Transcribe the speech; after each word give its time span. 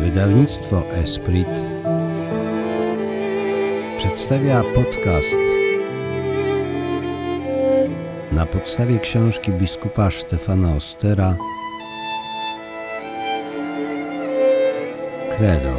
Wydawnictwo 0.00 0.92
Esprit 0.92 1.48
przedstawia 3.96 4.62
podcast 4.74 5.36
na 8.32 8.46
podstawie 8.46 8.98
książki 8.98 9.52
biskupa 9.52 10.10
Stefana 10.10 10.74
Ostera 10.74 11.36
Credo. 15.36 15.76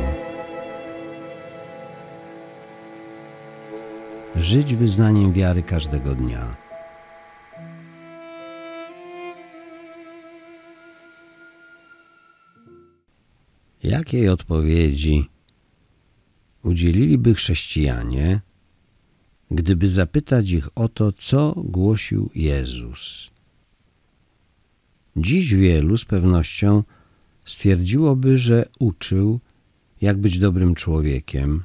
Żyć 4.36 4.76
wyznaniem 4.76 5.34
wiary 5.34 5.64
każdego 5.64 6.16
dnia. 6.16 6.67
Jakiej 13.88 14.30
odpowiedzi 14.30 15.30
udzieliliby 16.64 17.34
chrześcijanie, 17.34 18.42
gdyby 19.52 19.90
zapytać 19.90 20.50
ich 20.50 20.68
o 20.76 20.90
to, 20.90 21.12
co 21.12 21.54
głosił 21.58 22.30
Jezus? 22.36 23.32
Dziś 25.16 25.54
wielu 25.54 25.98
z 25.98 26.06
pewnością 26.06 26.84
stwierdziłoby, 27.46 28.38
że 28.38 28.66
uczył, 28.80 29.40
jak 30.02 30.18
być 30.18 30.40
dobrym 30.40 30.76
człowiekiem, 30.76 31.64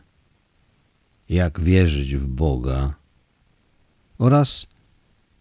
jak 1.29 1.61
wierzyć 1.61 2.17
w 2.17 2.27
Boga 2.27 2.95
oraz 4.19 4.67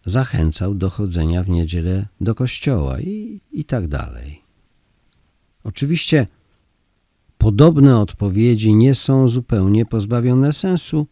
zachęcał 0.04 0.74
do 0.74 0.90
chodzenia 0.90 1.42
w 1.42 1.48
niedzielę 1.48 2.06
do 2.20 2.34
kościoła 2.34 3.00
i, 3.00 3.40
i 3.52 3.64
tak 3.64 3.88
dalej. 3.88 4.42
Oczywiście 5.64 6.26
podobne 7.42 7.98
odpowiedzi 7.98 8.74
nie 8.74 8.94
są 8.94 9.28
zupełnie 9.28 9.86
pozbawione 9.86 10.52
sensu, 10.52 11.06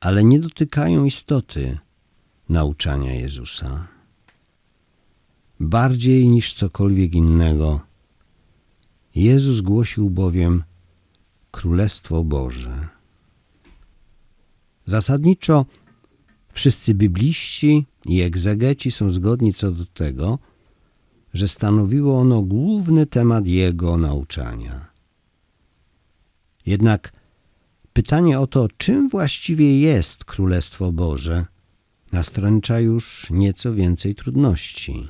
ale 0.00 0.24
nie 0.24 0.40
dotykają 0.40 1.04
istoty 1.04 1.78
nauczania 2.48 3.14
Jezusa. 3.14 3.88
Bardziej 5.60 6.28
niż 6.28 6.54
cokolwiek 6.54 7.14
innego, 7.14 7.80
Jezus 9.14 9.60
głosił 9.60 10.10
bowiem 10.10 10.62
Królestwo 11.50 12.24
Boże. 12.24 12.88
Zasadniczo 14.86 15.66
wszyscy 16.52 16.94
bibliści 16.94 17.86
i 18.06 18.20
egzegeci 18.22 18.90
są 18.90 19.10
zgodni 19.10 19.52
co 19.52 19.72
do 19.72 19.86
tego, 19.86 20.38
że 21.34 21.48
stanowiło 21.48 22.18
ono 22.20 22.42
główny 22.42 23.06
temat 23.06 23.46
jego 23.46 23.96
nauczania. 23.96 24.93
Jednak 26.66 27.12
pytanie 27.92 28.40
o 28.40 28.46
to, 28.46 28.68
czym 28.76 29.08
właściwie 29.08 29.80
jest 29.80 30.24
Królestwo 30.24 30.92
Boże, 30.92 31.46
nastręcza 32.12 32.80
już 32.80 33.30
nieco 33.30 33.74
więcej 33.74 34.14
trudności. 34.14 35.08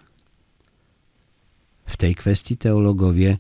W 1.87 1.97
tej 1.97 2.15
kwestii 2.15 2.57
teologowie 2.57 3.37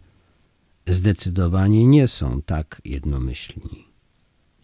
zdecydowanie 0.87 1.87
nie 1.87 2.09
są 2.09 2.43
tak 2.43 2.81
jednomyślni. 2.85 3.85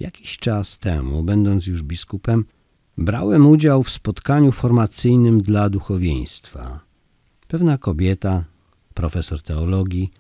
Jakiś 0.01 0.39
czas 0.39 0.79
temu, 0.79 1.23
będąc 1.23 1.67
już 1.67 1.83
biskupem, 1.83 2.45
brałem 2.98 3.47
udział 3.47 3.83
w 3.83 3.91
spotkaniu 3.91 4.53
formacyjnym 4.53 5.42
dla 5.42 5.70
duchowieństwa. 5.70 6.81
Pewna 7.48 7.79
kobieta, 7.79 8.45
profesor 8.95 9.42
teologii, 9.42 10.11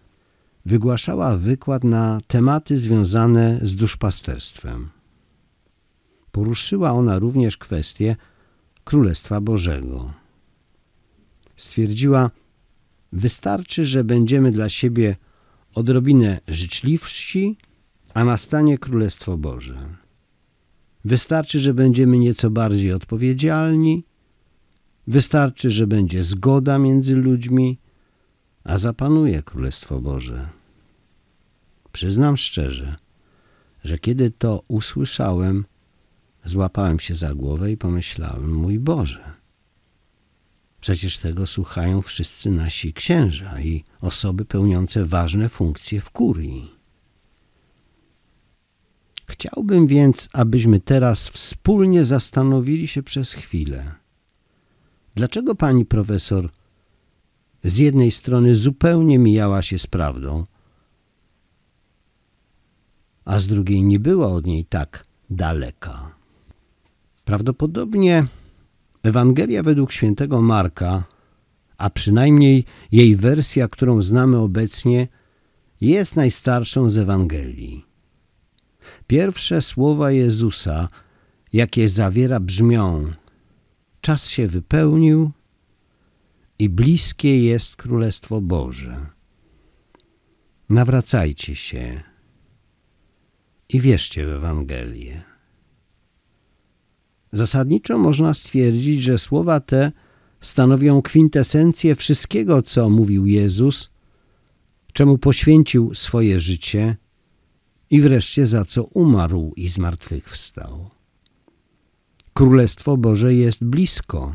wygłaszała 0.70 1.36
wykład 1.36 1.84
na 1.84 2.20
tematy 2.26 2.76
związane 2.78 3.58
z 3.62 3.76
duszpasterstwem. 3.76 4.88
Poruszyła 6.32 6.92
ona 6.92 7.18
również 7.18 7.56
kwestię 7.56 8.16
Królestwa 8.84 9.40
Bożego. 9.40 10.12
Stwierdziła, 11.56 12.30
wystarczy, 13.12 13.84
że 13.84 14.04
będziemy 14.04 14.50
dla 14.50 14.68
siebie 14.68 15.16
odrobinę 15.74 16.40
życzliwsi, 16.48 17.56
a 18.14 18.24
nastanie 18.24 18.78
Królestwo 18.78 19.36
Boże. 19.38 19.78
Wystarczy, 21.04 21.58
że 21.58 21.74
będziemy 21.74 22.18
nieco 22.18 22.50
bardziej 22.50 22.92
odpowiedzialni, 22.92 24.04
wystarczy, 25.06 25.70
że 25.70 25.86
będzie 25.86 26.24
zgoda 26.24 26.78
między 26.78 27.16
ludźmi, 27.16 27.78
a 28.64 28.78
zapanuje 28.78 29.42
Królestwo 29.42 30.00
Boże. 30.00 30.59
Przyznam 31.92 32.36
szczerze, 32.36 32.96
że 33.84 33.98
kiedy 33.98 34.30
to 34.30 34.62
usłyszałem, 34.68 35.64
złapałem 36.44 37.00
się 37.00 37.14
za 37.14 37.34
głowę 37.34 37.72
i 37.72 37.76
pomyślałem, 37.76 38.54
mój 38.54 38.78
Boże, 38.78 39.32
przecież 40.80 41.18
tego 41.18 41.46
słuchają 41.46 42.02
wszyscy 42.02 42.50
nasi 42.50 42.92
księża 42.92 43.60
i 43.60 43.84
osoby 44.00 44.44
pełniące 44.44 45.04
ważne 45.04 45.48
funkcje 45.48 46.00
w 46.00 46.10
kurii. 46.10 46.80
Chciałbym 49.26 49.86
więc, 49.86 50.28
abyśmy 50.32 50.80
teraz 50.80 51.28
wspólnie 51.28 52.04
zastanowili 52.04 52.88
się 52.88 53.02
przez 53.02 53.32
chwilę. 53.32 53.92
Dlaczego 55.14 55.54
pani 55.54 55.84
profesor 55.84 56.50
z 57.64 57.78
jednej 57.78 58.10
strony 58.10 58.54
zupełnie 58.54 59.18
mijała 59.18 59.62
się 59.62 59.78
z 59.78 59.86
prawdą, 59.86 60.44
a 63.24 63.38
z 63.38 63.46
drugiej 63.46 63.82
nie 63.82 63.98
była 63.98 64.26
od 64.26 64.46
niej 64.46 64.64
tak 64.64 65.04
daleka? 65.30 66.14
Prawdopodobnie 67.24 68.26
Ewangelia 69.02 69.62
według 69.62 69.92
świętego 69.92 70.42
Marka, 70.42 71.04
a 71.78 71.90
przynajmniej 71.90 72.64
jej 72.92 73.16
wersja, 73.16 73.68
którą 73.68 74.02
znamy 74.02 74.38
obecnie, 74.38 75.08
jest 75.80 76.16
najstarszą 76.16 76.90
z 76.90 76.98
Ewangelii. 76.98 77.84
Pierwsze 79.06 79.62
słowa 79.62 80.10
Jezusa, 80.10 80.88
jakie 81.52 81.88
zawiera, 81.88 82.40
brzmią: 82.40 83.12
Czas 84.00 84.28
się 84.28 84.48
wypełnił 84.48 85.30
i 86.58 86.68
bliskie 86.68 87.44
jest 87.44 87.76
Królestwo 87.76 88.40
Boże. 88.40 88.96
Nawracajcie 90.68 91.56
się 91.56 92.09
i 93.72 93.80
wierzcie 93.80 94.26
w 94.26 94.28
Ewangelię. 94.28 95.22
Zasadniczo 97.32 97.98
można 97.98 98.34
stwierdzić, 98.34 99.02
że 99.02 99.18
słowa 99.18 99.60
te 99.60 99.92
stanowią 100.40 101.02
kwintesencję 101.02 101.94
wszystkiego, 101.94 102.62
co 102.62 102.90
mówił 102.90 103.26
Jezus, 103.26 103.90
czemu 104.92 105.18
poświęcił 105.18 105.94
swoje 105.94 106.40
życie 106.40 106.96
i 107.90 108.00
wreszcie 108.00 108.46
za 108.46 108.64
co 108.64 108.84
umarł 108.84 109.52
i 109.56 109.68
zmartwychwstał. 109.68 110.88
Królestwo 112.32 112.96
Boże 112.96 113.34
jest 113.34 113.64
blisko. 113.64 114.34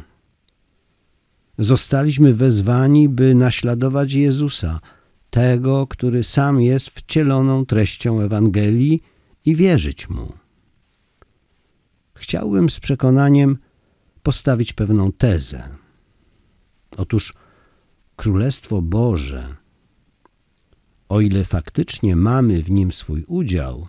Zostaliśmy 1.58 2.34
wezwani, 2.34 3.10
by 3.10 3.36
naśladować 3.36 4.14
Jezusa, 4.14 4.80
tego, 5.30 5.88
który 5.88 6.24
sam 6.24 6.62
jest 6.62 6.90
wcieloną 6.90 7.66
treścią 7.66 8.22
Ewangelii 8.22 9.00
i 9.46 9.56
wierzyć 9.56 10.10
Mu. 10.10 10.34
Chciałbym 12.16 12.70
z 12.70 12.80
przekonaniem 12.80 13.58
postawić 14.24 14.74
pewną 14.74 15.12
tezę. 15.12 15.70
Otóż 16.98 17.34
Królestwo 18.16 18.82
Boże 18.82 19.56
o 21.10 21.22
ile 21.22 21.46
faktycznie 21.46 22.16
mamy 22.16 22.62
w 22.62 22.72
nim 22.72 22.92
swój 22.92 23.24
udział, 23.28 23.88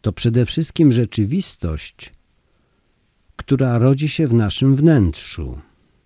to 0.00 0.12
przede 0.12 0.46
wszystkim 0.46 0.92
rzeczywistość, 0.92 2.12
która 3.36 3.78
rodzi 3.78 4.08
się 4.08 4.28
w 4.28 4.34
naszym 4.34 4.76
wnętrzu, 4.76 5.60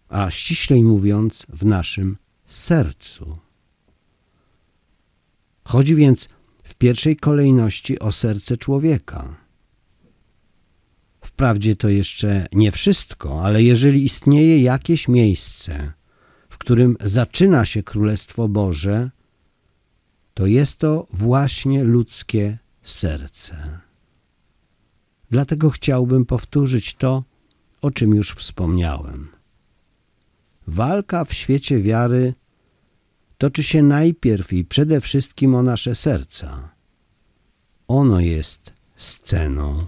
a 0.08 0.30
ściślej 0.30 0.82
mówiąc 0.82 1.46
w 1.48 1.64
naszym 1.64 2.16
sercu. 2.46 3.38
Chodzi 5.64 5.94
więc 5.94 6.28
pierwszej 6.82 7.16
kolejności 7.16 7.98
o 7.98 8.12
serce 8.12 8.56
człowieka. 8.56 9.36
Wprawdzie 11.20 11.76
to 11.76 11.88
jeszcze 11.88 12.46
nie 12.52 12.72
wszystko, 12.72 13.42
ale 13.44 13.62
jeżeli 13.62 14.04
istnieje 14.04 14.62
jakieś 14.62 15.08
miejsce, 15.08 15.92
w 16.48 16.58
którym 16.58 16.96
zaczyna 17.00 17.64
się 17.64 17.82
Królestwo 17.82 18.48
Boże, 18.48 19.10
to 20.34 20.46
jest 20.46 20.76
to 20.76 21.06
właśnie 21.10 21.84
ludzkie 21.84 22.58
serce. 22.82 23.80
Dlatego 25.30 25.70
chciałbym 25.70 26.24
powtórzyć 26.26 26.94
to, 26.94 27.24
o 27.82 27.90
czym 27.90 28.14
już 28.14 28.32
wspomniałem. 28.32 29.28
Walka 30.66 31.24
w 31.24 31.34
świecie 31.34 31.82
wiary 31.82 32.32
toczy 33.38 33.62
się 33.62 33.82
najpierw 33.82 34.52
i 34.52 34.64
przede 34.64 35.00
wszystkim 35.00 35.54
o 35.54 35.62
nasze 35.62 35.94
serca. 35.94 36.71
Ono 37.92 38.20
jest 38.20 38.72
sceną, 38.96 39.86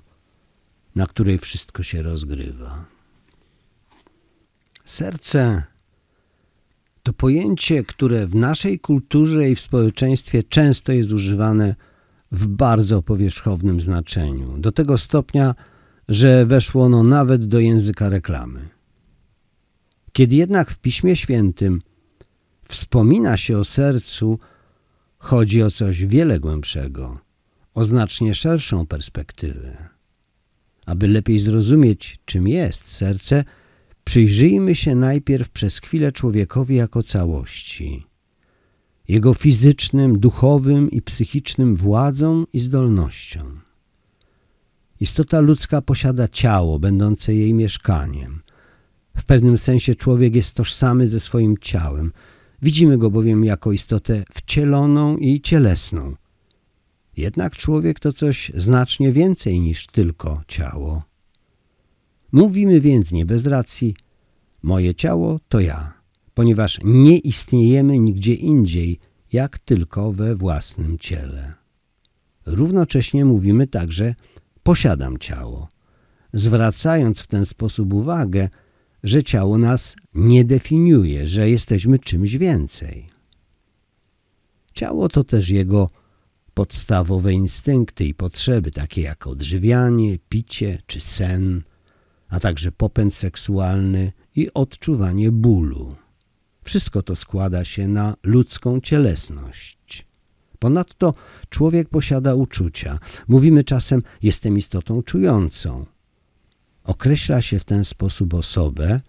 na 0.94 1.06
której 1.06 1.38
wszystko 1.38 1.82
się 1.82 2.02
rozgrywa. 2.02 2.84
Serce 4.84 5.62
to 7.02 7.12
pojęcie, 7.12 7.84
które 7.84 8.26
w 8.26 8.34
naszej 8.34 8.78
kulturze 8.78 9.50
i 9.50 9.54
w 9.54 9.60
społeczeństwie 9.60 10.42
często 10.42 10.92
jest 10.92 11.12
używane 11.12 11.74
w 12.32 12.46
bardzo 12.46 13.02
powierzchownym 13.02 13.80
znaczeniu, 13.80 14.58
do 14.58 14.72
tego 14.72 14.98
stopnia, 14.98 15.54
że 16.08 16.46
weszło 16.46 16.84
ono 16.84 17.02
nawet 17.02 17.46
do 17.46 17.58
języka 17.58 18.08
reklamy. 18.08 18.68
Kiedy 20.12 20.36
jednak 20.36 20.70
w 20.70 20.78
Piśmie 20.78 21.16
Świętym 21.16 21.80
wspomina 22.68 23.36
się 23.36 23.58
o 23.58 23.64
sercu, 23.64 24.38
chodzi 25.18 25.62
o 25.62 25.70
coś 25.70 26.06
wiele 26.06 26.40
głębszego, 26.40 27.23
o 27.74 27.84
znacznie 27.84 28.34
szerszą 28.34 28.86
perspektywę. 28.86 29.88
Aby 30.86 31.08
lepiej 31.08 31.38
zrozumieć, 31.38 32.18
czym 32.24 32.48
jest 32.48 32.88
serce, 32.88 33.44
przyjrzyjmy 34.04 34.74
się 34.74 34.94
najpierw 34.94 35.50
przez 35.50 35.80
chwilę 35.80 36.12
człowiekowi 36.12 36.74
jako 36.74 37.02
całości, 37.02 38.04
jego 39.08 39.34
fizycznym, 39.34 40.18
duchowym 40.18 40.90
i 40.90 41.02
psychicznym 41.02 41.76
władzom 41.76 42.46
i 42.52 42.60
zdolnościom. 42.60 43.54
Istota 45.00 45.40
ludzka 45.40 45.82
posiada 45.82 46.28
ciało, 46.28 46.78
będące 46.78 47.34
jej 47.34 47.54
mieszkaniem. 47.54 48.42
W 49.16 49.24
pewnym 49.24 49.58
sensie 49.58 49.94
człowiek 49.94 50.34
jest 50.34 50.54
tożsamy 50.54 51.08
ze 51.08 51.20
swoim 51.20 51.58
ciałem. 51.60 52.12
Widzimy 52.62 52.98
go 52.98 53.10
bowiem 53.10 53.44
jako 53.44 53.72
istotę 53.72 54.24
wcieloną 54.32 55.16
i 55.16 55.40
cielesną. 55.40 56.14
Jednak 57.16 57.56
człowiek 57.56 58.00
to 58.00 58.12
coś 58.12 58.52
znacznie 58.54 59.12
więcej 59.12 59.60
niż 59.60 59.86
tylko 59.86 60.42
ciało. 60.48 61.02
Mówimy 62.32 62.80
więc 62.80 63.12
nie 63.12 63.26
bez 63.26 63.46
racji, 63.46 63.96
moje 64.62 64.94
ciało 64.94 65.40
to 65.48 65.60
ja, 65.60 65.92
ponieważ 66.34 66.80
nie 66.84 67.18
istniejemy 67.18 67.98
nigdzie 67.98 68.34
indziej, 68.34 68.98
jak 69.32 69.58
tylko 69.58 70.12
we 70.12 70.36
własnym 70.36 70.98
ciele. 70.98 71.54
Równocześnie 72.46 73.24
mówimy 73.24 73.66
także, 73.66 74.14
posiadam 74.62 75.18
ciało, 75.18 75.68
zwracając 76.32 77.20
w 77.20 77.26
ten 77.26 77.46
sposób 77.46 77.94
uwagę, 77.94 78.48
że 79.02 79.22
ciało 79.22 79.58
nas 79.58 79.96
nie 80.14 80.44
definiuje, 80.44 81.26
że 81.26 81.50
jesteśmy 81.50 81.98
czymś 81.98 82.36
więcej. 82.36 83.08
Ciało 84.72 85.08
to 85.08 85.24
też 85.24 85.48
jego 85.48 85.88
podstawowe 86.54 87.32
instynkty 87.32 88.04
i 88.04 88.14
potrzeby, 88.14 88.70
takie 88.70 89.02
jak 89.02 89.26
odżywianie, 89.26 90.18
picie 90.28 90.82
czy 90.86 91.00
sen, 91.00 91.62
a 92.28 92.40
także 92.40 92.72
popęd 92.72 93.14
seksualny 93.14 94.12
i 94.36 94.48
odczuwanie 94.54 95.32
bólu. 95.32 95.94
Wszystko 96.64 97.02
to 97.02 97.16
składa 97.16 97.64
się 97.64 97.88
na 97.88 98.16
ludzką 98.22 98.80
cielesność. 98.80 100.06
Ponadto 100.58 101.14
człowiek 101.48 101.88
posiada 101.88 102.34
uczucia. 102.34 102.98
Mówimy 103.28 103.64
czasem, 103.64 104.00
jestem 104.22 104.58
istotą 104.58 105.02
czującą. 105.02 105.86
Określa 106.84 107.42
się 107.42 107.58
w 107.58 107.64
ten 107.64 107.84
sposób 107.84 108.34
osobę, 108.34 109.00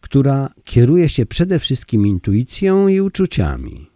która 0.00 0.50
kieruje 0.64 1.08
się 1.08 1.26
przede 1.26 1.58
wszystkim 1.58 2.06
intuicją 2.06 2.88
i 2.88 3.00
uczuciami. 3.00 3.89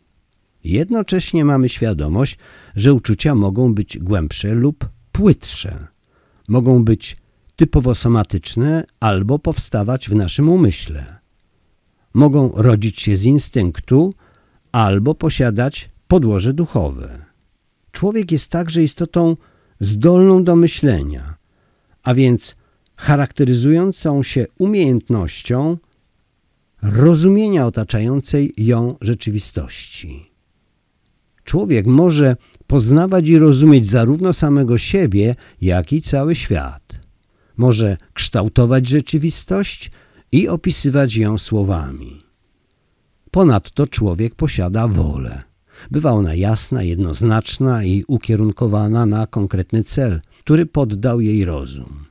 Jednocześnie 0.65 1.45
mamy 1.45 1.69
świadomość, 1.69 2.39
że 2.77 2.95
uczucia 2.95 3.35
mogą 3.35 3.75
być 3.75 3.99
głębsze 3.99 4.55
lub 4.55 4.89
płytsze. 5.13 5.87
Mogą 6.49 6.85
być 6.85 7.17
typowo 7.57 7.95
somatyczne 7.95 8.85
albo 9.01 9.39
powstawać 9.39 10.09
w 10.09 10.15
naszym 10.15 10.49
umyśle. 10.49 11.19
Mogą 12.15 12.53
rodzić 12.55 13.01
się 13.01 13.17
z 13.17 13.25
instynktu 13.25 14.15
albo 14.73 15.15
posiadać 15.15 15.91
podłoże 16.09 16.53
duchowe. 16.53 17.25
Człowiek 17.93 18.33
jest 18.33 18.49
także 18.49 18.83
istotą 18.83 19.37
zdolną 19.81 20.45
do 20.45 20.57
myślenia, 20.57 21.35
a 22.03 22.15
więc 22.15 22.57
charakteryzującą 22.97 24.23
się 24.23 24.47
umiejętnością 24.59 25.77
rozumienia 26.83 27.67
otaczającej 27.67 28.55
ją 28.57 28.97
rzeczywistości. 29.01 30.34
Człowiek 31.44 31.87
może 31.87 32.37
poznawać 32.67 33.29
i 33.29 33.38
rozumieć 33.38 33.87
zarówno 33.87 34.32
samego 34.32 34.79
siebie, 34.79 35.35
jak 35.61 35.93
i 35.93 36.02
cały 36.02 36.35
świat. 36.35 37.00
Może 37.56 37.96
kształtować 38.14 38.88
rzeczywistość 38.88 39.91
i 40.32 40.49
opisywać 40.49 41.17
ją 41.17 41.38
słowami. 41.38 42.19
Ponadto 43.31 43.87
człowiek 43.87 44.35
posiada 44.35 44.88
wolę. 44.88 45.43
Bywa 45.91 46.11
ona 46.11 46.35
jasna, 46.35 46.82
jednoznaczna 46.82 47.85
i 47.85 48.05
ukierunkowana 48.08 49.06
na 49.06 49.26
konkretny 49.26 49.85
cel, 49.85 50.20
który 50.41 50.67
poddał 50.67 51.20
jej 51.20 51.44
rozum. 51.44 52.05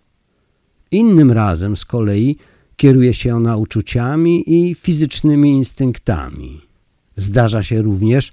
Innym 0.91 1.31
razem 1.31 1.77
z 1.77 1.85
kolei 1.85 2.35
kieruje 2.75 3.13
się 3.13 3.35
ona 3.35 3.57
uczuciami 3.57 4.43
i 4.47 4.75
fizycznymi 4.75 5.51
instynktami. 5.51 6.61
Zdarza 7.15 7.63
się 7.63 7.81
również, 7.81 8.31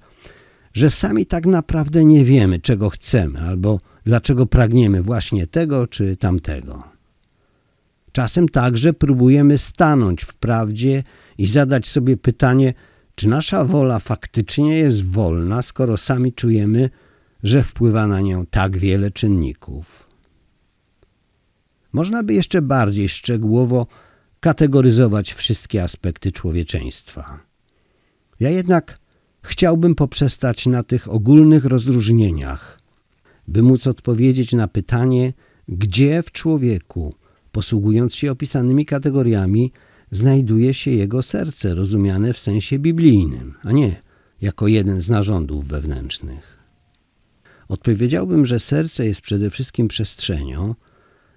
że 0.73 0.91
sami 0.91 1.27
tak 1.27 1.47
naprawdę 1.47 2.05
nie 2.05 2.25
wiemy, 2.25 2.61
czego 2.61 2.91
chcemy 2.91 3.41
albo 3.41 3.79
dlaczego 4.05 4.47
pragniemy 4.47 5.03
właśnie 5.03 5.47
tego 5.47 5.87
czy 5.87 6.17
tamtego. 6.17 6.83
Czasem 8.13 8.49
także 8.49 8.93
próbujemy 8.93 9.59
stanąć 9.59 10.23
w 10.23 10.35
prawdzie 10.35 11.03
i 11.39 11.47
zadać 11.47 11.89
sobie 11.89 12.17
pytanie, 12.17 12.75
czy 13.15 13.29
nasza 13.29 13.65
wola 13.65 13.99
faktycznie 13.99 14.79
jest 14.79 15.05
wolna, 15.05 15.63
skoro 15.63 15.97
sami 15.97 16.33
czujemy, 16.33 16.91
że 17.43 17.63
wpływa 17.63 18.07
na 18.07 18.21
nią 18.21 18.47
tak 18.47 18.79
wiele 18.79 19.11
czynników. 19.11 20.07
Można 21.93 22.23
by 22.23 22.35
jeszcze 22.35 22.63
bardziej 22.63 23.09
szczegółowo 23.09 23.87
kategoryzować 24.41 25.33
wszystkie 25.33 25.83
aspekty 25.83 26.33
człowieczeństwa. 26.33 27.41
Ja 28.41 28.51
jednak 28.51 28.99
chciałbym 29.43 29.95
poprzestać 29.95 30.67
na 30.67 30.83
tych 30.83 31.11
ogólnych 31.11 31.65
rozróżnieniach, 31.65 32.81
by 33.49 33.63
móc 33.63 33.87
odpowiedzieć 33.87 34.53
na 34.53 34.69
pytanie, 34.69 35.33
gdzie 35.69 36.23
w 36.23 36.33
człowieku, 36.33 37.15
posługując 37.53 38.15
się 38.15 38.33
opisanymi 38.33 38.87
kategoriami, 38.87 39.73
znajduje 40.11 40.75
się 40.75 40.91
jego 40.91 41.23
serce, 41.23 41.75
rozumiane 41.75 42.33
w 42.33 42.39
sensie 42.39 42.79
biblijnym, 42.79 43.55
a 43.63 43.73
nie 43.73 44.01
jako 44.41 44.69
jeden 44.69 45.01
z 45.01 45.09
narządów 45.09 45.67
wewnętrznych. 45.67 46.59
Odpowiedziałbym, 47.69 48.47
że 48.47 48.61
serce 48.61 49.07
jest 49.07 49.21
przede 49.21 49.51
wszystkim 49.51 49.89
przestrzenią, 49.89 50.75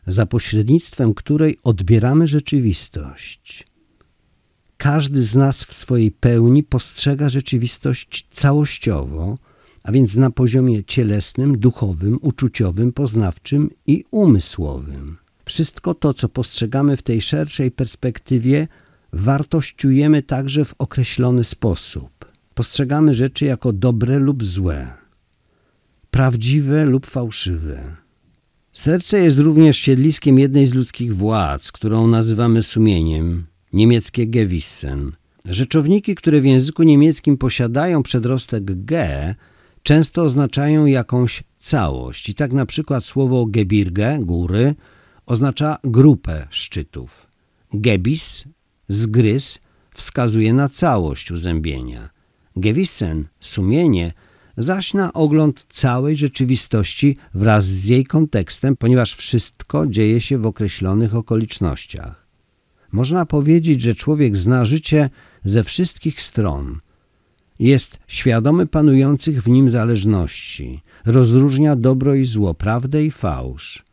za 0.07 0.25
pośrednictwem 0.25 1.13
której 1.13 1.57
odbieramy 1.63 2.27
rzeczywistość. 2.27 3.65
Każdy 4.83 5.23
z 5.23 5.35
nas 5.35 5.63
w 5.63 5.73
swojej 5.73 6.11
pełni 6.11 6.63
postrzega 6.63 7.29
rzeczywistość 7.29 8.27
całościowo, 8.31 9.35
a 9.83 9.91
więc 9.91 10.15
na 10.15 10.31
poziomie 10.31 10.83
cielesnym, 10.83 11.57
duchowym, 11.57 12.17
uczuciowym, 12.21 12.93
poznawczym 12.93 13.69
i 13.87 14.03
umysłowym. 14.11 15.17
Wszystko 15.45 15.93
to, 15.93 16.13
co 16.13 16.29
postrzegamy 16.29 16.97
w 16.97 17.01
tej 17.01 17.21
szerszej 17.21 17.71
perspektywie, 17.71 18.67
wartościujemy 19.13 20.21
także 20.21 20.65
w 20.65 20.75
określony 20.77 21.43
sposób. 21.43 22.25
Postrzegamy 22.53 23.13
rzeczy 23.13 23.45
jako 23.45 23.73
dobre 23.73 24.19
lub 24.19 24.43
złe, 24.43 24.91
prawdziwe 26.11 26.85
lub 26.85 27.07
fałszywe. 27.07 27.97
Serce 28.73 29.19
jest 29.19 29.39
również 29.39 29.77
siedliskiem 29.77 30.39
jednej 30.39 30.67
z 30.67 30.73
ludzkich 30.73 31.15
władz, 31.15 31.71
którą 31.71 32.07
nazywamy 32.07 32.63
sumieniem, 32.63 33.52
niemieckie 33.73 34.27
Gewissen. 34.27 35.11
Rzeczowniki, 35.45 36.15
które 36.15 36.41
w 36.41 36.45
języku 36.45 36.83
niemieckim 36.83 37.37
posiadają 37.37 38.03
przedrostek 38.03 38.63
G, 38.63 39.35
często 39.83 40.23
oznaczają 40.23 40.85
jakąś 40.85 41.43
całość. 41.57 42.29
I 42.29 42.35
tak 42.35 42.53
na 42.53 42.65
przykład 42.65 43.05
słowo 43.05 43.45
Gebirge, 43.45 44.19
góry, 44.21 44.75
oznacza 45.25 45.77
grupę 45.83 46.47
szczytów. 46.49 47.27
Gebis, 47.73 48.43
zgryz, 48.89 49.59
wskazuje 49.95 50.53
na 50.53 50.69
całość 50.69 51.31
uzębienia. 51.31 52.09
Gewissen, 52.55 53.27
sumienie, 53.39 54.13
zaś 54.57 54.93
na 54.93 55.13
ogląd 55.13 55.65
całej 55.69 56.15
rzeczywistości 56.15 57.17
wraz 57.33 57.65
z 57.65 57.85
jej 57.85 58.05
kontekstem, 58.05 58.75
ponieważ 58.75 59.15
wszystko 59.15 59.87
dzieje 59.87 60.21
się 60.21 60.37
w 60.37 60.45
określonych 60.45 61.15
okolicznościach. 61.15 62.22
Można 62.93 63.25
powiedzieć, 63.25 63.81
że 63.81 63.95
człowiek 63.95 64.37
zna 64.37 64.65
życie 64.65 65.09
ze 65.43 65.63
wszystkich 65.63 66.21
stron, 66.21 66.79
jest 67.59 67.99
świadomy 68.07 68.67
panujących 68.67 69.43
w 69.43 69.49
nim 69.49 69.69
zależności, 69.69 70.79
rozróżnia 71.05 71.75
dobro 71.75 72.15
i 72.15 72.25
zło, 72.25 72.53
prawdę 72.53 73.05
i 73.05 73.11
fałsz. 73.11 73.83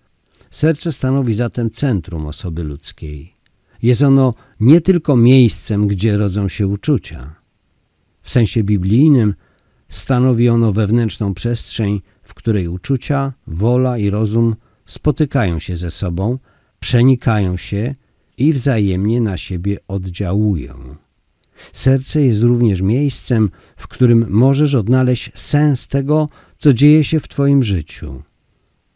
Serce 0.50 0.92
stanowi 0.92 1.35
zatem 1.35 1.71
centrum 1.71 2.26
osoby 2.26 2.62
ludzkiej. 2.64 3.35
Jest 3.83 4.02
ono 4.02 4.35
nie 4.61 4.80
tylko 4.80 5.16
miejscem, 5.16 5.87
gdzie 5.87 6.16
rodzą 6.16 6.49
się 6.49 6.66
uczucia. 6.66 7.35
W 8.23 8.30
sensie 8.30 8.64
biblijnym 8.64 9.35
stanowi 9.88 10.49
ono 10.49 10.73
wewnętrzną 10.73 11.35
przestrzeń, 11.35 12.02
w 12.23 12.35
której 12.35 12.69
uczucia, 12.69 13.33
wola 13.47 13.99
i 13.99 14.11
rozum 14.11 14.57
spotykają 14.87 15.59
się 15.59 15.76
ze 15.76 15.90
sobą, 15.90 16.38
przenikają 16.80 17.57
się 17.57 17.92
i 18.38 18.52
wzajemnie 18.52 19.20
na 19.20 19.37
siebie 19.37 19.78
oddziałują. 19.88 20.75
Serce 21.72 22.22
jest 22.22 22.42
również 22.42 22.82
miejscem, 22.82 23.49
w 23.76 23.88
którym 23.88 24.26
możesz 24.28 24.75
odnaleźć 24.75 25.30
sens 25.34 25.87
tego, 25.87 26.28
co 26.56 26.72
dzieje 26.72 27.04
się 27.04 27.20
w 27.20 27.28
Twoim 27.28 27.62
życiu. 27.62 28.22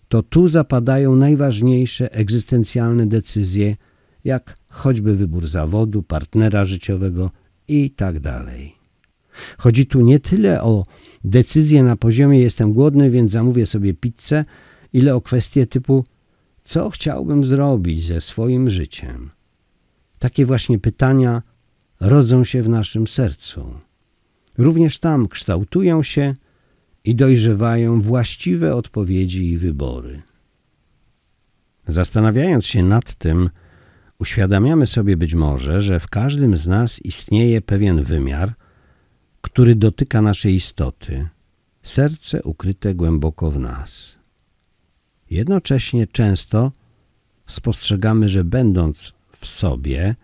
To 0.09 0.23
tu 0.23 0.49
zapadają 0.49 1.17
najważniejsze 1.17 2.13
egzystencjalne 2.13 3.07
decyzje, 3.07 3.77
jak 4.25 4.55
choćby 4.69 5.17
wybór 5.17 5.47
zawodu, 5.47 6.03
partnera 6.03 6.65
życiowego 6.65 7.31
i 7.69 7.91
tak 7.91 8.21
dalej. 8.21 8.75
Chodzi 9.59 9.87
tu 9.87 10.01
nie 10.01 10.21
tyle 10.21 10.63
o 10.63 10.85
decyzję 11.25 11.83
na 11.83 11.97
poziomie 11.97 12.41
jestem 12.41 12.73
głodny, 12.73 13.11
więc 13.11 13.33
zamówię 13.33 13.67
sobie 13.67 13.95
pizzę, 13.95 14.45
ile 14.93 15.15
o 15.15 15.21
kwestie 15.21 15.67
typu 15.67 16.05
co 16.65 16.91
chciałbym 16.91 17.45
zrobić 17.45 18.05
ze 18.05 18.21
swoim 18.21 18.71
życiem. 18.71 19.31
Takie 20.19 20.47
właśnie 20.47 20.79
pytania 20.79 21.43
rodzą 22.01 22.45
się 22.45 22.63
w 22.63 22.69
naszym 22.69 23.07
sercu. 23.07 23.75
Również 24.59 24.99
tam 24.99 25.29
kształtują 25.29 26.03
się 26.03 26.35
i 27.05 27.15
dojrzewają 27.15 28.01
właściwe 28.01 28.75
odpowiedzi 28.75 29.51
i 29.51 29.59
wybory. 29.59 30.23
Zastanawiając 31.89 32.67
się 32.67 32.83
nad 32.83 33.15
tym, 33.15 33.51
uświadamiamy 34.19 34.87
sobie 34.87 35.17
być 35.17 35.35
może, 35.35 35.83
że 35.83 36.01
w 36.01 36.07
każdym 36.07 36.57
z 36.57 36.67
nas 36.67 37.05
istnieje 37.05 37.61
pewien 37.61 38.05
wymiar, 38.05 38.55
który 39.41 39.75
dotyka 39.75 40.23
naszej 40.23 40.55
istoty, 40.55 41.29
serce 41.83 42.43
ukryte 42.43 42.95
głęboko 42.95 43.51
w 43.51 43.59
nas. 43.59 44.19
Jednocześnie 45.35 46.07
często 46.07 46.73
spostrzegamy, 47.47 48.29
że 48.29 48.45
będąc 48.45 49.13
w 49.39 49.47
sobie, 49.47 50.15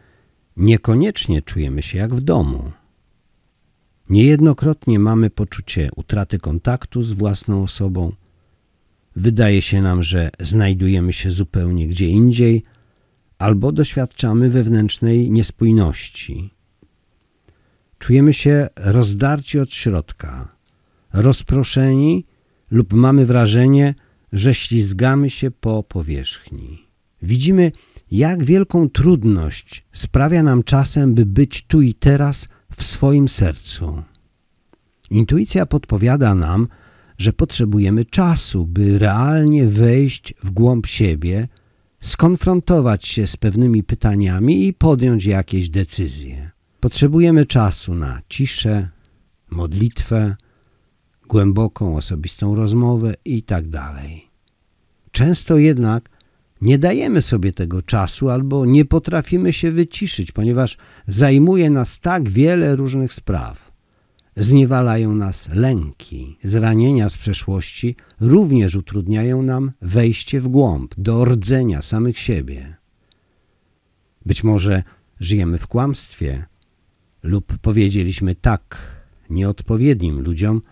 niekoniecznie 0.57 1.43
czujemy 1.43 1.83
się 1.83 1.99
jak 1.99 2.15
w 2.15 2.21
domu. 2.21 2.73
Niejednokrotnie 4.09 4.99
mamy 4.99 5.31
poczucie 5.31 5.91
utraty 5.97 6.39
kontaktu 6.39 7.03
z 7.03 7.13
własną 7.13 7.63
osobą. 7.63 8.13
Wydaje 9.17 9.63
się 9.63 9.83
nam, 9.83 10.03
że 10.03 10.31
znajdujemy 10.41 11.13
się 11.13 11.31
zupełnie 11.31 11.89
gdzie 11.89 12.09
indziej, 12.09 12.63
albo 13.39 13.73
doświadczamy 13.73 14.51
wewnętrznej 14.51 15.31
niespójności. 15.31 16.51
Czujemy 17.99 18.33
się 18.33 18.69
rozdarci 18.77 19.59
od 19.59 19.73
środka, 19.73 20.49
rozproszeni 21.13 22.25
lub 22.71 22.93
mamy 22.93 23.27
wrażenie, 23.27 23.95
że 24.33 24.55
ślizgamy 24.55 25.31
się 25.31 25.51
po 25.51 25.83
powierzchni. 25.83 26.87
Widzimy, 27.23 27.73
jak 28.11 28.45
wielką 28.45 28.91
trudność 28.91 29.85
sprawia 29.93 30.43
nam 30.43 30.63
czasem, 30.63 31.15
by 31.15 31.27
być 31.27 31.65
tu 31.69 31.83
i 31.83 31.95
teraz 31.95 32.49
w 32.77 32.85
swoim 32.85 33.29
sercu. 33.29 34.03
Intuicja 35.11 35.67
podpowiada 35.67 36.35
nam, 36.35 36.69
że 37.19 37.33
potrzebujemy 37.33 38.05
czasu, 38.05 38.67
by 38.67 38.99
realnie 38.99 39.67
wejść 39.67 40.35
w 40.43 40.51
głąb 40.51 40.87
siebie, 40.87 41.49
skonfrontować 42.01 43.07
się 43.07 43.27
z 43.27 43.37
pewnymi 43.37 43.83
pytaniami 43.83 44.67
i 44.67 44.73
podjąć 44.73 45.25
jakieś 45.25 45.69
decyzje. 45.69 46.51
Potrzebujemy 46.81 47.47
czasu 47.47 47.95
na 47.95 48.23
ciszę, 48.29 48.89
modlitwę, 49.51 50.37
głęboką, 51.31 51.97
osobistą 51.97 52.55
rozmowę 52.55 53.15
itd. 53.25 53.71
Tak 53.71 53.95
Często 55.11 55.59
jednak 55.59 56.11
nie 56.61 56.79
dajemy 56.79 57.23
sobie 57.23 57.53
tego 57.53 57.83
czasu 57.83 58.31
albo 58.31 58.67
nie 58.67 58.85
potrafimy 58.85 59.53
się 59.53 59.71
wyciszyć, 59.71 60.33
ponieważ 60.33 60.77
zajmuje 61.07 61.71
nas 61.71 62.01
tak 62.01 62.29
wiele 62.29 62.77
różnych 62.77 63.13
spraw. 63.13 63.71
Zniewalają 64.37 65.15
nas 65.15 65.49
lęki, 65.55 66.39
zranienia 66.45 67.09
z 67.09 67.17
przeszłości 67.17 67.97
również 68.21 68.75
utrudniają 68.75 69.43
nam 69.43 69.73
wejście 69.83 70.41
w 70.41 70.49
głąb, 70.49 70.95
do 70.99 71.25
rdzenia 71.25 71.83
samych 71.83 72.19
siebie. 72.19 72.77
Być 74.27 74.45
może 74.45 74.83
żyjemy 75.21 75.59
w 75.59 75.67
kłamstwie 75.67 76.47
lub 77.23 77.59
powiedzieliśmy 77.59 78.35
tak 78.35 78.77
nieodpowiednim 79.31 80.21
ludziom, 80.21 80.63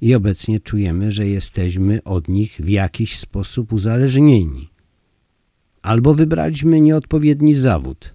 i 0.00 0.14
obecnie 0.14 0.60
czujemy, 0.60 1.12
że 1.12 1.26
jesteśmy 1.26 2.02
od 2.04 2.28
nich 2.28 2.60
w 2.60 2.68
jakiś 2.68 3.18
sposób 3.18 3.72
uzależnieni. 3.72 4.68
Albo 5.82 6.14
wybraliśmy 6.14 6.80
nieodpowiedni 6.80 7.54
zawód 7.54 8.14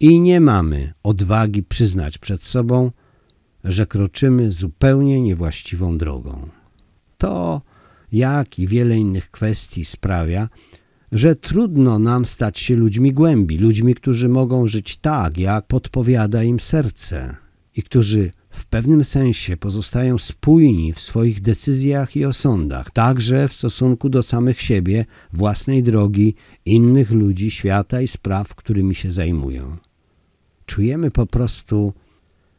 i 0.00 0.20
nie 0.20 0.40
mamy 0.40 0.92
odwagi 1.02 1.62
przyznać 1.62 2.18
przed 2.18 2.42
sobą, 2.42 2.90
że 3.64 3.86
kroczymy 3.86 4.50
zupełnie 4.50 5.20
niewłaściwą 5.20 5.98
drogą. 5.98 6.48
To, 7.18 7.62
jak 8.12 8.58
i 8.58 8.66
wiele 8.66 8.96
innych 8.96 9.30
kwestii 9.30 9.84
sprawia, 9.84 10.48
że 11.12 11.36
trudno 11.36 11.98
nam 11.98 12.26
stać 12.26 12.58
się 12.58 12.76
ludźmi 12.76 13.12
głębi, 13.12 13.58
ludźmi, 13.58 13.94
którzy 13.94 14.28
mogą 14.28 14.66
żyć 14.66 14.96
tak, 14.96 15.38
jak 15.38 15.66
podpowiada 15.66 16.42
im 16.42 16.60
serce 16.60 17.36
i 17.76 17.82
którzy 17.82 18.30
w 18.50 18.66
pewnym 18.66 19.04
sensie 19.04 19.56
pozostają 19.56 20.18
spójni 20.18 20.92
w 20.92 21.00
swoich 21.00 21.40
decyzjach 21.40 22.16
i 22.16 22.24
osądach, 22.24 22.90
także 22.90 23.48
w 23.48 23.52
stosunku 23.52 24.08
do 24.08 24.22
samych 24.22 24.60
siebie, 24.60 25.04
własnej 25.32 25.82
drogi, 25.82 26.34
innych 26.64 27.10
ludzi, 27.10 27.50
świata 27.50 28.00
i 28.00 28.08
spraw, 28.08 28.54
którymi 28.54 28.94
się 28.94 29.10
zajmują. 29.10 29.76
Czujemy 30.66 31.10
po 31.10 31.26
prostu, 31.26 31.92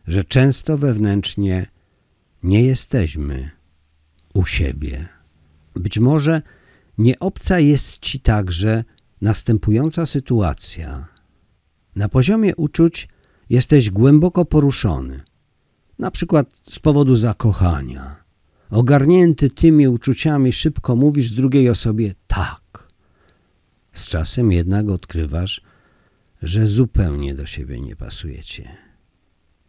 że 0.07 0.24
często 0.24 0.77
wewnętrznie 0.77 1.67
nie 2.43 2.63
jesteśmy 2.63 3.50
u 4.33 4.45
siebie. 4.45 5.07
Być 5.75 6.00
może 6.00 6.41
nie 6.98 7.19
obca 7.19 7.60
jest 7.60 8.00
Ci 8.00 8.19
także 8.19 8.83
następująca 9.21 10.05
sytuacja. 10.05 11.07
Na 11.95 12.10
poziomie 12.10 12.55
uczuć 12.55 13.07
jesteś 13.50 13.89
głęboko 13.89 14.45
poruszony– 14.45 15.21
na 16.01 16.12
przykład 16.12 16.48
z 16.70 16.79
powodu 16.79 17.15
zakochania. 17.15 18.15
Ogarnięty 18.70 19.50
tymi 19.50 19.88
uczuciami 19.88 20.53
szybko 20.53 20.96
mówisz 20.96 21.31
drugiej 21.31 21.70
osobie 21.70 22.13
tak. 22.27 22.88
Z 23.93 24.10
czasem 24.10 24.51
jednak 24.51 24.89
odkrywasz, 24.89 25.62
że 26.41 26.67
zupełnie 26.67 27.36
do 27.36 27.46
siebie 27.46 27.81
nie 27.81 27.96
pasujecie. 27.96 28.70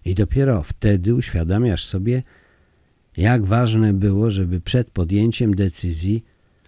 I 0.05 0.15
dopiero 0.15 0.63
wtedy 0.63 1.15
uświadamiasz 1.15 1.85
sobie, 1.85 2.23
jak 3.17 3.45
ważne 3.45 3.93
było, 3.93 4.31
żeby 4.31 4.61
przed 4.61 4.91
podjęciem 4.91 5.55
decyzji 5.55 6.25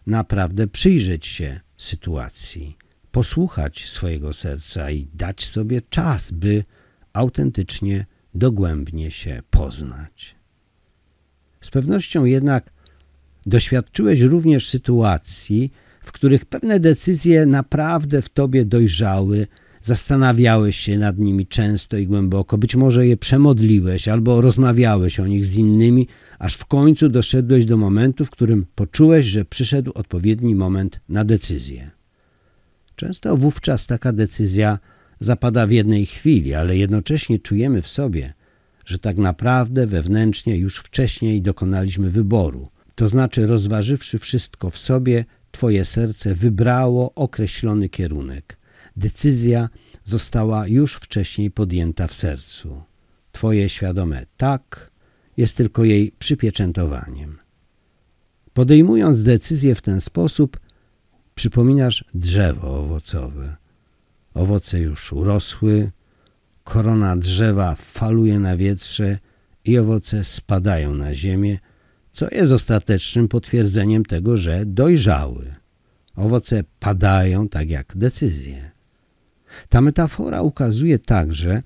naprawdę 0.07 0.67
przyjrzeć 0.67 1.27
się 1.27 1.61
sytuacji, 1.77 2.77
posłuchać 3.13 3.89
swojego 3.89 4.33
serca 4.33 4.91
i 4.91 5.09
dać 5.15 5.47
sobie 5.47 5.83
czas, 5.83 6.31
by 6.31 6.63
autentycznie 7.13 8.07
dogłębnie 8.35 9.11
się 9.11 9.43
poznać. 9.51 10.35
Z 11.61 11.71
pewnością 11.71 12.25
jednak 12.25 12.73
doświadczyłeś 13.47 14.21
również 14.21 14.69
sytuacji, 14.69 15.71
w 16.05 16.13
których 16.13 16.45
pewne 16.45 16.81
decyzje 16.81 17.47
naprawdę 17.47 18.23
w 18.23 18.29
tobie 18.29 18.65
dojrzały, 18.65 19.47
zastanawiałeś 19.83 20.77
się 20.77 20.99
nad 20.99 21.19
nimi 21.19 21.47
często 21.47 21.97
i 21.97 22.07
głęboko, 22.07 22.59
być 22.59 22.77
może 22.77 23.07
je 23.07 23.17
przemodliłeś 23.17 24.09
albo 24.09 24.41
rozmawiałeś 24.41 25.21
o 25.21 25.27
nich 25.27 25.47
z 25.47 25.57
innymi, 25.57 26.09
aż 26.39 26.55
w 26.55 26.65
końcu 26.65 27.09
doszedłeś 27.09 27.65
do 27.65 27.77
momentu, 27.77 28.25
w 28.25 28.31
którym 28.31 28.67
poczułeś, 28.75 29.27
że 29.27 29.45
przyszedł 29.45 29.93
odpowiedni 29.95 30.55
moment 30.55 31.01
na 31.09 31.25
decyzję. 31.25 31.91
Często 32.97 33.37
wówczas 33.37 33.87
taka 33.87 34.13
decyzja 34.13 34.79
zapada 35.21 35.67
w 35.67 35.71
jednej 35.71 36.07
chwili, 36.07 36.55
ale 36.55 36.77
jednocześnie 36.77 37.39
czujemy 37.39 37.83
w 37.83 37.89
sobie, 37.89 38.35
że 38.85 38.99
tak 38.99 39.19
naprawdę 39.19 39.87
wewnętrznie 39.87 40.57
już 40.57 40.77
wcześniej 40.79 41.43
dokonaliśmy 41.43 42.11
wyboru. 42.11 42.69
To 42.95 43.09
znaczy, 43.09 43.47
rozważywszy 43.47 44.19
wszystko 44.19 44.71
w 44.71 44.79
sobie, 44.79 45.25
Twoje 45.55 45.85
serce 45.85 46.35
wybrało 46.35 47.15
określony 47.15 47.89
kierunek. 47.89 48.59
Decyzja 48.97 49.69
została 50.05 50.69
już 50.69 50.95
wcześniej 50.95 51.51
podjęta 51.51 52.07
w 52.07 52.15
sercu. 52.15 52.83
Twoje 53.33 53.69
świadome 53.69 54.27
tak 54.37 54.91
jest 55.37 55.57
tylko 55.57 55.85
jej 55.85 56.13
przypieczętowaniem. 56.19 57.39
Podejmując 58.53 59.23
decyzję 59.23 59.75
w 59.75 59.83
ten 59.83 60.01
sposób, 60.01 60.61
przypominasz 61.35 62.05
drzewo 62.15 62.79
owocowe. 62.79 63.57
Owoce 64.35 64.81
już 64.81 65.13
urosły, 65.13 65.91
korona 66.65 67.17
drzewa 67.17 67.75
faluje 67.75 68.39
na 68.39 68.57
wietrze 68.57 69.19
i 69.65 69.79
owoce 69.79 70.25
spadają 70.25 70.95
na 70.95 71.15
ziemię, 71.15 71.59
co 72.13 72.27
jest 72.33 72.53
ostatecznym 72.53 73.29
potwierdzeniem 73.29 74.05
tego, 74.05 74.37
że 74.37 74.67
dojrzały. 74.67 75.53
Owoce 76.17 76.65
padają 76.81 77.49
tak 77.49 77.71
jak 77.71 77.97
decyzje. 77.97 78.71
Ta 79.69 79.81
metafora 79.81 80.43
ukazuje 80.43 80.99
także, 80.99 81.63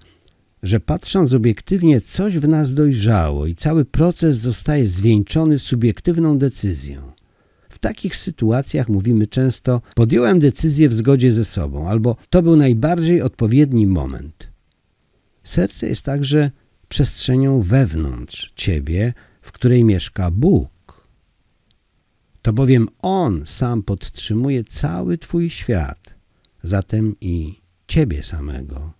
że 0.62 0.80
patrząc 0.80 1.34
obiektywnie, 1.34 2.00
coś 2.00 2.38
w 2.38 2.48
nas 2.48 2.74
dojrzało 2.74 3.46
i 3.46 3.54
cały 3.54 3.84
proces 3.84 4.38
zostaje 4.38 4.88
zwieńczony 4.88 5.58
subiektywną 5.58 6.38
decyzją. 6.38 7.12
W 7.78 7.80
takich 7.80 8.16
sytuacjach 8.16 8.88
mówimy 8.88 9.26
często: 9.26 9.80
podjąłem 9.94 10.40
decyzję 10.40 10.88
w 10.88 10.94
zgodzie 10.94 11.32
ze 11.32 11.44
sobą, 11.44 11.88
albo 11.88 12.16
to 12.30 12.42
był 12.42 12.56
najbardziej 12.56 13.22
odpowiedni 13.22 13.86
moment. 13.86 14.48
Serce 15.44 15.88
jest 15.88 16.02
także 16.02 16.50
przestrzenią 16.88 17.60
wewnątrz 17.62 18.52
ciebie, 18.56 19.14
w 19.42 19.52
której 19.52 19.84
mieszka 19.84 20.30
Bóg. 20.30 21.06
To 22.42 22.52
bowiem 22.52 22.88
On 22.98 23.42
sam 23.46 23.82
podtrzymuje 23.82 24.64
cały 24.64 25.18
Twój 25.18 25.50
świat, 25.50 26.14
zatem 26.62 27.16
i 27.20 27.60
Ciebie 27.88 28.22
samego. 28.22 28.92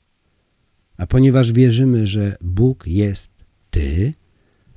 A 0.96 1.06
ponieważ 1.06 1.52
wierzymy, 1.52 2.06
że 2.06 2.36
Bóg 2.40 2.86
jest 2.86 3.30
Ty, 3.70 4.14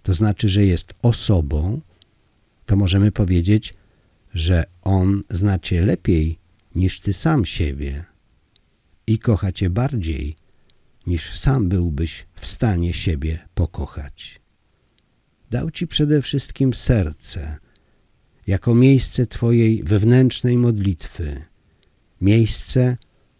to 0.04 0.14
znaczy, 0.14 0.50
że 0.50 0.66
jest 0.66 0.94
osobą, 1.02 1.82
to 2.66 2.76
możemy 2.76 3.12
powiedzieć, 3.12 3.74
że 4.34 4.64
On 4.82 5.24
zna 5.30 5.60
Cię 5.60 5.82
lepiej 5.82 6.40
niż 6.76 7.00
Ty 7.00 7.14
sam 7.14 7.46
siebie 7.46 8.06
i 9.08 9.20
kocha 9.20 9.52
Cię 9.52 9.70
bardziej, 9.70 10.36
niż 11.08 11.38
sam 11.38 11.70
byłbyś 11.70 12.26
w 12.36 12.48
stanie 12.48 12.94
siebie 12.94 13.40
pokochać. 13.56 14.42
Dał 15.52 15.72
Ci 15.72 15.88
przede 15.88 16.22
wszystkim 16.22 16.74
serce, 16.74 17.58
jako 18.48 18.76
miejsce 18.76 19.28
Twojej 19.28 19.84
wewnętrznej 19.84 20.58
modlitwy, 20.58 21.42
miejsce, 22.22 22.98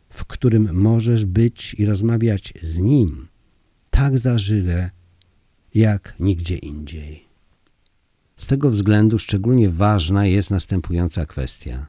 w 0.10 0.26
którym 0.26 0.74
możesz 0.74 1.26
być 1.26 1.74
i 1.74 1.86
rozmawiać 1.86 2.54
z 2.62 2.78
Nim 2.78 3.28
tak 3.90 4.20
zażyle, 4.20 4.92
jak 5.74 6.16
nigdzie 6.20 6.58
indziej. 6.58 7.31
Z 8.42 8.48
tego 8.48 8.72
względu 8.72 9.20
szczególnie 9.20 9.70
ważna 9.70 10.26
jest 10.26 10.52
następująca 10.52 11.26
kwestia. 11.26 11.86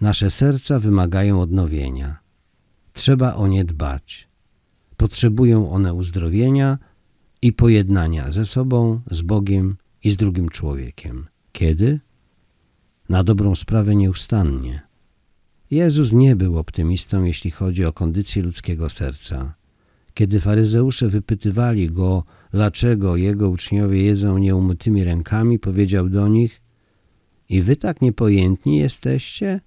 Nasze 0.00 0.30
serca 0.30 0.78
wymagają 0.78 1.40
odnowienia. 1.40 2.18
Trzeba 2.92 3.34
o 3.34 3.46
nie 3.46 3.64
dbać. 3.64 4.28
Potrzebują 4.96 5.70
one 5.70 5.94
uzdrowienia 5.94 6.78
i 7.42 7.52
pojednania 7.52 8.30
ze 8.30 8.44
sobą, 8.44 9.00
z 9.10 9.22
Bogiem 9.22 9.76
i 10.04 10.10
z 10.10 10.16
drugim 10.16 10.48
człowiekiem. 10.48 11.26
Kiedy? 11.52 12.00
Na 13.08 13.24
dobrą 13.24 13.54
sprawę 13.54 13.96
nieustannie. 13.96 14.82
Jezus 15.70 16.12
nie 16.12 16.36
był 16.36 16.58
optymistą, 16.58 17.24
jeśli 17.24 17.50
chodzi 17.50 17.84
o 17.84 17.92
kondycję 17.92 18.42
ludzkiego 18.42 18.90
serca. 18.90 19.54
Kiedy 20.14 20.40
faryzeusze 20.40 21.08
wypytywali 21.08 21.90
go, 21.90 22.24
dlaczego 22.52 23.16
jego 23.16 23.50
uczniowie 23.50 24.02
jedzą 24.02 24.38
nieumytymi 24.38 25.04
rękami, 25.04 25.58
powiedział 25.58 26.08
do 26.08 26.28
nich 26.28 26.60
i 27.48 27.62
wy 27.62 27.76
tak 27.76 28.02
niepojętni 28.02 28.76
jesteście? 28.76 29.60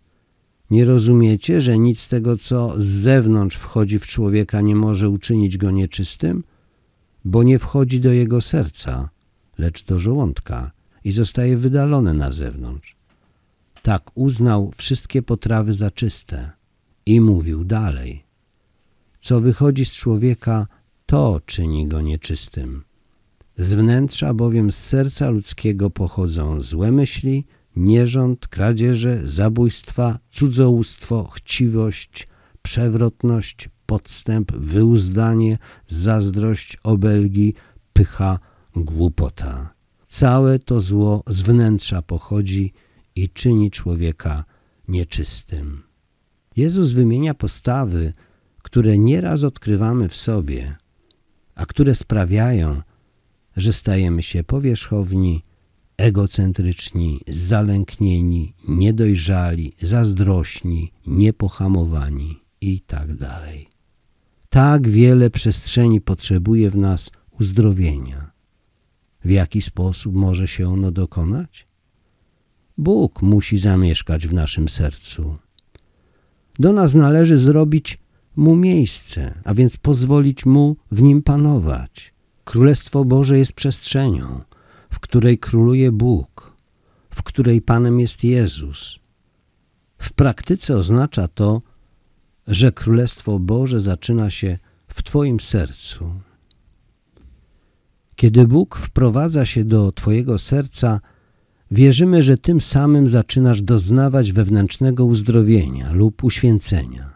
Nie 0.71 0.86
rozumiecie, 0.86 1.62
że 1.62 1.78
nic 1.78 2.00
z 2.00 2.10
tego, 2.10 2.38
co 2.38 2.74
z 2.78 2.86
zewnątrz 2.86 3.58
wchodzi 3.58 4.00
w 4.00 4.08
człowieka, 4.08 4.62
nie 4.62 4.76
może 4.76 5.10
uczynić 5.10 5.58
go 5.58 5.71
nieczystym? 5.71 6.43
Bo 7.26 7.43
nie 7.43 7.60
wchodzi 7.60 8.00
do 8.00 8.12
jego 8.12 8.41
serca, 8.41 9.10
lecz 9.58 9.86
do 9.86 10.00
żołądka 10.00 10.71
i 11.04 11.12
zostaje 11.12 11.58
wydalone 11.58 12.13
na 12.13 12.32
zewnątrz. 12.32 12.95
Tak 13.82 14.12
uznał 14.15 14.71
wszystkie 14.78 15.21
potrawy 15.21 15.74
za 15.74 15.91
czyste 15.91 16.52
i 17.06 17.21
mówił 17.21 17.63
dalej. 17.63 18.24
Co 19.19 19.41
wychodzi 19.41 19.86
z 19.86 19.91
człowieka, 19.91 20.67
to 21.06 21.41
czyni 21.46 21.88
go 21.88 22.02
nieczystym. 22.02 22.84
Z 23.58 23.74
wnętrza 23.74 24.34
bowiem 24.34 24.72
z 24.72 24.78
serca 24.78 25.30
ludzkiego 25.30 25.89
pochodzą 25.89 26.62
złe 26.62 26.91
myśli, 26.91 27.46
nierząd, 27.76 28.48
kradzieże, 28.48 29.22
zabójstwa, 29.28 30.20
cudzołóstwo, 30.32 31.24
chciwość, 31.24 32.28
przewrotność, 32.62 33.70
podstęp, 33.86 34.52
wyuzdanie, 34.52 35.58
zazdrość, 35.88 36.78
obelgi, 36.84 37.54
pycha, 37.94 38.39
głupota. 38.76 39.74
Całe 40.08 40.60
to 40.60 40.80
zło 40.80 41.24
z 41.28 41.41
wnętrza 41.41 42.02
pochodzi 42.02 42.74
i 43.15 43.30
czyni 43.30 43.72
człowieka 43.72 44.44
nieczystym. 44.88 45.84
Jezus 46.56 46.91
wymienia 46.91 47.34
postawy, 47.34 48.13
które 48.62 48.98
nieraz 48.98 49.44
odkrywamy 49.44 50.10
w 50.10 50.15
sobie, 50.15 50.76
a 51.56 51.65
które 51.65 51.96
sprawiają, 51.96 52.82
że 53.58 53.74
stajemy 53.74 54.24
się 54.24 54.44
powierzchowni, 54.44 55.44
egocentryczni, 55.98 57.20
zalęknieni, 57.28 58.54
niedojrzali, 58.68 59.74
zazdrośni, 59.82 60.91
niepohamowani 61.08 62.39
i 62.62 62.82
tak 62.82 63.15
dalej. 63.15 63.68
Tak 64.50 64.89
wiele 64.89 65.30
przestrzeni 65.30 66.02
potrzebuje 66.02 66.72
w 66.72 66.76
nas 66.76 67.12
uzdrowienia. 67.39 68.32
W 69.26 69.30
jaki 69.30 69.62
sposób 69.62 70.15
może 70.15 70.48
się 70.48 70.70
ono 70.70 70.91
dokonać? 70.91 71.68
Bóg 72.78 73.22
musi 73.22 73.58
zamieszkać 73.58 74.28
w 74.28 74.34
naszym 74.34 74.70
sercu. 74.70 75.34
Do 76.60 76.74
nas 76.74 76.96
należy 76.96 77.38
zrobić 77.38 77.98
Mu 78.36 78.56
miejsce, 78.56 79.34
a 79.43 79.54
więc 79.54 79.78
pozwolić 79.78 80.45
Mu 80.45 80.78
w 80.91 81.02
nim 81.02 81.21
panować. 81.21 82.13
Królestwo 82.43 83.06
Boże 83.06 83.38
jest 83.38 83.54
przestrzenią, 83.54 84.41
w 84.89 85.00
której 85.00 85.38
króluje 85.38 85.91
Bóg, 85.91 86.54
w 87.10 87.24
której 87.24 87.62
Panem 87.62 88.00
jest 88.00 88.24
Jezus. 88.24 89.00
W 89.98 90.13
praktyce 90.13 90.78
oznacza 90.78 91.28
to, 91.28 91.60
że 92.48 92.71
Królestwo 92.71 93.39
Boże 93.39 93.82
zaczyna 93.82 94.30
się 94.30 94.58
w 94.88 95.04
Twoim 95.04 95.39
sercu. 95.39 96.13
Kiedy 98.15 98.48
Bóg 98.48 98.76
wprowadza 98.76 99.45
się 99.45 99.65
do 99.65 99.91
Twojego 99.91 100.39
serca, 100.39 101.02
wierzymy, 101.71 102.24
że 102.24 102.38
tym 102.38 102.62
samym 102.62 103.08
zaczynasz 103.08 103.62
doznawać 103.62 104.32
wewnętrznego 104.32 105.06
uzdrowienia 105.06 105.91
lub 105.91 106.24
uświęcenia. 106.24 107.14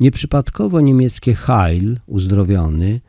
Nieprzypadkowo 0.00 0.80
niemieckie 0.80 1.34
Heil, 1.34 1.98
uzdrowiony, 2.06 3.00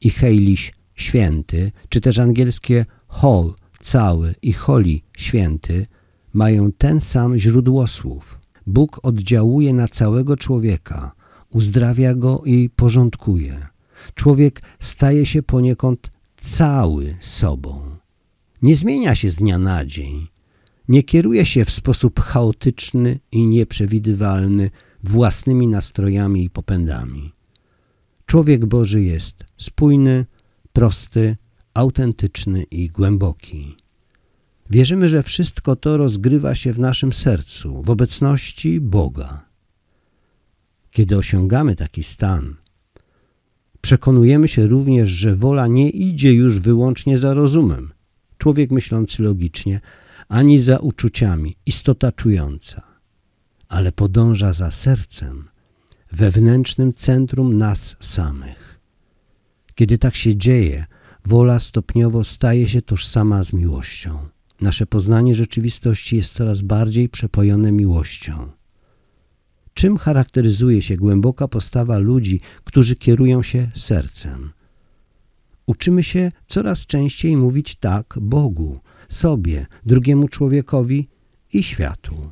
i 0.00 0.10
Heiliś, 0.10 0.72
święty, 0.94 1.72
czy 1.88 2.00
też 2.00 2.18
angielskie 2.18 2.84
Hol, 3.06 3.54
cały 3.80 4.34
i 4.42 4.52
Holi, 4.52 5.02
święty, 5.16 5.86
mają 6.32 6.72
ten 6.72 7.00
sam 7.00 7.38
źródłosłów. 7.38 8.38
Bóg 8.66 9.00
oddziałuje 9.02 9.72
na 9.72 9.88
całego 9.88 10.36
człowieka, 10.36 11.12
uzdrawia 11.50 12.14
go 12.14 12.42
i 12.44 12.70
porządkuje. 12.76 13.66
Człowiek 14.14 14.62
staje 14.80 15.26
się 15.26 15.42
poniekąd 15.42 16.10
cały 16.36 17.16
sobą. 17.20 17.96
Nie 18.62 18.76
zmienia 18.76 19.14
się 19.14 19.30
z 19.30 19.36
dnia 19.36 19.58
na 19.58 19.84
dzień. 19.84 20.28
Nie 20.88 21.02
kieruje 21.02 21.46
się 21.46 21.64
w 21.64 21.70
sposób 21.70 22.20
chaotyczny 22.20 23.18
i 23.32 23.46
nieprzewidywalny 23.46 24.70
własnymi 25.08 25.66
nastrojami 25.66 26.44
i 26.44 26.50
popędami. 26.50 27.32
Człowiek 28.26 28.66
Boży 28.66 29.02
jest 29.02 29.44
spójny, 29.56 30.26
prosty, 30.72 31.36
autentyczny 31.74 32.62
i 32.62 32.88
głęboki. 32.88 33.76
Wierzymy, 34.70 35.08
że 35.08 35.22
wszystko 35.22 35.76
to 35.76 35.96
rozgrywa 35.96 36.54
się 36.54 36.72
w 36.72 36.78
naszym 36.78 37.12
sercu, 37.12 37.82
w 37.82 37.90
obecności 37.90 38.80
Boga. 38.80 39.44
Kiedy 40.90 41.16
osiągamy 41.16 41.76
taki 41.76 42.02
stan, 42.02 42.54
przekonujemy 43.80 44.48
się 44.48 44.66
również, 44.66 45.08
że 45.08 45.36
wola 45.36 45.66
nie 45.66 45.90
idzie 45.90 46.32
już 46.32 46.60
wyłącznie 46.60 47.18
za 47.18 47.34
rozumem, 47.34 47.92
człowiek 48.38 48.70
myślący 48.70 49.22
logicznie, 49.22 49.80
ani 50.28 50.58
za 50.58 50.78
uczuciami, 50.78 51.56
istota 51.66 52.12
czująca, 52.12 52.82
ale 53.74 53.92
podąża 53.92 54.52
za 54.52 54.70
sercem, 54.70 55.48
wewnętrznym 56.12 56.92
centrum 56.92 57.58
nas 57.58 57.96
samych. 58.00 58.80
Kiedy 59.74 59.98
tak 59.98 60.14
się 60.16 60.36
dzieje, 60.36 60.84
wola 61.26 61.58
stopniowo 61.58 62.24
staje 62.24 62.68
się 62.68 62.82
tożsama 62.82 63.44
z 63.44 63.52
miłością. 63.52 64.18
Nasze 64.60 64.86
poznanie 64.86 65.34
rzeczywistości 65.34 66.16
jest 66.16 66.32
coraz 66.32 66.62
bardziej 66.62 67.08
przepojone 67.08 67.72
miłością. 67.72 68.50
Czym 69.74 69.96
charakteryzuje 69.96 70.82
się 70.82 70.96
głęboka 70.96 71.48
postawa 71.48 71.98
ludzi, 71.98 72.40
którzy 72.64 72.96
kierują 72.96 73.42
się 73.42 73.70
sercem? 73.74 74.52
Uczymy 75.66 76.02
się 76.02 76.32
coraz 76.46 76.86
częściej 76.86 77.36
mówić 77.36 77.76
tak 77.76 78.18
Bogu, 78.20 78.78
sobie, 79.08 79.66
drugiemu 79.86 80.28
człowiekowi 80.28 81.08
i 81.52 81.62
światu. 81.62 82.30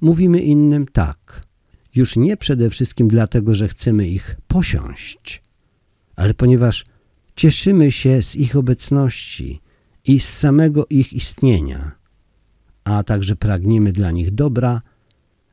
Mówimy 0.00 0.40
innym 0.40 0.86
tak, 0.92 1.42
już 1.94 2.16
nie 2.16 2.36
przede 2.36 2.70
wszystkim 2.70 3.08
dlatego, 3.08 3.54
że 3.54 3.68
chcemy 3.68 4.08
ich 4.08 4.36
posiąść, 4.48 5.42
ale 6.16 6.34
ponieważ 6.34 6.84
cieszymy 7.36 7.92
się 7.92 8.22
z 8.22 8.36
ich 8.36 8.56
obecności 8.56 9.60
i 10.04 10.20
z 10.20 10.28
samego 10.28 10.86
ich 10.90 11.12
istnienia, 11.12 11.92
a 12.84 13.02
także 13.02 13.36
pragniemy 13.36 13.92
dla 13.92 14.10
nich 14.10 14.34
dobra 14.34 14.82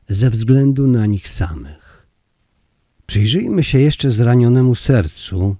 ze 0.08 0.30
względu 0.30 0.86
na 0.86 1.06
nich 1.06 1.28
samych. 1.28 2.06
Przyjrzyjmy 3.06 3.64
się 3.64 3.78
jeszcze 3.78 4.10
zranionemu 4.10 4.74
sercu, 4.74 5.56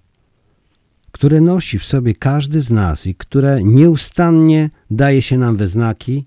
które 1.13 1.41
nosi 1.41 1.79
w 1.79 1.85
sobie 1.85 2.15
każdy 2.15 2.61
z 2.61 2.71
nas 2.71 3.07
i 3.07 3.15
które 3.15 3.61
nieustannie 3.65 4.71
daje 4.91 5.23
się 5.23 5.39
nam 5.39 5.57
we 5.57 5.69
znaki, 5.69 6.27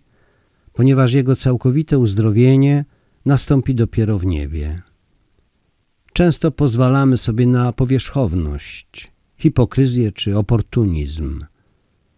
ponieważ 0.74 1.14
jego 1.14 1.36
całkowite 1.36 2.00
uzdrowienie 2.00 2.86
nastąpi 3.26 3.76
dopiero 3.76 4.20
w 4.20 4.26
niebie. 4.26 4.82
Często 6.14 6.52
pozwalamy 6.52 7.18
sobie 7.18 7.48
na 7.48 7.74
powierzchowność, 7.74 9.12
hipokryzję 9.38 10.12
czy 10.12 10.38
oportunizm. 10.38 11.46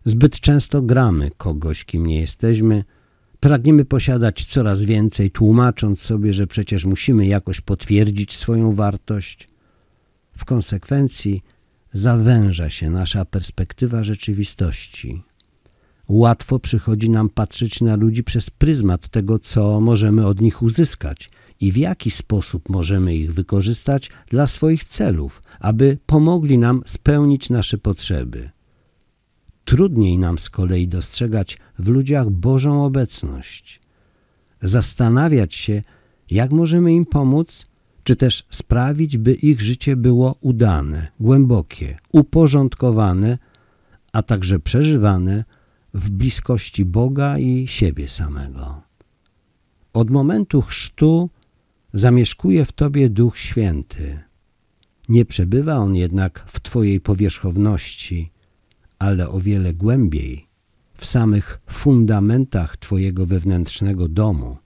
Zbyt 0.05 0.39
często 0.39 0.81
gramy 0.81 1.31
kogoś, 1.37 1.85
kim 1.85 2.05
nie 2.05 2.21
jesteśmy, 2.21 2.83
pragniemy 3.39 3.85
posiadać 3.85 4.45
coraz 4.45 4.83
więcej, 4.83 5.31
tłumacząc 5.31 6.01
sobie, 6.01 6.33
że 6.33 6.47
przecież 6.47 6.85
musimy 6.85 7.25
jakoś 7.27 7.61
potwierdzić 7.61 8.37
swoją 8.37 8.75
wartość. 8.75 9.47
W 10.37 10.45
konsekwencji 10.45 11.43
zawęża 11.91 12.69
się 12.69 12.89
nasza 12.89 13.25
perspektywa 13.25 14.03
rzeczywistości. 14.03 15.23
Łatwo 16.07 16.59
przychodzi 16.59 17.09
nam 17.09 17.29
patrzeć 17.29 17.81
na 17.81 17.95
ludzi 17.95 18.23
przez 18.23 18.49
pryzmat 18.49 19.09
tego, 19.09 19.39
co 19.39 19.81
możemy 19.81 20.27
od 20.27 20.41
nich 20.41 20.61
uzyskać 20.61 21.29
i 21.59 21.71
w 21.71 21.77
jaki 21.77 22.11
sposób 22.11 22.69
możemy 22.69 23.15
ich 23.15 23.33
wykorzystać 23.33 24.09
dla 24.29 24.47
swoich 24.47 24.83
celów, 24.83 25.41
aby 25.59 25.97
pomogli 26.05 26.57
nam 26.57 26.81
spełnić 26.85 27.49
nasze 27.49 27.77
potrzeby. 27.77 28.49
Trudniej 29.65 30.17
nam 30.17 30.39
z 30.39 30.49
kolei 30.49 30.87
dostrzegać 30.87 31.57
w 31.79 31.87
ludziach 31.87 32.29
Bożą 32.29 32.85
obecność, 32.85 33.81
zastanawiać 34.61 35.55
się, 35.55 35.81
jak 36.31 36.51
możemy 36.51 36.93
im 36.93 37.05
pomóc, 37.05 37.65
czy 38.03 38.15
też 38.15 38.45
sprawić, 38.49 39.17
by 39.17 39.33
ich 39.33 39.61
życie 39.61 39.95
było 39.95 40.35
udane, 40.41 41.07
głębokie, 41.19 41.97
uporządkowane, 42.11 43.37
a 44.13 44.21
także 44.21 44.59
przeżywane 44.59 45.43
w 45.93 46.09
bliskości 46.09 46.85
Boga 46.85 47.39
i 47.39 47.67
siebie 47.67 48.07
samego. 48.07 48.81
Od 49.93 50.09
momentu 50.09 50.61
chrztu 50.61 51.29
zamieszkuje 51.93 52.65
w 52.65 52.71
Tobie 52.71 53.09
Duch 53.09 53.37
Święty. 53.37 54.19
Nie 55.09 55.25
przebywa 55.25 55.75
On 55.75 55.95
jednak 55.95 56.45
w 56.47 56.59
Twojej 56.61 57.01
powierzchowności, 57.01 58.31
ale 58.99 59.29
o 59.29 59.39
wiele 59.39 59.73
głębiej, 59.73 60.47
w 60.97 61.05
samych 61.05 61.61
fundamentach 61.69 62.77
Twojego 62.77 63.25
wewnętrznego 63.25 64.07
domu, 64.07 64.57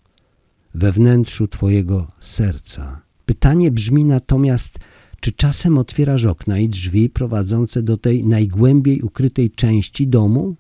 we 0.74 0.92
wnętrzu 0.92 1.48
Twojego 1.48 2.08
serca. 2.20 3.02
Pytanie 3.26 3.72
brzmi 3.72 4.06
natomiast, 4.06 4.80
czy 5.20 5.32
czasem 5.32 5.78
otwierasz 5.78 6.26
okna 6.26 6.60
i 6.60 6.70
drzwi 6.70 7.10
prowadzące 7.10 7.84
do 7.84 7.98
tej 7.98 8.26
najgłębiej 8.26 9.02
ukrytej 9.02 9.52
części 9.52 10.08
domu? 10.08 10.56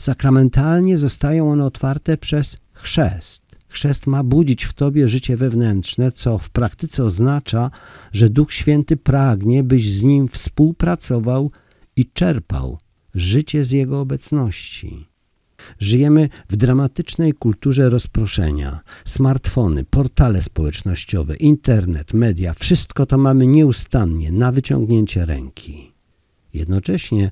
Sakramentalnie 0.00 0.98
zostają 0.98 1.52
one 1.52 1.64
otwarte 1.64 2.16
przez 2.16 2.56
chrzest. 2.72 3.42
Chrzest 3.68 4.06
ma 4.06 4.24
budzić 4.24 4.64
w 4.64 4.72
tobie 4.72 5.08
życie 5.08 5.36
wewnętrzne, 5.36 6.12
co 6.12 6.38
w 6.38 6.50
praktyce 6.50 7.04
oznacza, 7.04 7.70
że 8.12 8.30
Duch 8.30 8.52
Święty 8.52 8.96
pragnie, 8.96 9.62
byś 9.62 9.92
z 9.92 10.02
nim 10.02 10.28
współpracował 10.28 11.50
i 11.96 12.06
czerpał 12.06 12.78
życie 13.14 13.64
z 13.64 13.70
jego 13.70 14.00
obecności. 14.00 15.08
Żyjemy 15.78 16.28
w 16.48 16.56
dramatycznej 16.56 17.32
kulturze 17.32 17.88
rozproszenia. 17.88 18.80
Smartfony, 19.04 19.84
portale 19.84 20.42
społecznościowe, 20.42 21.36
internet, 21.36 22.14
media 22.14 22.54
wszystko 22.54 23.06
to 23.06 23.18
mamy 23.18 23.46
nieustannie 23.46 24.32
na 24.32 24.52
wyciągnięcie 24.52 25.26
ręki. 25.26 25.92
Jednocześnie 26.54 27.30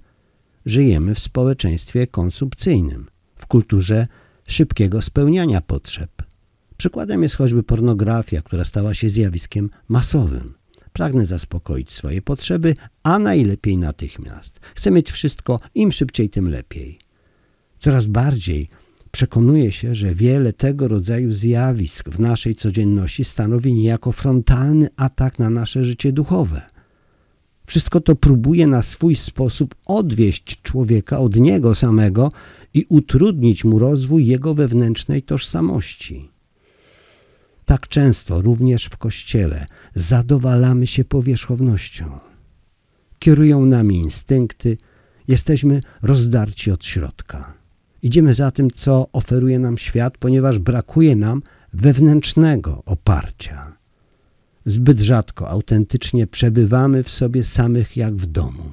żyjemy 0.66 1.14
w 1.14 1.18
społeczeństwie 1.18 2.07
konsumpcyjnym, 2.07 3.07
w 3.37 3.47
kulturze 3.47 4.07
szybkiego 4.47 5.03
spełniania 5.03 5.61
potrzeb. 5.61 6.11
Przykładem 6.77 7.23
jest 7.23 7.37
choćby 7.37 7.62
pornografia, 7.62 8.42
która 8.42 8.64
stała 8.64 8.94
się 8.94 9.11
zjawiskiem 9.11 9.71
masowym. 9.88 10.55
Pragnę 10.92 11.27
zaspokoić 11.27 11.90
swoje 11.90 12.23
potrzeby, 12.23 12.75
a 13.03 13.18
najlepiej 13.18 13.79
natychmiast. 13.79 14.61
Chcę 14.75 14.90
mieć 14.90 15.12
wszystko, 15.12 15.61
im 15.75 15.92
szybciej, 15.92 16.31
tym 16.31 16.51
lepiej. 16.51 16.99
Coraz 17.79 18.07
bardziej 18.07 18.68
przekonuję 19.11 19.73
się, 19.73 19.94
że 19.94 20.14
wiele 20.14 20.53
tego 20.53 20.88
rodzaju 20.88 21.33
zjawisk 21.33 22.09
w 22.09 22.21
naszej 22.21 22.55
codzienności 22.55 23.25
stanowi 23.25 23.73
niejako 23.73 24.12
frontalny 24.12 24.88
atak 24.97 25.38
na 25.38 25.51
nasze 25.51 25.85
życie 25.85 26.12
duchowe– 26.12 26.62
wszystko 27.69 28.01
to 28.01 28.17
próbuje 28.17 28.67
na 28.67 28.83
swój 28.83 29.17
sposób 29.17 29.75
odwieść 29.87 30.63
człowieka 30.63 31.19
od 31.19 31.37
niego 31.37 31.75
samego 31.75 32.33
i 32.75 32.87
utrudnić 32.89 33.65
mu 33.65 33.79
rozwój 33.79 34.27
jego 34.27 34.55
wewnętrznej 34.55 35.23
tożsamości. 35.23 36.31
Tak 37.65 37.89
często 37.89 38.41
również 38.41 38.85
w 38.85 38.97
Kościele 38.97 39.67
zadowalamy 39.95 40.87
się 40.87 41.05
powierzchownością. 41.05 42.19
Kierują 43.19 43.67
nami 43.67 43.97
instynkty, 43.97 44.77
jesteśmy 45.29 45.81
rozdarci 46.03 46.71
od 46.71 46.85
środka. 46.85 47.55
Idziemy 48.03 48.35
za 48.35 48.51
tym, 48.51 48.71
co 48.71 49.09
oferuje 49.13 49.59
nam 49.59 49.79
świat, 49.79 50.19
ponieważ 50.19 50.59
brakuje 50.59 51.17
nam 51.17 51.43
wewnętrznego 51.73 52.83
oparcia. 52.87 53.78
Zbyt 54.69 55.01
rzadko 55.01 55.49
autentycznie 55.49 56.27
przebywamy 56.27 57.03
w 57.03 57.11
sobie 57.11 57.45
samych 57.45 57.97
jak 57.97 58.17
w 58.17 58.27
domu. 58.27 58.73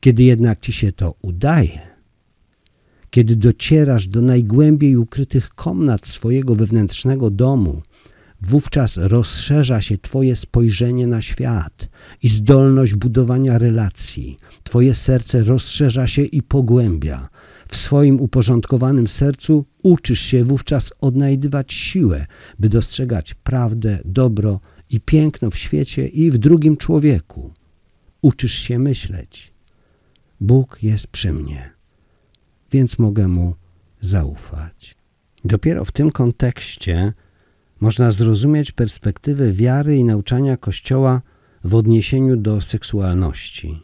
Kiedy 0.00 0.22
jednak 0.22 0.60
ci 0.60 0.72
się 0.72 0.92
to 0.92 1.14
udaje, 1.22 1.80
kiedy 3.10 3.36
docierasz 3.36 4.06
do 4.06 4.20
najgłębiej 4.20 4.96
ukrytych 4.96 5.48
komnat 5.48 6.06
swojego 6.06 6.54
wewnętrznego 6.54 7.30
domu, 7.30 7.82
wówczas 8.42 8.96
rozszerza 8.96 9.80
się 9.80 9.98
Twoje 9.98 10.36
spojrzenie 10.36 11.06
na 11.06 11.22
świat 11.22 11.88
i 12.22 12.28
zdolność 12.28 12.94
budowania 12.94 13.58
relacji. 13.58 14.36
Twoje 14.64 14.94
serce 14.94 15.44
rozszerza 15.44 16.06
się 16.06 16.22
i 16.22 16.42
pogłębia, 16.42 17.28
w 17.70 17.76
swoim 17.76 18.20
uporządkowanym 18.20 19.06
sercu 19.06 19.64
uczysz 19.82 20.20
się 20.20 20.44
wówczas 20.44 20.92
odnajdywać 21.00 21.72
siłę, 21.72 22.26
by 22.58 22.68
dostrzegać 22.68 23.34
prawdę, 23.34 23.98
dobro 24.04 24.60
i 24.90 25.00
piękno 25.00 25.50
w 25.50 25.56
świecie 25.56 26.08
i 26.08 26.30
w 26.30 26.38
drugim 26.38 26.76
człowieku. 26.76 27.52
Uczysz 28.22 28.54
się 28.54 28.78
myśleć. 28.78 29.52
Bóg 30.40 30.78
jest 30.82 31.06
przy 31.06 31.32
mnie, 31.32 31.72
więc 32.72 32.98
mogę 32.98 33.28
Mu 33.28 33.54
zaufać. 34.00 34.96
Dopiero 35.44 35.84
w 35.84 35.92
tym 35.92 36.10
kontekście 36.10 37.12
można 37.80 38.12
zrozumieć 38.12 38.72
perspektywę 38.72 39.52
wiary 39.52 39.96
i 39.96 40.04
nauczania 40.04 40.56
Kościoła 40.56 41.22
w 41.64 41.74
odniesieniu 41.74 42.36
do 42.36 42.60
seksualności. 42.60 43.82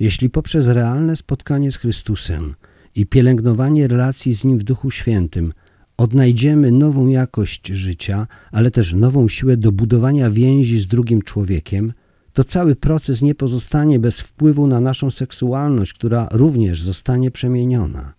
Jeśli 0.00 0.30
poprzez 0.30 0.66
realne 0.66 1.16
spotkanie 1.16 1.72
z 1.72 1.76
Chrystusem 1.76 2.54
i 2.94 3.06
pielęgnowanie 3.06 3.88
relacji 3.88 4.34
z 4.34 4.44
Nim 4.44 4.58
w 4.58 4.62
Duchu 4.62 4.90
Świętym 4.90 5.52
odnajdziemy 5.96 6.70
nową 6.70 7.08
jakość 7.08 7.66
życia, 7.68 8.26
ale 8.52 8.70
też 8.70 8.92
nową 8.92 9.28
siłę 9.28 9.56
do 9.56 9.72
budowania 9.72 10.30
więzi 10.30 10.80
z 10.80 10.86
drugim 10.86 11.22
człowiekiem, 11.22 11.92
to 12.32 12.44
cały 12.44 12.76
proces 12.76 13.22
nie 13.22 13.34
pozostanie 13.34 13.98
bez 13.98 14.20
wpływu 14.20 14.66
na 14.66 14.80
naszą 14.80 15.10
seksualność, 15.10 15.92
która 15.92 16.28
również 16.32 16.82
zostanie 16.82 17.30
przemieniona. 17.30 18.14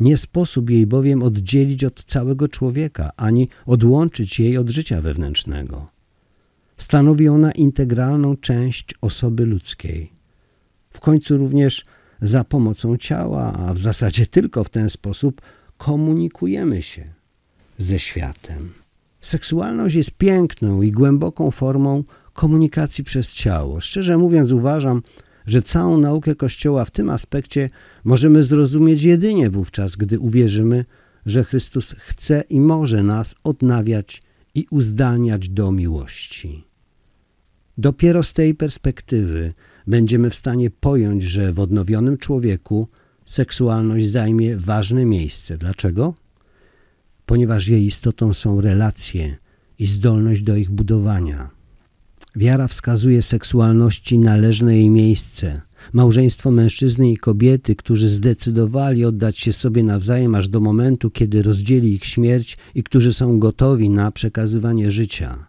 Nie 0.00 0.16
sposób 0.16 0.70
jej 0.70 0.86
bowiem 0.86 1.22
oddzielić 1.22 1.84
od 1.84 2.04
całego 2.04 2.48
człowieka, 2.48 3.10
ani 3.16 3.48
odłączyć 3.66 4.40
jej 4.40 4.58
od 4.58 4.70
życia 4.70 5.00
wewnętrznego. 5.00 5.86
Stanowi 6.76 7.28
ona 7.28 7.52
integralną 7.52 8.36
część 8.36 8.94
osoby 9.00 9.46
ludzkiej. 9.46 10.12
W 10.90 11.00
końcu 11.00 11.36
również 11.36 11.84
za 12.24 12.44
pomocą 12.44 12.96
ciała, 12.96 13.52
a 13.52 13.74
w 13.74 13.78
zasadzie 13.78 14.26
tylko 14.26 14.64
w 14.64 14.68
ten 14.68 14.90
sposób 14.90 15.40
komunikujemy 15.78 16.82
się 16.82 17.04
ze 17.78 17.98
światem. 17.98 18.72
Seksualność 19.20 19.94
jest 19.94 20.10
piękną 20.10 20.82
i 20.82 20.90
głęboką 20.90 21.50
formą 21.50 22.04
komunikacji 22.32 23.04
przez 23.04 23.34
ciało. 23.34 23.80
Szczerze 23.80 24.18
mówiąc, 24.18 24.52
uważam, 24.52 25.02
że 25.46 25.62
całą 25.62 25.98
naukę 25.98 26.34
Kościoła 26.34 26.84
w 26.84 26.90
tym 26.90 27.10
aspekcie 27.10 27.70
możemy 28.04 28.42
zrozumieć 28.42 29.02
jedynie 29.02 29.50
wówczas, 29.50 29.96
gdy 29.96 30.18
uwierzymy, 30.18 30.84
że 31.26 31.44
Chrystus 31.44 31.94
chce 31.98 32.44
i 32.50 32.60
może 32.60 33.02
nas 33.02 33.34
odnawiać 33.44 34.22
i 34.54 34.66
uzdalniać 34.70 35.48
do 35.48 35.72
miłości. 35.72 36.64
Dopiero 37.78 38.22
z 38.22 38.32
tej 38.32 38.54
perspektywy 38.54 39.52
będziemy 39.86 40.30
w 40.30 40.34
stanie 40.34 40.70
pojąć, 40.70 41.22
że 41.22 41.52
w 41.52 41.60
odnowionym 41.60 42.18
człowieku 42.18 42.88
seksualność 43.26 44.08
zajmie 44.08 44.56
ważne 44.56 45.04
miejsce. 45.04 45.56
Dlaczego? 45.56 46.14
Ponieważ 47.26 47.68
jej 47.68 47.86
istotą 47.86 48.34
są 48.34 48.60
relacje 48.60 49.36
i 49.78 49.86
zdolność 49.86 50.42
do 50.42 50.56
ich 50.56 50.70
budowania. 50.70 51.50
Wiara 52.36 52.68
wskazuje 52.68 53.22
seksualności 53.22 54.18
należne 54.18 54.76
jej 54.76 54.90
miejsce. 54.90 55.60
Małżeństwo 55.92 56.50
mężczyzny 56.50 57.12
i 57.12 57.16
kobiety, 57.16 57.76
którzy 57.76 58.08
zdecydowali 58.08 59.04
oddać 59.04 59.38
się 59.38 59.52
sobie 59.52 59.82
nawzajem 59.82 60.34
aż 60.34 60.48
do 60.48 60.60
momentu, 60.60 61.10
kiedy 61.10 61.42
rozdzieli 61.42 61.94
ich 61.94 62.04
śmierć 62.04 62.56
i 62.74 62.82
którzy 62.82 63.12
są 63.12 63.38
gotowi 63.38 63.90
na 63.90 64.10
przekazywanie 64.12 64.90
życia. 64.90 65.46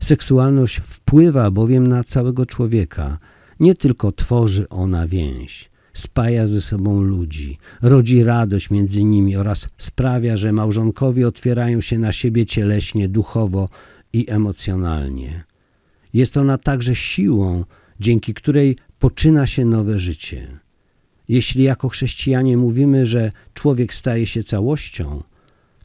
Seksualność 0.00 0.76
wpływa 0.76 1.50
bowiem 1.50 1.86
na 1.86 2.04
całego 2.04 2.46
człowieka. 2.46 3.18
Nie 3.60 3.74
tylko 3.74 4.12
tworzy 4.12 4.68
ona 4.68 5.06
więź, 5.06 5.70
spaja 5.92 6.46
ze 6.46 6.60
sobą 6.60 7.02
ludzi, 7.02 7.56
rodzi 7.82 8.24
radość 8.24 8.70
między 8.70 9.04
nimi 9.04 9.36
oraz 9.36 9.68
sprawia, 9.78 10.36
że 10.36 10.52
małżonkowie 10.52 11.28
otwierają 11.28 11.80
się 11.80 11.98
na 11.98 12.12
siebie 12.12 12.46
cieleśnie, 12.46 13.08
duchowo 13.08 13.68
i 14.12 14.30
emocjonalnie. 14.30 15.44
Jest 16.14 16.36
ona 16.36 16.58
także 16.58 16.94
siłą, 16.94 17.64
dzięki 18.00 18.34
której 18.34 18.76
poczyna 18.98 19.46
się 19.46 19.64
nowe 19.64 19.98
życie. 19.98 20.58
Jeśli 21.28 21.64
jako 21.64 21.88
chrześcijanie 21.88 22.56
mówimy, 22.56 23.06
że 23.06 23.30
człowiek 23.54 23.94
staje 23.94 24.26
się 24.26 24.44
całością, 24.44 25.22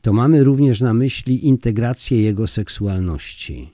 to 0.02 0.14
mamy 0.14 0.44
również 0.44 0.82
na 0.82 0.94
myśli 0.94 1.48
integrację 1.48 2.22
jego 2.22 2.48
seksualności. 2.48 3.70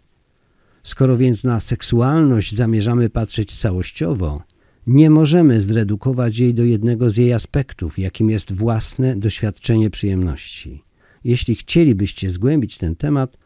Skoro 0.83 1.17
więc 1.17 1.43
na 1.43 1.59
seksualność 1.59 2.55
zamierzamy 2.55 3.09
patrzeć 3.09 3.57
całościowo, 3.57 4.41
nie 4.87 5.09
możemy 5.09 5.61
zredukować 5.61 6.37
jej 6.37 6.53
do 6.53 6.63
jednego 6.63 7.09
z 7.09 7.17
jej 7.17 7.33
aspektów, 7.33 7.99
jakim 7.99 8.29
jest 8.29 8.51
własne 8.51 9.15
doświadczenie 9.15 9.89
przyjemności. 9.89 10.83
Jeśli 11.23 11.55
chcielibyście 11.55 12.29
zgłębić 12.29 12.77
ten 12.77 12.95
temat, 12.95 13.37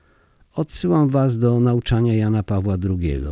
odsyłam 0.53 1.09
Was 1.09 1.37
do 1.37 1.59
nauczania 1.59 2.13
Jana 2.13 2.43
Pawła 2.43 2.77
II, 2.89 3.23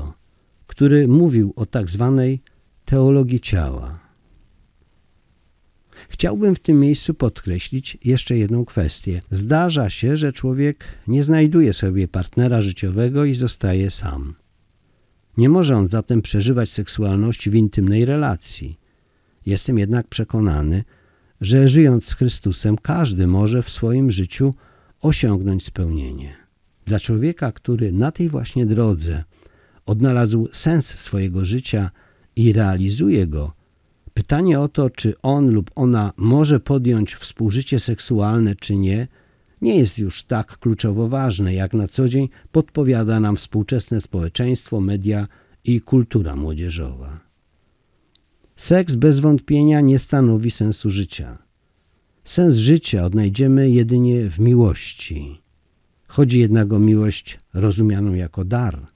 który 0.68 1.08
mówił 1.08 1.54
o 1.56 1.66
tak 1.66 1.90
zwanej 1.90 2.42
teologii 2.86 3.40
ciała. 3.40 4.03
Chciałbym 6.14 6.56
w 6.56 6.60
tym 6.60 6.80
miejscu 6.80 7.14
podkreślić 7.14 7.98
jeszcze 8.06 8.38
jedną 8.38 8.66
kwestię. 8.66 9.22
Zdarza 9.32 9.90
się, 9.90 10.18
że 10.18 10.34
człowiek 10.34 10.86
nie 11.08 11.24
znajduje 11.24 11.74
sobie 11.74 12.08
partnera 12.08 12.62
życiowego 12.62 13.26
i 13.26 13.36
zostaje 13.36 13.92
sam. 13.92 14.36
Nie 15.38 15.50
może 15.50 15.76
on 15.76 15.88
zatem 15.88 16.22
przeżywać 16.22 16.70
seksualności 16.70 17.50
w 17.50 17.56
intymnej 17.56 18.06
relacji. 18.06 18.76
Jestem 19.46 19.78
jednak 19.78 20.08
przekonany, 20.08 20.84
że 21.42 21.68
żyjąc 21.68 22.06
z 22.06 22.14
Chrystusem, 22.14 22.78
każdy 22.78 23.28
może 23.28 23.64
w 23.64 23.70
swoim 23.70 24.12
życiu 24.12 24.54
osiągnąć 25.02 25.66
spełnienie. 25.66 26.36
Dla 26.86 27.00
człowieka, 27.00 27.52
który 27.52 27.92
na 27.92 28.12
tej 28.12 28.30
właśnie 28.30 28.66
drodze 28.66 29.24
odnalazł 29.86 30.48
sens 30.52 30.88
swojego 30.88 31.46
życia 31.46 31.92
i 32.36 32.54
realizuje 32.54 33.28
go, 33.28 33.52
pytanie 34.14 34.60
o 34.60 34.68
to, 34.68 34.90
czy 34.90 35.14
on 35.22 35.50
lub 35.50 35.72
ona 35.76 36.14
może 36.18 36.60
podjąć 36.60 37.16
współżycie 37.16 37.80
seksualne, 37.80 38.56
czy 38.56 38.78
nie, 38.78 39.08
nie 39.62 39.78
jest 39.78 40.00
już 40.00 40.24
tak 40.24 40.58
kluczowo 40.58 41.08
ważne, 41.10 41.54
jak 41.54 41.74
na 41.74 41.88
co 41.88 42.10
dzień 42.10 42.30
podpowiada 42.52 43.20
nam 43.20 43.36
współczesne 43.36 44.02
społeczeństwo, 44.02 44.80
media 44.80 45.28
i 45.64 45.82
kultura 45.82 46.36
młodzieżowa. 46.36 47.20
Seks 48.56 48.96
bez 48.96 49.20
wątpienia 49.20 49.82
nie 49.82 50.00
stanowi 50.00 50.52
sensu 50.52 50.90
życia. 50.90 51.38
Sens 52.24 52.56
życia 52.56 53.06
odnajdziemy 53.06 53.70
jedynie 53.70 54.30
w 54.30 54.40
miłości. 54.40 55.42
Chodzi 56.08 56.40
jednak 56.40 56.74
o 56.74 56.80
miłość 56.80 57.38
rozumianą 57.54 58.14
jako 58.14 58.46
dar, 58.46 58.88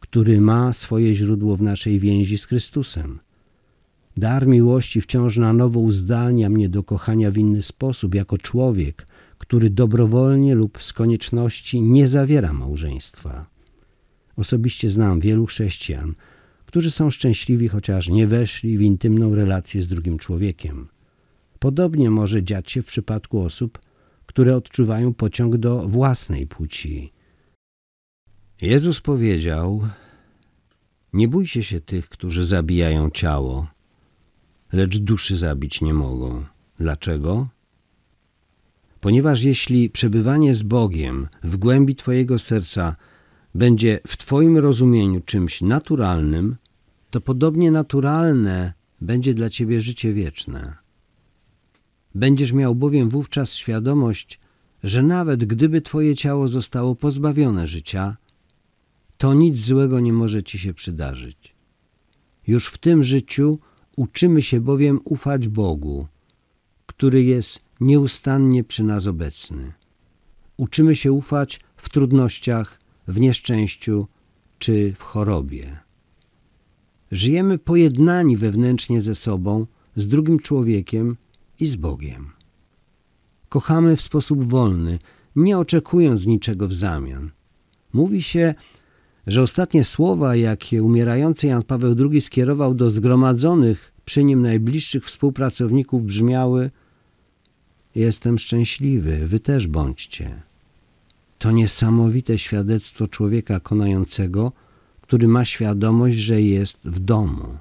który 0.00 0.40
ma 0.40 0.72
swoje 0.72 1.14
źródło 1.14 1.56
w 1.56 1.62
naszej 1.62 1.98
więzi 1.98 2.38
z 2.38 2.46
Chrystusem. 2.46 3.20
Dar 4.18 4.46
miłości 4.46 5.00
wciąż 5.00 5.36
na 5.36 5.52
nowo 5.52 5.80
uzdalnia 5.80 6.48
mnie 6.48 6.68
do 6.68 6.82
kochania 6.82 7.30
w 7.30 7.38
inny 7.38 7.62
sposób, 7.62 8.14
jako 8.14 8.38
człowiek, 8.38 9.06
który 9.38 9.70
dobrowolnie 9.70 10.54
lub 10.54 10.82
z 10.82 10.92
konieczności 10.92 11.82
nie 11.82 12.08
zawiera 12.08 12.52
małżeństwa. 12.52 13.42
Osobiście 14.36 14.90
znam 14.90 15.20
wielu 15.20 15.46
chrześcijan, 15.46 16.14
którzy 16.66 16.90
są 16.90 17.10
szczęśliwi, 17.10 17.68
chociaż 17.68 18.08
nie 18.08 18.26
weszli 18.26 18.78
w 18.78 18.80
intymną 18.80 19.34
relację 19.34 19.82
z 19.82 19.88
drugim 19.88 20.18
człowiekiem. 20.18 20.88
Podobnie 21.58 22.10
może 22.10 22.42
dziać 22.42 22.70
się 22.70 22.82
w 22.82 22.86
przypadku 22.86 23.40
osób, 23.40 23.78
które 24.26 24.56
odczuwają 24.56 25.14
pociąg 25.14 25.56
do 25.56 25.88
własnej 25.88 26.46
płci. 26.46 27.08
Jezus 28.60 29.00
powiedział: 29.00 29.88
Nie 31.12 31.28
bójcie 31.28 31.62
się 31.62 31.80
tych, 31.80 32.08
którzy 32.08 32.44
zabijają 32.44 33.10
ciało, 33.10 33.77
lecz 34.72 34.98
duszy 34.98 35.36
zabić 35.36 35.80
nie 35.80 35.94
mogą. 35.94 36.44
Dlaczego? 36.80 37.48
Ponieważ 39.00 39.42
jeśli 39.42 39.90
przebywanie 39.90 40.54
z 40.54 40.62
Bogiem 40.62 41.28
w 41.42 41.56
głębi 41.56 41.94
Twojego 41.94 42.38
serca 42.38 42.96
będzie 43.54 44.00
w 44.06 44.16
Twoim 44.16 44.58
rozumieniu 44.58 45.20
czymś 45.20 45.60
naturalnym, 45.60 46.56
to 47.10 47.20
podobnie 47.20 47.70
naturalne 47.70 48.72
będzie 49.00 49.34
dla 49.34 49.50
Ciebie 49.50 49.80
życie 49.80 50.12
wieczne. 50.12 50.76
Będziesz 52.14 52.52
miał 52.52 52.74
bowiem 52.74 53.08
wówczas 53.08 53.54
świadomość, 53.54 54.40
że 54.84 55.02
nawet 55.02 55.44
gdyby 55.44 55.80
Twoje 55.80 56.14
ciało 56.14 56.48
zostało 56.48 56.94
pozbawione 56.94 57.66
życia, 57.66 58.16
to 59.18 59.34
nic 59.34 59.58
złego 59.58 60.00
nie 60.00 60.12
może 60.12 60.42
Ci 60.42 60.58
się 60.58 60.74
przydarzyć. 60.74 61.54
Już 62.46 62.66
w 62.66 62.78
tym 62.78 63.04
życiu 63.04 63.58
uczymy 63.98 64.42
się 64.42 64.60
bowiem 64.60 65.00
ufać 65.04 65.48
Bogu, 65.48 66.06
który 66.86 67.24
jest 67.24 67.60
nieustannie 67.80 68.64
przy 68.64 68.84
nas 68.84 69.06
obecny. 69.06 69.72
Uczymy 70.56 70.96
się 70.96 71.12
ufać 71.12 71.60
w 71.76 71.88
trudnościach, 71.88 72.78
w 73.08 73.20
nieszczęściu 73.20 74.06
czy 74.58 74.92
w 74.92 75.02
chorobie. 75.02 75.78
Żyjemy 77.12 77.58
pojednani 77.58 78.36
wewnętrznie 78.36 79.00
ze 79.00 79.14
sobą, 79.14 79.66
z 79.96 80.08
drugim 80.08 80.38
człowiekiem 80.38 81.16
i 81.60 81.66
z 81.66 81.76
Bogiem. 81.76 82.30
Kochamy 83.48 83.96
w 83.96 84.02
sposób 84.02 84.44
wolny, 84.44 84.98
nie 85.36 85.58
oczekując 85.58 86.26
niczego 86.26 86.68
w 86.68 86.74
zamian. 86.74 87.30
Mówi 87.92 88.22
się, 88.22 88.54
że 89.28 89.42
ostatnie 89.42 89.84
słowa, 89.84 90.36
jakie 90.36 90.82
umierający 90.82 91.46
Jan 91.46 91.62
Paweł 91.62 91.96
II 92.10 92.20
skierował 92.20 92.74
do 92.74 92.90
zgromadzonych 92.90 93.92
przy 94.04 94.24
nim 94.24 94.42
najbliższych 94.42 95.04
współpracowników 95.04 96.04
brzmiały 96.04 96.70
Jestem 97.94 98.38
szczęśliwy, 98.38 99.28
wy 99.28 99.40
też 99.40 99.66
bądźcie. 99.66 100.42
To 101.38 101.50
niesamowite 101.50 102.38
świadectwo 102.38 103.08
człowieka 103.08 103.60
konającego, 103.60 104.52
który 105.00 105.28
ma 105.28 105.44
świadomość, 105.44 106.16
że 106.16 106.42
jest 106.42 106.78
w 106.84 106.98
domu. 106.98 107.58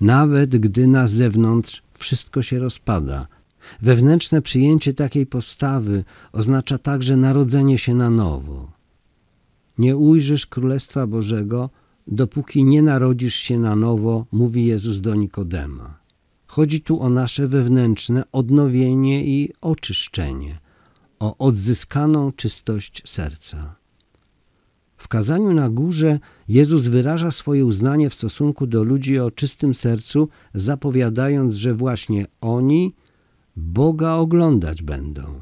Nawet 0.00 0.56
gdy 0.56 0.86
na 0.86 1.08
zewnątrz 1.08 1.82
wszystko 1.98 2.42
się 2.42 2.58
rozpada. 2.58 3.26
Wewnętrzne 3.82 4.42
przyjęcie 4.42 4.94
takiej 4.94 5.26
postawy 5.26 6.04
oznacza 6.32 6.78
także 6.78 7.16
narodzenie 7.16 7.78
się 7.78 7.94
na 7.94 8.10
nowo. 8.10 8.75
Nie 9.78 9.96
ujrzysz 9.96 10.46
Królestwa 10.46 11.06
Bożego, 11.06 11.70
dopóki 12.06 12.64
nie 12.64 12.82
narodzisz 12.82 13.34
się 13.34 13.58
na 13.58 13.76
nowo, 13.76 14.26
mówi 14.32 14.66
Jezus 14.66 15.00
do 15.00 15.14
Nikodema. 15.14 15.98
Chodzi 16.46 16.80
tu 16.80 17.00
o 17.00 17.08
nasze 17.08 17.48
wewnętrzne 17.48 18.24
odnowienie 18.32 19.24
i 19.24 19.52
oczyszczenie, 19.60 20.58
o 21.18 21.38
odzyskaną 21.38 22.32
czystość 22.32 23.02
serca. 23.04 23.76
W 24.96 25.08
kazaniu 25.08 25.52
na 25.52 25.70
górze 25.70 26.18
Jezus 26.48 26.86
wyraża 26.86 27.30
swoje 27.30 27.66
uznanie 27.66 28.10
w 28.10 28.14
stosunku 28.14 28.66
do 28.66 28.82
ludzi 28.82 29.18
o 29.18 29.30
czystym 29.30 29.74
sercu, 29.74 30.28
zapowiadając, 30.54 31.54
że 31.54 31.74
właśnie 31.74 32.26
oni 32.40 32.94
Boga 33.56 34.12
oglądać 34.12 34.82
będą. 34.82 35.40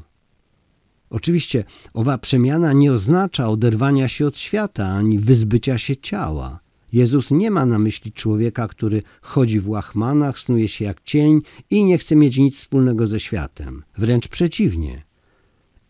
Oczywiście 1.09 1.63
owa 1.93 2.17
przemiana 2.17 2.73
nie 2.73 2.93
oznacza 2.93 3.49
oderwania 3.49 4.07
się 4.07 4.27
od 4.27 4.37
świata 4.37 4.87
ani 4.87 5.19
wyzbycia 5.19 5.77
się 5.77 5.97
ciała. 5.97 6.59
Jezus 6.93 7.31
nie 7.31 7.51
ma 7.51 7.65
na 7.65 7.79
myśli 7.79 8.11
człowieka, 8.11 8.67
który 8.67 9.03
chodzi 9.21 9.59
w 9.59 9.69
łachmanach, 9.69 10.39
snuje 10.39 10.67
się 10.67 10.85
jak 10.85 11.03
cień 11.03 11.41
i 11.69 11.83
nie 11.83 11.97
chce 11.97 12.15
mieć 12.15 12.37
nic 12.37 12.57
wspólnego 12.57 13.07
ze 13.07 13.19
światem. 13.19 13.83
Wręcz 13.97 14.27
przeciwnie. 14.27 15.03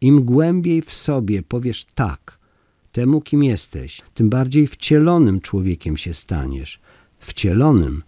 Im 0.01 0.23
głębiej 0.23 0.81
w 0.81 0.93
sobie 0.93 1.43
powiesz 1.43 1.85
tak 1.85 2.39
temu, 2.91 3.21
kim 3.21 3.43
jesteś, 3.43 4.01
tym 4.13 4.29
bardziej 4.29 4.67
wcielonym 4.67 5.41
człowiekiem 5.41 5.97
się 5.97 6.13
staniesz. 6.13 6.79
Wcielonym, 7.19 8.03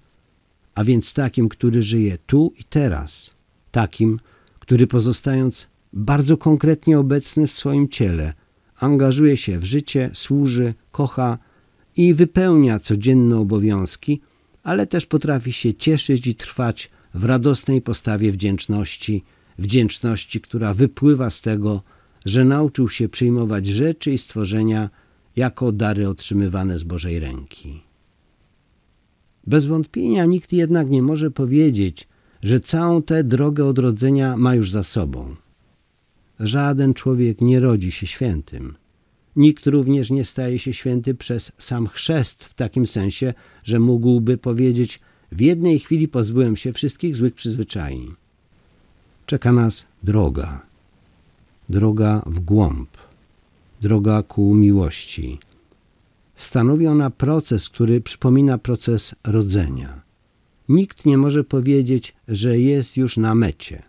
a 0.76 0.84
więc 0.84 1.14
takim, 1.14 1.50
który 1.50 1.82
żyje 1.82 2.18
tu 2.18 2.54
i 2.60 2.64
teraz. 2.64 3.32
Takim, 3.72 4.20
który 4.60 4.88
pozostając 4.88 5.68
bardzo 5.98 6.38
konkretnie 6.38 7.00
obecny 7.00 7.48
w 7.48 7.52
swoim 7.52 7.90
ciele, 7.90 8.34
angażuje 8.80 9.38
się 9.38 9.60
w 9.60 9.66
życie, 9.66 10.10
służy, 10.14 10.74
kocha 10.92 11.38
i 11.98 12.14
wypełnia 12.14 12.80
codzienne 12.80 13.38
obowiązki, 13.38 14.22
ale 14.64 14.88
też 14.88 15.06
potrafi 15.06 15.54
się 15.54 15.74
cieszyć 15.74 16.28
i 16.28 16.36
trwać 16.36 16.90
w 17.14 17.26
radosnej 17.26 17.82
postawie 17.82 18.32
wdzięczności, 18.32 19.24
wdzięczności, 19.60 20.42
która 20.42 20.74
wypływa 20.74 21.30
z 21.30 21.42
tego, 21.42 21.82
że 22.26 22.46
nauczył 22.46 22.90
się 22.90 23.10
przyjmować 23.10 23.68
rzeczy 23.68 24.12
i 24.12 24.18
stworzenia 24.18 24.90
jako 25.36 25.72
dary 25.72 26.08
otrzymywane 26.08 26.80
z 26.80 26.84
Bożej 26.84 27.20
ręki. 27.20 27.82
Bez 29.48 29.66
wątpienia 29.66 30.26
nikt 30.26 30.54
jednak 30.54 30.90
nie 30.90 31.02
może 31.02 31.32
powiedzieć, 31.32 32.08
że 32.44 32.60
całą 32.60 33.02
tę 33.02 33.24
drogę 33.24 33.66
odrodzenia 33.66 34.38
ma 34.38 34.56
już 34.56 34.72
za 34.72 34.84
sobą. 34.84 35.36
Żaden 36.40 36.94
człowiek 36.94 37.42
nie 37.42 37.60
rodzi 37.60 37.92
się 37.92 38.08
świętym. 38.08 38.76
Nikt 39.36 39.68
również 39.68 40.10
nie 40.10 40.26
staje 40.26 40.60
się 40.60 40.74
święty 40.74 41.16
przez 41.16 41.52
sam 41.58 41.88
chrzest 41.88 42.44
w 42.44 42.54
takim 42.54 42.88
sensie, 42.88 43.34
że 43.64 43.80
mógłby 43.80 44.38
powiedzieć 44.38 45.00
w 45.32 45.42
jednej 45.42 45.80
chwili 45.80 46.08
pozbyłem 46.08 46.56
się 46.56 46.74
wszystkich 46.74 47.16
złych 47.16 47.34
przyzwyczajeń. 47.34 48.16
Czeka 49.26 49.52
nas 49.52 49.86
droga. 50.04 50.62
Droga 51.70 52.22
w 52.26 52.40
głąb. 52.40 52.90
Droga 53.82 54.24
ku 54.24 54.54
miłości. 54.54 55.40
Stanowi 56.36 56.88
ona 56.88 57.10
proces, 57.10 57.70
który 57.70 58.02
przypomina 58.02 58.58
proces 58.58 59.16
rodzenia. 59.24 60.02
Nikt 60.70 61.06
nie 61.06 61.18
może 61.18 61.44
powiedzieć, 61.44 62.16
że 62.28 62.60
jest 62.60 62.98
już 62.98 63.18
na 63.18 63.36
mecie. 63.36 63.84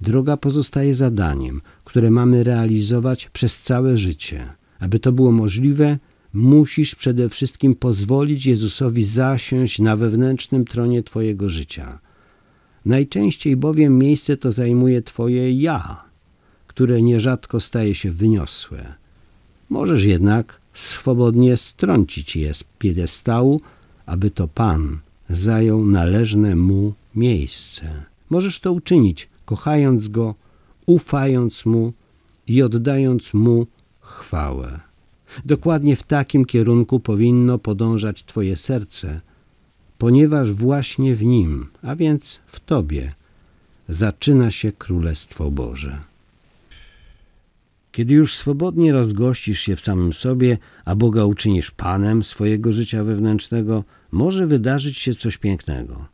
Droga 0.00 0.36
pozostaje 0.36 0.94
zadaniem, 0.94 1.60
które 1.96 2.10
mamy 2.10 2.44
realizować 2.44 3.28
przez 3.28 3.62
całe 3.62 3.96
życie. 3.96 4.46
Aby 4.80 4.98
to 4.98 5.12
było 5.12 5.32
możliwe, 5.32 5.98
musisz 6.32 6.94
przede 6.94 7.28
wszystkim 7.28 7.74
pozwolić 7.74 8.46
Jezusowi 8.46 9.04
zasiąść 9.04 9.78
na 9.78 9.96
wewnętrznym 9.96 10.64
tronie 10.64 11.02
Twojego 11.02 11.48
życia. 11.48 11.98
Najczęściej 12.84 13.56
bowiem 13.56 13.98
miejsce 13.98 14.36
to 14.36 14.52
zajmuje 14.52 15.02
Twoje 15.02 15.52
ja, 15.52 16.04
które 16.66 17.02
nierzadko 17.02 17.60
staje 17.60 17.94
się 17.94 18.10
wyniosłe. 18.12 18.94
Możesz 19.70 20.04
jednak 20.04 20.60
swobodnie 20.74 21.56
strącić 21.56 22.36
je 22.36 22.54
z 22.54 22.64
piedestału, 22.78 23.60
aby 24.06 24.30
to 24.30 24.48
Pan 24.48 24.98
zajął 25.30 25.86
należne 25.86 26.56
Mu 26.56 26.94
miejsce. 27.14 28.04
Możesz 28.30 28.60
to 28.60 28.72
uczynić, 28.72 29.28
kochając 29.44 30.08
Go, 30.08 30.34
ufając 30.86 31.66
Mu 31.66 31.92
i 32.46 32.62
oddając 32.62 33.34
Mu 33.34 33.66
chwałę. 34.00 34.80
Dokładnie 35.44 35.96
w 35.96 36.02
takim 36.02 36.44
kierunku 36.44 37.00
powinno 37.00 37.58
podążać 37.58 38.24
Twoje 38.24 38.56
serce, 38.56 39.20
ponieważ 39.98 40.52
właśnie 40.52 41.16
w 41.16 41.24
nim, 41.24 41.66
a 41.82 41.96
więc 41.96 42.40
w 42.46 42.60
Tobie, 42.60 43.12
zaczyna 43.88 44.50
się 44.50 44.72
Królestwo 44.72 45.50
Boże. 45.50 45.98
Kiedy 47.92 48.14
już 48.14 48.34
swobodnie 48.34 48.92
rozgościsz 48.92 49.60
się 49.60 49.76
w 49.76 49.80
samym 49.80 50.12
sobie, 50.12 50.58
a 50.84 50.94
Boga 50.94 51.24
uczynisz 51.24 51.70
Panem 51.70 52.24
swojego 52.24 52.72
życia 52.72 53.04
wewnętrznego, 53.04 53.84
może 54.12 54.46
wydarzyć 54.46 54.98
się 54.98 55.14
coś 55.14 55.36
pięknego. 55.36 56.06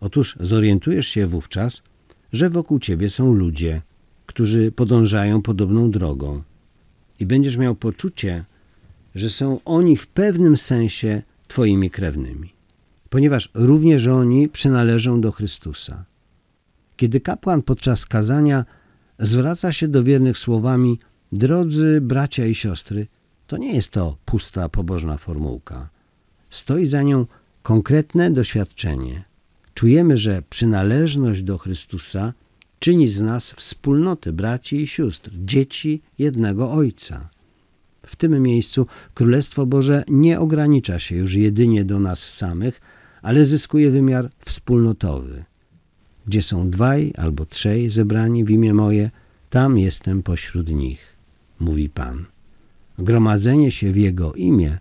Otóż 0.00 0.36
zorientujesz 0.40 1.08
się 1.08 1.26
wówczas, 1.26 1.82
że 2.32 2.50
wokół 2.50 2.78
ciebie 2.78 3.10
są 3.10 3.34
ludzie, 3.34 3.82
którzy 4.26 4.72
podążają 4.72 5.42
podobną 5.42 5.90
drogą 5.90 6.42
i 7.20 7.26
będziesz 7.26 7.56
miał 7.56 7.74
poczucie, 7.74 8.44
że 9.14 9.30
są 9.30 9.60
oni 9.64 9.96
w 9.96 10.06
pewnym 10.06 10.56
sensie 10.56 11.22
twoimi 11.48 11.90
krewnymi, 11.90 12.52
ponieważ 13.08 13.50
również 13.54 14.06
oni 14.06 14.48
przynależą 14.48 15.20
do 15.20 15.32
Chrystusa. 15.32 16.04
Kiedy 16.96 17.20
kapłan 17.20 17.62
podczas 17.62 18.06
kazania 18.06 18.64
zwraca 19.18 19.72
się 19.72 19.88
do 19.88 20.04
wiernych 20.04 20.38
słowami 20.38 20.98
Drodzy 21.32 22.00
bracia 22.00 22.46
i 22.46 22.54
siostry, 22.54 23.06
to 23.46 23.56
nie 23.56 23.74
jest 23.74 23.90
to 23.90 24.16
pusta 24.24 24.68
pobożna 24.68 25.16
formułka. 25.16 25.88
Stoi 26.50 26.86
za 26.86 27.02
nią 27.02 27.26
konkretne 27.62 28.30
doświadczenie. 28.30 29.24
Czujemy, 29.74 30.16
że 30.16 30.42
przynależność 30.50 31.42
do 31.42 31.58
Chrystusa 31.58 32.32
czyni 32.84 33.08
z 33.08 33.20
nas 33.20 33.50
wspólnoty 33.50 34.32
braci 34.32 34.76
i 34.82 34.86
sióstr, 34.86 35.30
dzieci 35.34 36.02
jednego 36.18 36.72
Ojca. 36.72 37.28
W 38.06 38.16
tym 38.16 38.42
miejscu 38.42 38.86
Królestwo 39.14 39.66
Boże 39.66 40.04
nie 40.08 40.40
ogranicza 40.40 40.98
się 40.98 41.16
już 41.16 41.34
jedynie 41.34 41.84
do 41.84 42.00
nas 42.00 42.32
samych, 42.32 42.80
ale 43.22 43.44
zyskuje 43.44 43.90
wymiar 43.90 44.30
wspólnotowy. 44.44 45.44
Gdzie 46.26 46.42
są 46.42 46.70
dwaj 46.70 47.12
albo 47.16 47.46
trzej 47.46 47.90
zebrani 47.90 48.44
w 48.44 48.50
imię 48.50 48.74
moje, 48.74 49.10
tam 49.50 49.78
jestem 49.78 50.22
pośród 50.22 50.68
nich, 50.68 51.16
mówi 51.60 51.88
Pan. 51.88 52.24
Gromadzenie 52.98 53.70
się 53.70 53.92
w 53.92 53.96
Jego 53.96 54.34
imię 54.34 54.78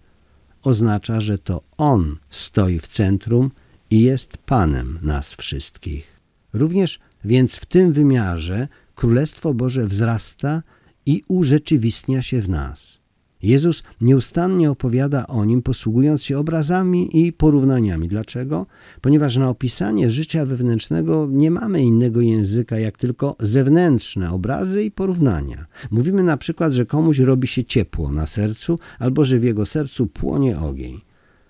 oznacza, 0.63 1.21
że 1.21 1.37
to 1.37 1.61
On 1.77 2.17
stoi 2.29 2.79
w 2.79 2.87
centrum 2.87 3.51
i 3.89 4.01
jest 4.01 4.37
Panem 4.37 4.99
nas 5.01 5.33
wszystkich. 5.33 6.19
Również 6.53 6.99
więc 7.25 7.55
w 7.55 7.65
tym 7.65 7.93
wymiarze 7.93 8.67
Królestwo 8.95 9.53
Boże 9.53 9.87
wzrasta 9.87 10.63
i 11.05 11.21
urzeczywistnia 11.27 12.21
się 12.21 12.41
w 12.41 12.49
nas. 12.49 13.03
Jezus 13.43 13.83
nieustannie 14.01 14.71
opowiada 14.71 15.27
o 15.27 15.45
nim, 15.45 15.61
posługując 15.61 16.23
się 16.23 16.37
obrazami 16.37 17.25
i 17.25 17.33
porównaniami. 17.33 18.07
Dlaczego? 18.07 18.65
Ponieważ 19.01 19.37
na 19.37 19.49
opisanie 19.49 20.11
życia 20.11 20.45
wewnętrznego 20.45 21.27
nie 21.31 21.51
mamy 21.51 21.83
innego 21.83 22.21
języka, 22.21 22.79
jak 22.79 22.97
tylko 22.97 23.35
zewnętrzne 23.39 24.31
obrazy 24.31 24.83
i 24.83 24.91
porównania. 24.91 25.65
Mówimy 25.91 26.23
na 26.23 26.37
przykład, 26.37 26.73
że 26.73 26.85
komuś 26.85 27.19
robi 27.19 27.47
się 27.47 27.63
ciepło 27.63 28.11
na 28.11 28.27
sercu, 28.27 28.79
albo 28.99 29.23
że 29.23 29.39
w 29.39 29.43
jego 29.43 29.65
sercu 29.65 30.07
płonie 30.07 30.59
ogień. 30.59 31.01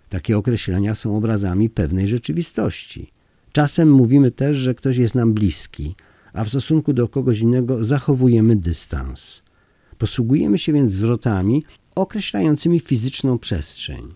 Takie 0.09 0.37
określenia 0.37 0.95
są 0.95 1.17
obrazami 1.17 1.69
pewnej 1.69 2.07
rzeczywistości. 2.07 3.12
Czasem 3.53 3.91
mówimy 3.91 4.31
też, 4.31 4.57
że 4.57 4.75
ktoś 4.75 4.97
jest 4.97 5.15
nam 5.15 5.33
bliski, 5.33 5.95
a 6.33 6.43
w 6.43 6.49
stosunku 6.49 6.93
do 6.93 7.07
kogoś 7.07 7.39
innego 7.39 7.83
zachowujemy 7.83 8.55
dystans. 8.55 9.41
Posługujemy 9.97 10.57
się 10.57 10.73
więc 10.73 10.91
zwrotami 10.91 11.63
określającymi 11.95 12.79
fizyczną 12.79 13.39
przestrzeń. 13.39 14.13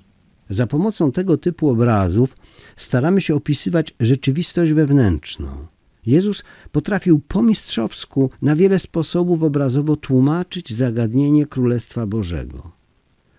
Za 0.50 0.68
pomocą 0.68 1.12
tego 1.12 1.38
typu 1.38 1.70
obrazów 1.70 2.36
staramy 2.78 3.22
się 3.22 3.36
opisywać 3.36 3.94
rzeczywistość 4.00 4.72
wewnętrzną. 4.72 5.68
Jezus 6.06 6.44
potrafił 6.72 7.20
po 7.20 7.44
mistrzowsku 7.44 8.30
na 8.42 8.56
wiele 8.56 8.80
sposobów 8.80 9.44
obrazowo 9.44 9.96
tłumaczyć 9.96 10.74
zagadnienie 10.74 11.46
Królestwa 11.46 12.08
Bożego. 12.08 12.77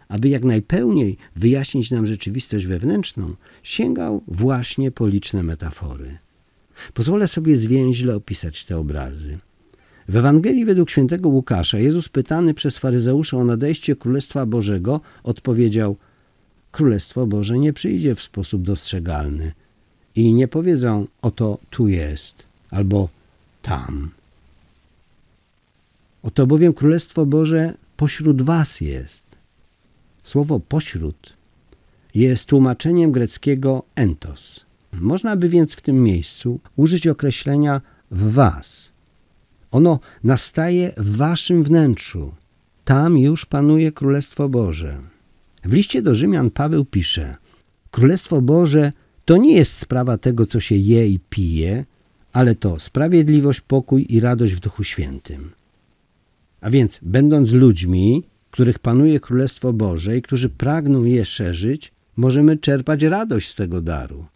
Aby 0.08 0.28
jak 0.28 0.44
najpełniej 0.44 1.16
wyjaśnić 1.36 1.90
nam 1.90 2.06
rzeczywistość 2.06 2.66
wewnętrzną, 2.66 3.34
sięgał 3.62 4.22
właśnie 4.28 4.90
po 4.90 5.06
liczne 5.06 5.42
metafory. 5.42 6.18
Pozwolę 6.94 7.28
sobie 7.28 7.56
zwięźle 7.56 8.16
opisać 8.16 8.64
te 8.64 8.78
obrazy. 8.78 9.38
W 10.08 10.16
Ewangelii 10.16 10.64
według 10.64 10.90
świętego 10.90 11.28
Łukasza 11.28 11.78
Jezus 11.78 12.08
pytany 12.08 12.54
przez 12.54 12.78
faryzeusza 12.78 13.36
o 13.36 13.44
nadejście 13.44 13.96
Królestwa 13.96 14.46
Bożego 14.46 15.00
odpowiedział 15.22 15.96
Królestwo 16.72 17.26
Boże 17.26 17.58
nie 17.58 17.72
przyjdzie 17.72 18.14
w 18.14 18.22
sposób 18.22 18.62
dostrzegalny 18.62 19.52
i 20.16 20.32
nie 20.34 20.48
powiedzą 20.48 21.06
oto 21.22 21.58
tu 21.70 21.88
jest 21.88 22.34
albo 22.70 23.08
tam. 23.62 24.10
Oto 26.22 26.46
bowiem 26.46 26.72
Królestwo 26.72 27.26
Boże 27.26 27.74
pośród 27.96 28.42
was 28.42 28.80
jest. 28.80 29.27
Słowo 30.28 30.60
pośród 30.60 31.36
jest 32.14 32.46
tłumaczeniem 32.46 33.12
greckiego 33.12 33.82
entos. 33.94 34.66
Można 34.92 35.36
by 35.36 35.48
więc 35.48 35.74
w 35.74 35.80
tym 35.80 36.02
miejscu 36.02 36.60
użyć 36.76 37.06
określenia 37.06 37.80
w 38.10 38.32
was. 38.32 38.92
Ono 39.70 40.00
nastaje 40.24 40.92
w 40.96 41.16
waszym 41.16 41.62
wnętrzu. 41.62 42.34
Tam 42.84 43.18
już 43.18 43.46
panuje 43.46 43.92
Królestwo 43.92 44.48
Boże. 44.48 44.98
W 45.64 45.72
liście 45.72 46.02
do 46.02 46.14
Rzymian 46.14 46.50
Paweł 46.50 46.84
pisze: 46.84 47.34
Królestwo 47.90 48.42
Boże 48.42 48.92
to 49.24 49.36
nie 49.36 49.56
jest 49.56 49.72
sprawa 49.72 50.18
tego, 50.18 50.46
co 50.46 50.60
się 50.60 50.76
je 50.76 51.08
i 51.08 51.18
pije, 51.30 51.84
ale 52.32 52.54
to 52.54 52.78
sprawiedliwość, 52.78 53.60
pokój 53.60 54.06
i 54.08 54.20
radość 54.20 54.54
w 54.54 54.60
Duchu 54.60 54.84
Świętym. 54.84 55.50
A 56.60 56.70
więc, 56.70 56.98
będąc 57.02 57.50
ludźmi, 57.50 58.24
których 58.50 58.78
panuje 58.78 59.20
Królestwo 59.20 59.72
Boże 59.72 60.16
i 60.16 60.22
którzy 60.22 60.48
pragną 60.48 61.04
je 61.04 61.24
szerzyć, 61.24 61.92
możemy 62.16 62.56
czerpać 62.56 63.02
radość 63.02 63.50
z 63.50 63.54
tego 63.54 63.80
daru. 63.80 64.26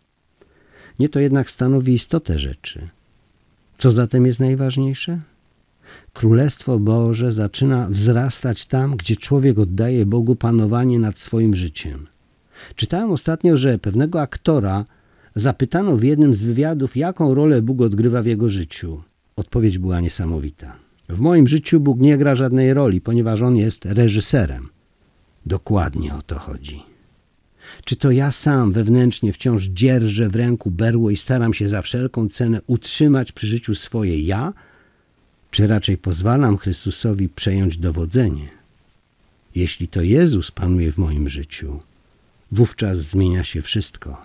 Nie 0.99 1.09
to 1.09 1.21
jednak 1.21 1.51
stanowi 1.51 1.93
istotę 1.93 2.39
rzeczy. 2.39 2.89
Co 3.77 3.91
zatem 3.91 4.27
jest 4.27 4.41
najważniejsze? 4.41 5.19
Królestwo 6.13 6.79
Boże 6.79 7.33
zaczyna 7.33 7.89
wzrastać 7.89 8.67
tam, 8.67 8.97
gdzie 8.97 9.17
człowiek 9.17 9.59
oddaje 9.59 10.07
Bogu 10.07 10.37
panowanie 10.37 10.99
nad 10.99 11.19
swoim 11.19 11.55
życiem. 11.55 12.07
Czytałem 12.77 13.11
ostatnio, 13.11 13.57
że 13.57 13.79
pewnego 13.79 14.21
aktora 14.21 14.85
zapytano 15.35 15.97
w 15.97 16.03
jednym 16.03 16.35
z 16.35 16.43
wywiadów, 16.43 16.97
jaką 16.97 17.35
rolę 17.35 17.63
Bóg 17.63 17.81
odgrywa 17.81 18.23
w 18.23 18.27
jego 18.27 18.49
życiu. 18.49 19.03
Odpowiedź 19.37 19.79
była 19.79 20.01
niesamowita. 20.01 20.82
W 21.09 21.21
moim 21.21 21.49
życiu 21.49 21.81
Bóg 21.81 22.01
nie 22.01 22.19
gra 22.19 22.35
żadnej 22.35 22.75
roli, 22.75 23.01
ponieważ 23.01 23.43
On 23.43 23.57
jest 23.57 23.85
reżyserem. 23.85 24.69
Dokładnie 25.47 26.15
o 26.15 26.23
to 26.23 26.39
chodzi. 26.39 26.81
Czy 27.85 27.97
to 27.97 28.11
ja 28.11 28.33
sam 28.33 28.73
wewnętrznie 28.73 29.33
wciąż 29.33 29.65
dzierżę 29.65 30.29
w 30.29 30.37
ręku 30.37 30.71
berło 30.71 31.11
i 31.11 31.17
staram 31.17 31.55
się 31.55 31.69
za 31.69 31.83
wszelką 31.83 32.29
cenę 32.29 32.61
utrzymać 32.67 33.33
przy 33.33 33.47
życiu 33.47 33.75
swoje 33.75 34.21
ja, 34.21 34.53
czy 35.51 35.67
raczej 35.67 35.99
pozwalam 35.99 36.57
Chrystusowi 36.57 37.29
przejąć 37.29 37.79
dowodzenie? 37.79 38.49
Jeśli 39.55 39.89
to 39.89 40.03
Jezus 40.03 40.51
panuje 40.51 40.93
w 40.93 40.99
moim 40.99 41.29
życiu, 41.29 41.81
wówczas 42.53 42.99
zmienia 42.99 43.45
się 43.45 43.63
wszystko. 43.63 44.23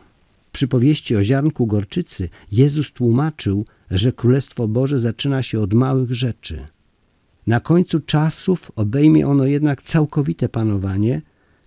W 0.50 0.52
przypowieści 0.52 1.16
o 1.16 1.24
ziarnku 1.24 1.68
gorczycy 1.68 2.30
Jezus 2.52 2.92
tłumaczył, 2.92 3.66
że 3.92 4.12
Królestwo 4.12 4.68
Boże 4.68 5.00
zaczyna 5.00 5.44
się 5.44 5.60
od 5.60 5.74
małych 5.74 6.14
rzeczy. 6.14 6.66
Na 7.48 7.60
końcu 7.60 8.00
czasów 8.00 8.72
obejmie 8.76 9.28
ono 9.28 9.46
jednak 9.46 9.82
całkowite 9.82 10.50
panowanie, 10.50 11.22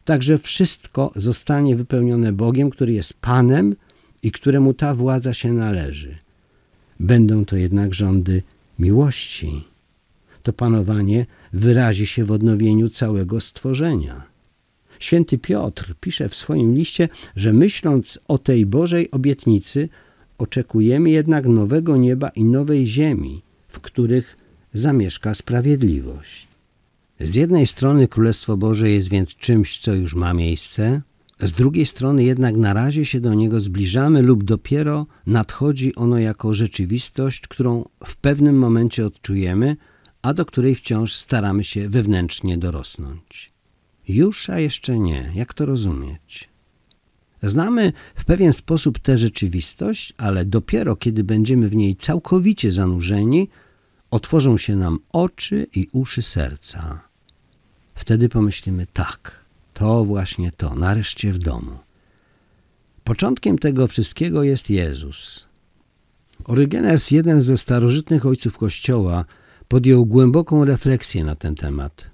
tak 0.04 0.22
że 0.22 0.38
wszystko 0.38 1.12
zostanie 1.16 1.76
wypełnione 1.76 2.32
Bogiem, 2.32 2.70
który 2.70 2.92
jest 2.92 3.14
Panem 3.14 3.76
i 4.22 4.32
któremu 4.32 4.74
ta 4.74 4.94
władza 4.94 5.34
się 5.34 5.52
należy. 5.52 6.16
Będą 7.00 7.44
to 7.44 7.56
jednak 7.56 7.94
rządy 7.94 8.42
miłości. 8.78 9.64
To 10.42 10.52
panowanie 10.52 11.26
wyrazi 11.52 12.06
się 12.06 12.24
w 12.24 12.30
odnowieniu 12.30 12.88
całego 12.88 13.40
stworzenia. 13.40 14.22
Święty 14.98 15.38
Piotr 15.38 15.94
pisze 16.00 16.28
w 16.28 16.34
swoim 16.34 16.74
liście, 16.74 17.08
że 17.36 17.52
myśląc 17.52 18.18
o 18.28 18.38
tej 18.38 18.66
Bożej 18.66 19.10
obietnicy, 19.10 19.88
oczekujemy 20.40 21.10
jednak 21.10 21.46
nowego 21.46 21.96
nieba 21.96 22.28
i 22.28 22.44
nowej 22.44 22.86
ziemi, 22.86 23.42
w 23.68 23.80
których 23.80 24.36
zamieszka 24.74 25.34
sprawiedliwość. 25.34 26.48
Z 27.20 27.34
jednej 27.34 27.66
strony 27.66 28.08
Królestwo 28.08 28.56
Boże 28.56 28.90
jest 28.90 29.10
więc 29.10 29.36
czymś, 29.36 29.78
co 29.78 29.94
już 29.94 30.14
ma 30.14 30.34
miejsce, 30.34 31.02
z 31.42 31.52
drugiej 31.52 31.86
strony 31.86 32.24
jednak 32.24 32.56
na 32.56 32.74
razie 32.74 33.04
się 33.04 33.20
do 33.20 33.34
niego 33.34 33.60
zbliżamy 33.60 34.22
lub 34.22 34.44
dopiero 34.44 35.06
nadchodzi 35.26 35.94
ono 35.94 36.18
jako 36.18 36.54
rzeczywistość, 36.54 37.40
którą 37.40 37.84
w 38.06 38.16
pewnym 38.16 38.58
momencie 38.58 39.06
odczujemy, 39.06 39.76
a 40.22 40.34
do 40.34 40.46
której 40.46 40.74
wciąż 40.74 41.14
staramy 41.14 41.64
się 41.64 41.88
wewnętrznie 41.88 42.58
dorosnąć. 42.58 43.50
Już, 44.08 44.50
a 44.50 44.58
jeszcze 44.58 44.98
nie. 44.98 45.32
Jak 45.34 45.54
to 45.54 45.66
rozumieć? 45.66 46.48
Znamy 47.42 47.92
w 48.14 48.24
pewien 48.24 48.52
sposób 48.52 48.98
tę 48.98 49.18
rzeczywistość, 49.18 50.12
ale 50.16 50.44
dopiero 50.44 50.96
kiedy 50.96 51.24
będziemy 51.24 51.68
w 51.68 51.76
niej 51.76 51.96
całkowicie 51.96 52.72
zanurzeni, 52.72 53.48
otworzą 54.10 54.58
się 54.58 54.76
nam 54.76 54.98
oczy 55.12 55.66
i 55.74 55.88
uszy 55.92 56.22
serca. 56.22 57.00
Wtedy 57.94 58.28
pomyślimy 58.28 58.86
tak, 58.92 59.44
to 59.74 60.04
właśnie 60.04 60.52
to, 60.52 60.74
nareszcie 60.74 61.32
w 61.32 61.38
domu. 61.38 61.78
Początkiem 63.04 63.58
tego 63.58 63.86
wszystkiego 63.88 64.42
jest 64.42 64.70
Jezus. 64.70 65.46
Orygenes, 66.44 67.10
jeden 67.10 67.42
ze 67.42 67.56
starożytnych 67.56 68.26
ojców 68.26 68.58
Kościoła, 68.58 69.24
podjął 69.68 70.06
głęboką 70.06 70.64
refleksję 70.64 71.24
na 71.24 71.34
ten 71.34 71.54
temat. 71.54 72.10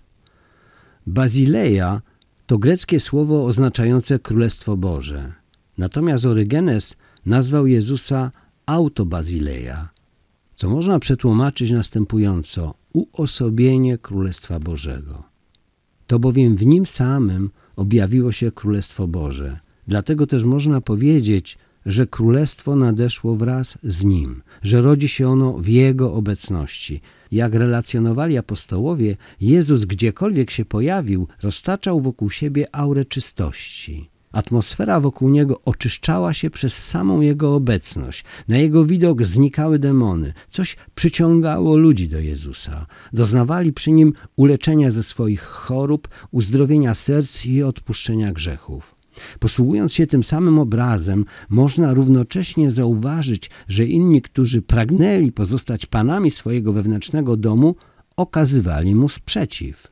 Bazileia 1.07 2.03
to 2.47 2.59
greckie 2.59 3.01
słowo 3.01 3.45
oznaczające 3.45 4.19
Królestwo 4.19 4.77
Boże. 4.77 5.33
Natomiast 5.79 6.27
Orygenes 6.27 6.97
nazwał 7.27 7.67
Jezusa 7.67 8.33
autobazileia, 8.67 9.89
co 10.55 10.71
można 10.71 10.99
przetłumaczyć 10.99 11.71
następująco 11.71 12.75
uosobienie 12.93 13.99
Królestwa 13.99 14.61
Bożego. 14.61 15.23
To 16.07 16.19
bowiem 16.19 16.57
w 16.57 16.67
nim 16.67 16.87
samym 16.87 17.51
objawiło 17.77 18.33
się 18.33 18.53
Królestwo 18.53 19.09
Boże. 19.09 19.59
Dlatego 19.89 20.27
też 20.27 20.45
można 20.45 20.81
powiedzieć, 20.81 21.59
że 21.87 22.07
Królestwo 22.07 22.77
nadeszło 22.77 23.37
wraz 23.37 23.79
z 23.83 24.05
Nim, 24.05 24.43
że 24.63 24.81
rodzi 24.81 25.09
się 25.09 25.29
ono 25.29 25.53
w 25.53 25.69
Jego 25.69 26.13
obecności. 26.13 27.01
Jak 27.33 27.55
relacjonowali 27.55 28.39
apostołowie, 28.39 29.17
Jezus 29.41 29.85
gdziekolwiek 29.85 30.51
się 30.51 30.65
pojawił, 30.65 31.29
roztaczał 31.43 32.01
wokół 32.01 32.31
siebie 32.31 32.75
aurę 32.75 33.05
czystości. 33.05 34.11
Atmosfera 34.33 35.01
wokół 35.01 35.29
niego 35.29 35.61
oczyszczała 35.65 36.35
się 36.35 36.51
przez 36.51 36.85
samą 36.85 37.21
jego 37.21 37.55
obecność. 37.55 38.25
Na 38.49 38.59
jego 38.59 38.85
widok 38.85 39.23
znikały 39.23 39.79
demony. 39.79 40.33
Coś 40.49 40.77
przyciągało 40.95 41.77
ludzi 41.77 42.09
do 42.09 42.21
Jezusa. 42.21 42.87
Doznawali 43.13 43.73
przy 43.73 43.93
nim 43.93 44.13
uleczenia 44.37 44.91
ze 44.91 45.03
swoich 45.03 45.43
chorób, 45.43 46.09
uzdrowienia 46.31 46.95
serc 46.95 47.47
i 47.47 47.63
odpuszczenia 47.63 48.33
grzechów. 48.33 48.96
Posługując 49.39 49.93
się 49.93 50.07
tym 50.07 50.23
samym 50.23 50.59
obrazem, 50.59 51.25
można 51.49 51.95
równocześnie 51.95 52.71
zauważyć, 52.71 53.51
że 53.69 53.85
inni, 53.85 54.23
którzy 54.23 54.63
pragnęli 54.63 55.33
pozostać 55.33 55.87
panami 55.87 56.31
swojego 56.31 56.73
wewnętrznego 56.73 57.37
domu, 57.37 57.77
okazywali 58.17 58.95
mu 58.95 59.09
sprzeciw. 59.09 59.87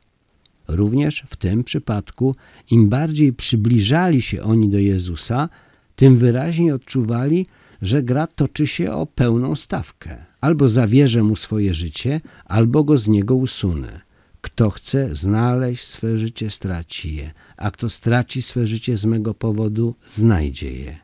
Również 0.68 1.24
w 1.26 1.36
tym 1.36 1.64
przypadku, 1.64 2.34
im 2.70 2.88
bardziej 2.88 3.32
przybliżali 3.32 4.22
się 4.22 4.42
oni 4.42 4.68
do 4.68 4.78
Jezusa, 4.78 5.48
tym 5.96 6.16
wyraźniej 6.16 6.72
odczuwali, 6.72 7.46
że 7.82 8.02
gra 8.02 8.26
toczy 8.26 8.66
się 8.66 8.92
o 8.92 9.06
pełną 9.06 9.54
stawkę. 9.54 10.24
Albo 10.40 10.68
zawierzę 10.68 11.22
mu 11.22 11.36
swoje 11.36 11.74
życie, 11.74 12.20
albo 12.44 12.84
go 12.84 12.98
z 12.98 13.08
niego 13.08 13.34
usunę. 13.34 14.00
Kto 14.44 14.70
chce 14.70 15.14
znaleźć 15.14 15.84
swe 15.84 16.18
życie, 16.18 16.50
straci 16.50 17.16
je, 17.16 17.32
a 17.56 17.70
kto 17.70 17.88
straci 17.88 18.42
swe 18.42 18.66
życie 18.66 18.96
z 18.96 19.04
mego 19.04 19.34
powodu, 19.34 19.94
znajdzie 20.06 20.72
je. 20.72 20.96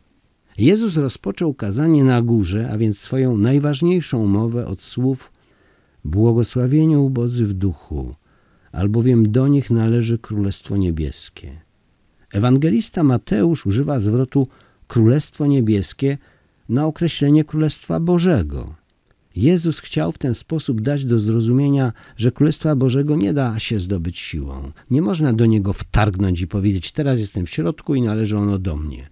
Jezus 0.58 0.96
rozpoczął 0.96 1.54
kazanie 1.54 2.04
na 2.04 2.22
górze, 2.22 2.70
a 2.72 2.78
więc 2.78 2.98
swoją 2.98 3.36
najważniejszą 3.36 4.26
mowę 4.26 4.66
od 4.66 4.80
słów 4.80 5.32
Błogosławieniu 6.04 7.04
ubodzy 7.04 7.46
w 7.46 7.52
duchu, 7.52 8.14
albowiem 8.72 9.32
do 9.32 9.48
nich 9.48 9.70
należy 9.70 10.18
Królestwo 10.18 10.76
Niebieskie. 10.76 11.60
Ewangelista 12.32 13.02
Mateusz 13.02 13.66
używa 13.66 14.00
zwrotu 14.00 14.46
Królestwo 14.88 15.46
Niebieskie 15.46 16.18
na 16.68 16.86
określenie 16.86 17.44
Królestwa 17.44 18.00
Bożego. 18.00 18.79
Jezus 19.36 19.80
chciał 19.80 20.12
w 20.12 20.18
ten 20.18 20.34
sposób 20.34 20.80
dać 20.80 21.04
do 21.04 21.20
zrozumienia, 21.20 21.92
że 22.16 22.32
Królestwa 22.32 22.76
Bożego 22.76 23.16
nie 23.16 23.32
da 23.32 23.58
się 23.58 23.80
zdobyć 23.80 24.18
siłą. 24.18 24.72
Nie 24.90 25.02
można 25.02 25.32
do 25.32 25.46
niego 25.46 25.72
wtargnąć 25.72 26.40
i 26.40 26.46
powiedzieć: 26.46 26.92
Teraz 26.92 27.20
jestem 27.20 27.46
w 27.46 27.50
środku 27.50 27.94
i 27.94 28.02
należy 28.02 28.38
ono 28.38 28.58
do 28.58 28.76
mnie. 28.76 29.08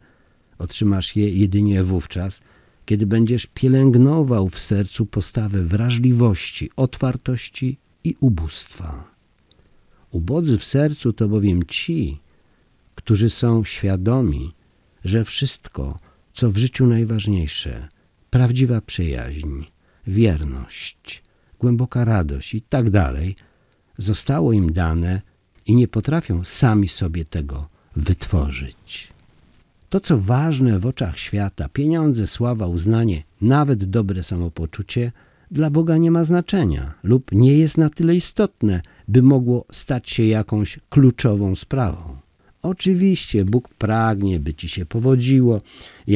Otrzymasz 0.59 1.17
je 1.17 1.31
jedynie 1.31 1.85
wówczas, 1.85 2.41
kiedy 2.87 3.07
będziesz 3.07 3.47
pielęgnował 3.47 4.49
w 4.49 4.59
sercu 4.59 5.07
postawę 5.07 5.63
wrażliwości, 5.65 6.71
otwartości 6.77 7.79
i 8.05 8.15
ubóstwa. 8.21 9.05
Ubodzy 10.11 10.59
w 10.59 10.65
sercu 10.65 11.13
to 11.13 11.29
bowiem 11.29 11.63
ci, 11.63 12.21
którzy 12.95 13.31
są 13.31 13.65
świadomi, 13.65 14.55
że 15.05 15.25
wszystko, 15.25 15.97
co 16.33 16.51
w 16.51 16.57
życiu 16.57 16.87
najważniejsze, 16.87 17.89
prawdziwa 18.31 18.81
przyjaźń, 18.81 19.65
wierność, 20.09 21.23
głęboka 21.61 22.05
radość 22.05 22.55
i 22.55 22.63
tak 22.63 22.91
dalej, 22.91 23.37
zostało 23.99 24.53
im 24.53 24.73
dane 24.73 25.23
i 25.67 25.75
nie 25.75 25.89
potrafią 25.89 26.45
sami 26.45 26.89
sobie 26.89 27.25
tego 27.25 27.67
wytworzyć. 27.97 29.09
To, 29.89 30.01
co 30.01 30.19
ważne 30.19 30.79
w 30.79 30.87
oczach 30.87 31.19
świata, 31.19 31.69
pieniądze, 31.69 32.27
sława, 32.27 32.67
uznanie, 32.67 33.23
nawet 33.41 33.85
dobre 33.85 34.23
samopoczucie, 34.23 35.13
dla 35.51 35.71
Boga 35.71 35.97
nie 35.97 36.11
ma 36.11 36.25
znaczenia 36.25 36.95
lub 37.03 37.33
nie 37.33 37.59
jest 37.59 37.79
na 37.79 37.91
tyle 37.91 38.15
istotne, 38.17 38.83
by 39.09 39.23
mogło 39.23 39.65
stać 39.71 40.11
się 40.11 40.25
jakąś 40.25 40.79
kluczową 40.91 41.57
sprawą. 41.57 42.17
Oczywiście 42.63 43.45
Bóg 43.45 43.69
pragnie, 43.69 44.41
by 44.41 44.55
ci 44.55 44.69
się 44.69 44.87
powodziło, 44.87 45.61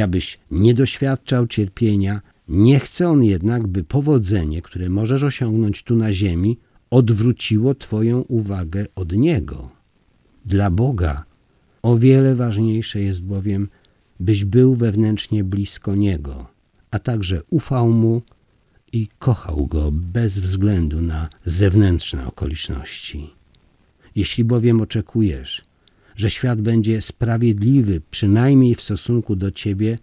abyś 0.03 0.39
nie 0.51 0.75
doświadczał 0.75 1.47
cierpienia. 1.47 2.21
Nie 2.49 2.81
chce 2.81 3.09
On 3.09 3.25
jednak, 3.25 3.67
by 3.67 3.85
powodzenie, 3.85 4.63
które 4.63 4.89
możesz 4.89 5.23
osiągnąć 5.23 5.83
tu 5.83 5.97
na 5.97 6.13
ziemi, 6.13 6.59
odwróciło 6.91 7.75
Twoją 7.75 8.21
uwagę 8.21 8.87
od 8.95 9.13
Niego. 9.13 9.71
Dla 10.45 10.71
Boga 10.71 11.25
o 11.83 11.99
wiele 11.99 12.35
ważniejsze 12.35 13.01
jest 13.01 13.23
bowiem, 13.23 13.69
byś 14.21 14.45
był 14.45 14.75
wewnętrznie 14.75 15.45
blisko 15.45 15.95
Niego, 15.95 16.47
a 16.91 16.99
także 16.99 17.43
ufał 17.51 17.91
Mu 17.91 18.23
i 18.93 19.09
kochał 19.19 19.67
Go 19.67 19.93
bez 19.93 20.39
względu 20.39 21.01
na 21.01 21.29
zewnętrzne 21.45 22.27
okoliczności. 22.27 23.31
Jeśli 24.15 24.45
bowiem 24.45 24.81
oczekujesz, 24.81 25.63
że 26.17 26.31
świat 26.31 26.61
będzie 26.61 27.03
sprawiedliwy, 27.03 28.01
przynajmniej 28.11 28.75
w 28.75 28.83
stosunku 28.83 29.37
do 29.37 29.51
Ciebie, 29.51 29.99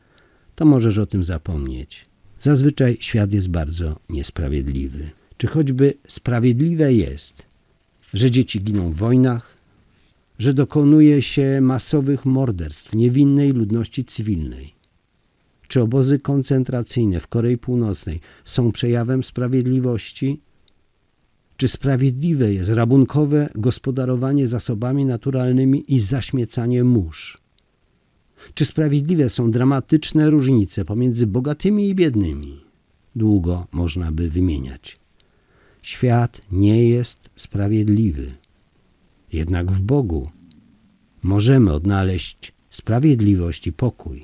to 0.55 0.65
możesz 0.65 0.97
o 0.97 1.05
tym 1.05 1.23
zapomnieć. 1.23 2.08
Zazwyczaj 2.39 2.97
świat 2.99 3.33
jest 3.33 3.49
bardzo 3.49 3.95
niesprawiedliwy. 4.09 5.09
Czy 5.37 5.47
choćby 5.47 5.93
sprawiedliwe 6.07 6.93
jest, 6.93 7.43
że 8.13 8.31
dzieci 8.31 8.63
giną 8.63 8.91
w 8.91 8.95
wojnach, 8.95 9.55
że 10.39 10.53
dokonuje 10.53 11.21
się 11.21 11.61
masowych 11.61 12.25
morderstw 12.25 12.95
niewinnej 12.95 13.51
ludności 13.51 14.05
cywilnej. 14.05 14.73
Czy 15.67 15.81
obozy 15.81 16.19
koncentracyjne 16.19 17.19
w 17.19 17.27
Korei 17.27 17.57
Północnej 17.57 18.19
są 18.45 18.71
przejawem 18.71 19.23
sprawiedliwości? 19.23 20.41
Czy 21.57 21.67
sprawiedliwe 21.67 22.53
jest 22.53 22.69
rabunkowe 22.69 23.49
gospodarowanie 23.55 24.47
zasobami 24.47 25.05
naturalnymi 25.05 25.83
i 25.87 25.99
zaśmiecanie 25.99 26.83
mórz? 26.83 27.38
Czy 28.53 28.65
sprawiedliwe 28.65 29.29
są 29.29 29.51
dramatyczne 29.51 30.29
różnice 30.29 30.85
pomiędzy 30.85 31.27
bogatymi 31.27 31.89
i 31.89 31.95
biednymi? 31.95 32.61
Długo 33.15 33.67
można 33.71 34.11
by 34.11 34.29
wymieniać. 34.29 34.97
Świat 35.81 36.41
nie 36.51 36.89
jest 36.89 37.29
sprawiedliwy. 37.35 38.31
Jednak 39.33 39.71
w 39.71 39.81
Bogu 39.81 40.29
możemy 41.23 41.73
odnaleźć 41.73 42.53
sprawiedliwość 42.69 43.67
i 43.67 43.73
pokój. 43.73 44.23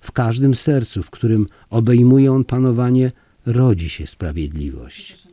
W 0.00 0.12
każdym 0.12 0.54
sercu, 0.54 1.02
w 1.02 1.10
którym 1.10 1.46
obejmuje 1.70 2.32
on 2.32 2.44
panowanie, 2.44 3.12
rodzi 3.46 3.88
się 3.88 4.06
sprawiedliwość. 4.06 5.26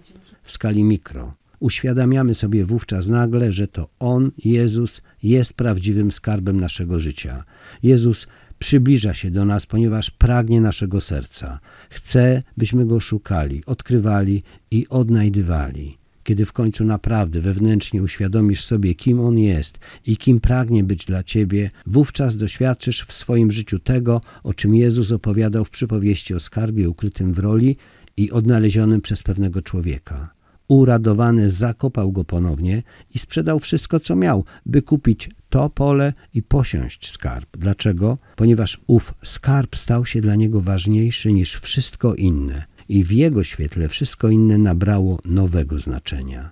W 0.43 0.51
skali 0.51 0.83
mikro 0.83 1.31
uświadamiamy 1.59 2.35
sobie 2.35 2.65
wówczas 2.65 3.07
nagle, 3.07 3.53
że 3.53 3.67
to 3.67 3.89
On, 3.99 4.31
Jezus, 4.45 5.01
jest 5.23 5.53
prawdziwym 5.53 6.11
skarbem 6.11 6.59
naszego 6.59 6.99
życia. 6.99 7.43
Jezus 7.83 8.27
przybliża 8.59 9.13
się 9.13 9.31
do 9.31 9.45
nas, 9.45 9.65
ponieważ 9.65 10.11
pragnie 10.11 10.61
naszego 10.61 11.01
serca. 11.01 11.59
Chce, 11.89 12.43
byśmy 12.57 12.85
Go 12.85 12.99
szukali, 12.99 13.63
odkrywali 13.65 14.43
i 14.71 14.87
odnajdywali. 14.89 15.97
Kiedy 16.23 16.45
w 16.45 16.53
końcu 16.53 16.85
naprawdę 16.85 17.41
wewnętrznie 17.41 18.03
uświadomisz 18.03 18.63
sobie, 18.63 18.95
kim 18.95 19.19
On 19.19 19.37
jest 19.37 19.79
i 20.05 20.17
kim 20.17 20.39
pragnie 20.39 20.83
być 20.83 21.05
dla 21.05 21.23
Ciebie, 21.23 21.69
wówczas 21.85 22.35
doświadczysz 22.35 23.03
w 23.03 23.13
swoim 23.13 23.51
życiu 23.51 23.79
tego, 23.79 24.21
o 24.43 24.53
czym 24.53 24.75
Jezus 24.75 25.11
opowiadał 25.11 25.65
w 25.65 25.69
przypowieści 25.69 26.33
o 26.33 26.39
skarbie 26.39 26.89
ukrytym 26.89 27.33
w 27.33 27.39
roli 27.39 27.75
i 28.17 28.31
odnalezionym 28.31 29.01
przez 29.01 29.23
pewnego 29.23 29.61
człowieka. 29.61 30.34
Uradowany 30.67 31.49
zakopał 31.49 32.11
go 32.11 32.23
ponownie 32.23 32.83
i 33.15 33.19
sprzedał 33.19 33.59
wszystko, 33.59 33.99
co 33.99 34.15
miał, 34.15 34.45
by 34.65 34.81
kupić 34.81 35.29
to 35.49 35.69
pole 35.69 36.13
i 36.33 36.43
posiąść 36.43 37.09
skarb. 37.09 37.57
Dlaczego? 37.57 38.17
Ponieważ 38.35 38.81
ów 38.87 39.13
skarb 39.23 39.75
stał 39.75 40.05
się 40.05 40.21
dla 40.21 40.35
niego 40.35 40.61
ważniejszy 40.61 41.31
niż 41.33 41.59
wszystko 41.59 42.15
inne 42.15 42.65
i 42.89 43.03
w 43.03 43.11
jego 43.11 43.43
świetle 43.43 43.89
wszystko 43.89 44.29
inne 44.29 44.57
nabrało 44.57 45.19
nowego 45.25 45.79
znaczenia. 45.79 46.51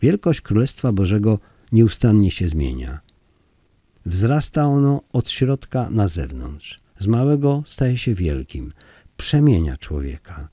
Wielkość 0.00 0.40
Królestwa 0.40 0.92
Bożego 0.92 1.38
nieustannie 1.72 2.30
się 2.30 2.48
zmienia. 2.48 3.00
Wzrasta 4.06 4.64
ono 4.64 5.02
od 5.12 5.30
środka 5.30 5.90
na 5.90 6.08
zewnątrz. 6.08 6.78
Z 6.98 7.06
małego 7.06 7.62
staje 7.66 7.98
się 7.98 8.14
wielkim. 8.14 8.72
Przemienia 9.16 9.76
człowieka. 9.76 10.48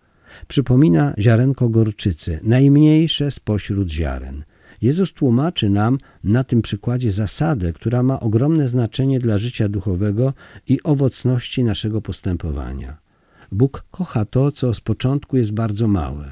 Przypomina 0.47 1.13
ziarenko 1.19 1.69
gorczycy, 1.69 2.39
najmniejsze 2.43 3.31
spośród 3.31 3.89
ziaren. 3.89 4.43
Jezus 4.81 5.13
tłumaczy 5.13 5.69
nam 5.69 5.97
na 6.23 6.43
tym 6.43 6.61
przykładzie 6.61 7.11
zasadę, 7.11 7.73
która 7.73 8.03
ma 8.03 8.19
ogromne 8.19 8.67
znaczenie 8.67 9.19
dla 9.19 9.37
życia 9.37 9.69
duchowego 9.69 10.33
i 10.67 10.83
owocności 10.83 11.63
naszego 11.63 12.01
postępowania. 12.01 12.97
Bóg 13.51 13.85
kocha 13.91 14.25
to, 14.25 14.51
co 14.51 14.73
z 14.73 14.81
początku 14.81 15.37
jest 15.37 15.51
bardzo 15.51 15.87
małe. 15.87 16.31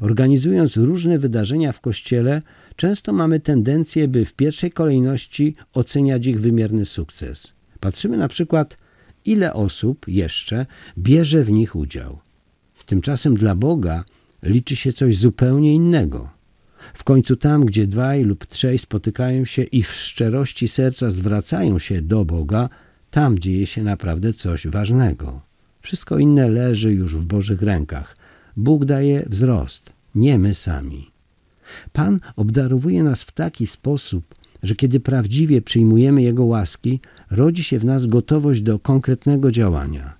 Organizując 0.00 0.76
różne 0.76 1.18
wydarzenia 1.18 1.72
w 1.72 1.80
Kościele, 1.80 2.42
często 2.76 3.12
mamy 3.12 3.40
tendencję, 3.40 4.08
by 4.08 4.24
w 4.24 4.34
pierwszej 4.34 4.70
kolejności 4.70 5.54
oceniać 5.72 6.26
ich 6.26 6.40
wymierny 6.40 6.86
sukces. 6.86 7.52
Patrzymy 7.80 8.16
na 8.16 8.28
przykład, 8.28 8.76
ile 9.24 9.52
osób 9.52 10.08
jeszcze 10.08 10.66
bierze 10.98 11.44
w 11.44 11.50
nich 11.50 11.76
udział. 11.76 12.18
Tymczasem 12.86 13.34
dla 13.34 13.54
Boga 13.54 14.04
liczy 14.42 14.76
się 14.76 14.92
coś 14.92 15.16
zupełnie 15.16 15.74
innego. 15.74 16.28
W 16.94 17.04
końcu 17.04 17.36
tam, 17.36 17.64
gdzie 17.64 17.86
dwaj 17.86 18.24
lub 18.24 18.46
trzej 18.46 18.78
spotykają 18.78 19.44
się 19.44 19.62
i 19.62 19.82
w 19.82 19.92
szczerości 19.92 20.68
serca 20.68 21.10
zwracają 21.10 21.78
się 21.78 22.02
do 22.02 22.24
Boga, 22.24 22.68
tam 23.10 23.38
dzieje 23.38 23.66
się 23.66 23.82
naprawdę 23.82 24.32
coś 24.32 24.66
ważnego. 24.66 25.40
Wszystko 25.80 26.18
inne 26.18 26.48
leży 26.48 26.92
już 26.92 27.16
w 27.16 27.24
Bożych 27.24 27.62
rękach. 27.62 28.16
Bóg 28.56 28.84
daje 28.84 29.26
wzrost, 29.26 29.92
nie 30.14 30.38
my 30.38 30.54
sami. 30.54 31.10
Pan 31.92 32.20
obdarowuje 32.36 33.02
nas 33.02 33.22
w 33.22 33.32
taki 33.32 33.66
sposób, 33.66 34.34
że 34.62 34.74
kiedy 34.74 35.00
prawdziwie 35.00 35.62
przyjmujemy 35.62 36.22
Jego 36.22 36.44
łaski, 36.44 37.00
rodzi 37.30 37.64
się 37.64 37.78
w 37.78 37.84
nas 37.84 38.06
gotowość 38.06 38.60
do 38.60 38.78
konkretnego 38.78 39.52
działania. 39.52 40.14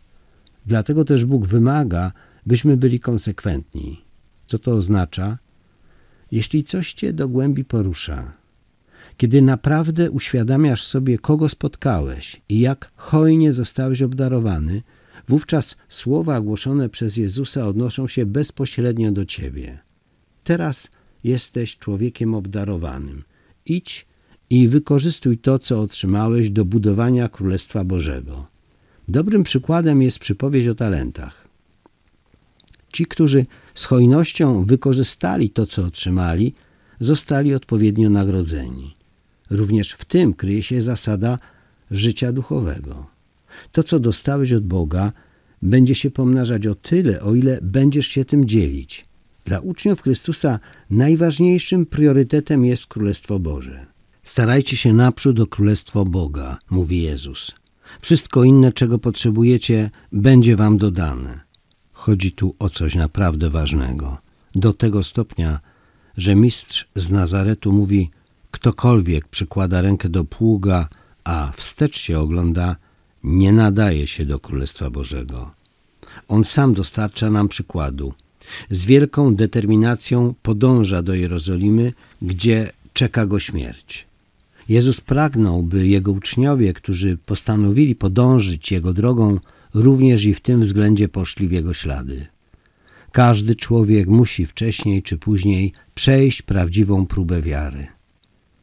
Dlatego 0.67 1.05
też 1.05 1.25
Bóg 1.25 1.47
wymaga, 1.47 2.12
byśmy 2.47 2.76
byli 2.76 3.01
konsekwentni. 3.01 4.05
Co 4.47 4.59
to 4.59 4.72
oznacza? 4.72 5.38
Jeśli 6.32 6.64
coś 6.64 6.92
cię 6.92 7.12
do 7.12 7.28
głębi 7.28 7.64
porusza, 7.64 8.32
kiedy 9.16 9.42
naprawdę 9.42 10.11
uświadamiasz 10.11 10.84
sobie, 10.84 11.18
kogo 11.18 11.49
spotkałeś 11.49 12.42
i 12.49 12.61
jak 12.61 12.90
hojnie 12.97 13.53
zostałeś 13.53 14.03
obdarowany, 14.03 14.82
wówczas 15.28 15.76
słowa 15.88 16.40
głoszone 16.40 16.88
przez 16.88 17.16
Jezusa 17.16 17.66
odnoszą 17.66 18.09
się 18.09 18.26
bezpośrednio 18.26 19.12
do 19.12 19.24
ciebie. 19.24 19.78
Teraz 20.44 20.88
jesteś 21.24 21.76
człowiekiem 21.78 22.34
obdarowanym. 22.34 23.24
Idź 23.66 24.07
i 24.51 24.68
wykorzystuj 24.68 25.38
to, 25.38 25.59
co 25.59 25.80
otrzymałeś 25.80 26.51
do 26.51 26.64
budowania 26.64 27.28
Królestwa 27.28 27.84
Bożego. 27.84 28.44
Dobrym 29.09 29.42
przykładem 29.42 30.03
jest 30.03 30.18
przypowieść 30.18 30.68
o 30.68 30.74
talentach. 30.74 31.45
Ci, 32.97 33.07
którzy 33.07 33.47
z 33.74 33.84
hojnością 33.84 34.64
wykorzystali 34.64 35.51
to, 35.51 35.66
co 35.66 35.84
otrzymali, 35.84 36.55
zostali 37.01 37.55
odpowiednio 37.55 38.11
nagrodzeni. 38.11 38.94
Również 39.51 39.92
w 39.92 40.05
tym 40.05 40.34
kryje 40.34 40.62
się 40.62 40.82
zasada 40.82 41.38
życia 41.90 42.32
duchowego. 42.32 43.07
To, 43.72 43.82
co 43.82 44.01
dostałeś 44.01 44.53
od 44.53 44.66
Boga, 44.66 45.12
będzie 45.62 45.94
się 45.94 46.11
pomnażać 46.11 46.66
o 46.66 46.74
tyle, 46.74 47.20
o 47.20 47.34
ile 47.34 47.59
będziesz 47.62 48.07
się 48.07 48.24
tym 48.24 48.44
dzielić. 48.44 49.05
Dla 49.44 49.61
uczniów 49.61 50.03
Chrystusa 50.03 50.61
najważniejszym 50.90 51.86
priorytetem 51.86 52.64
jest 52.64 52.86
Królestwo 52.86 53.38
Boże. 53.38 53.86
Starajcie 54.22 54.76
się 54.76 54.92
naprzód 54.92 55.40
o 55.40 55.47
Królestwo 55.47 56.05
Boga, 56.05 56.59
mówi 56.70 57.03
Jezus. 57.03 57.53
Wszystko 58.01 58.44
inne, 58.44 58.72
czego 58.72 58.99
potrzebujecie, 58.99 59.90
będzie 60.12 60.57
wam 60.57 60.78
dodane. 60.78 61.45
Chodzi 62.07 62.32
tu 62.32 62.54
o 62.59 62.70
coś 62.70 62.94
naprawdę 62.94 63.50
ważnego. 63.50 64.18
Do 64.54 64.72
tego 64.72 65.04
stopnia, 65.04 65.61
że 66.16 66.34
mistrz 66.34 66.88
z 66.96 67.11
Nazaretu 67.11 67.72
mówi, 67.72 68.11
ktokolwiek 68.50 69.28
przykłada 69.28 69.82
rękę 69.82 70.09
do 70.09 70.24
pługa, 70.24 70.88
a 71.24 71.52
wstecz 71.57 71.98
się 71.98 72.18
ogląda, 72.18 72.76
nie 73.24 73.52
nadaje 73.52 74.07
się 74.07 74.26
do 74.26 74.38
Królestwa 74.38 74.90
Bożego. 74.90 75.50
On 76.28 76.44
sam 76.44 76.74
dostarcza 76.74 77.30
nam 77.30 77.48
przykładu. 77.48 78.14
Z 78.70 78.84
wielką 78.84 79.34
determinacją 79.34 80.34
podąża 80.42 81.02
do 81.02 81.14
Jerozolimy, 81.14 81.92
gdzie 82.22 82.70
czeka 82.92 83.26
go 83.26 83.38
śmierć. 83.38 84.07
Jezus 84.68 85.00
pragnął, 85.00 85.62
by 85.62 85.86
Jego 85.86 86.12
uczniowie, 86.12 86.72
którzy 86.72 87.18
postanowili 87.26 87.94
podążyć 87.94 88.72
Jego 88.72 88.92
drogą, 88.92 89.38
również 89.77 90.24
i 90.24 90.35
w 90.35 90.41
tym 90.41 90.61
względzie 90.61 91.09
poszli 91.09 91.49
w 91.49 91.53
Jego 91.53 91.74
ślady. 91.74 92.27
Każdy 93.12 93.55
człowiek 93.55 94.09
musi 94.09 94.47
wcześniej 94.47 95.03
czy 95.03 95.18
później 95.18 95.72
przejść 95.95 96.43
prawdziwą 96.43 97.07
próbę 97.07 97.43
wiary. 97.43 97.87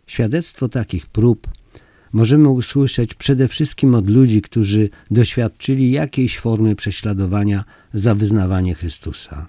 Świadectwo 0.08 0.70
takich 0.70 1.06
prób 1.08 1.48
możemy 2.14 2.50
usłyszeć 2.50 3.14
przede 3.14 3.48
wszystkim 3.48 3.96
od 3.96 4.10
ludzi, 4.10 4.42
którzy 4.42 4.90
doświadczyli 5.12 5.92
jakiejś 5.92 6.40
formy 6.40 6.76
prześladowania 6.76 7.64
za 7.94 8.16
wyznawanie 8.16 8.76
Chrystusa. 8.76 9.48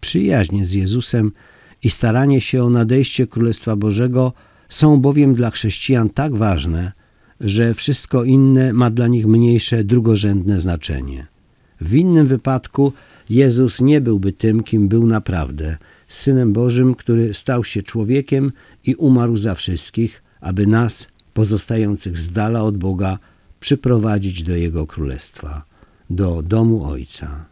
Przyjaźń 0.00 0.64
z 0.64 0.72
Jezusem 0.72 1.32
i 1.82 1.90
staranie 1.90 2.40
się 2.40 2.64
o 2.64 2.70
nadejście 2.70 3.26
Królestwa 3.26 3.76
Bożego 3.76 4.32
są 4.68 5.00
bowiem 5.00 5.34
dla 5.34 5.50
chrześcijan 5.50 6.08
tak 6.08 6.36
ważne, 6.36 6.92
że 7.40 7.74
wszystko 7.74 8.24
inne 8.24 8.72
ma 8.72 8.90
dla 8.90 9.08
nich 9.08 9.26
mniejsze, 9.26 9.84
drugorzędne 9.84 10.60
znaczenie. 10.60 11.26
W 11.80 11.94
innym 11.94 12.26
wypadku 12.26 12.92
Jezus 13.30 13.80
nie 13.80 14.00
byłby 14.00 14.32
tym, 14.32 14.62
kim 14.62 14.88
był 14.88 15.06
naprawdę, 15.06 15.76
Synem 16.08 16.52
Bożym, 16.52 16.94
który 16.94 17.34
stał 17.34 17.64
się 17.64 17.82
człowiekiem 17.82 18.52
i 18.84 18.94
umarł 18.94 19.36
za 19.36 19.54
wszystkich, 19.54 20.22
aby 20.40 20.66
nas, 20.66 21.08
pozostających 21.34 22.18
z 22.18 22.32
dala 22.32 22.62
od 22.62 22.76
Boga, 22.76 23.18
przyprowadzić 23.60 24.42
do 24.42 24.56
Jego 24.56 24.86
Królestwa, 24.86 25.64
do 26.10 26.42
domu 26.42 26.84
Ojca. 26.84 27.46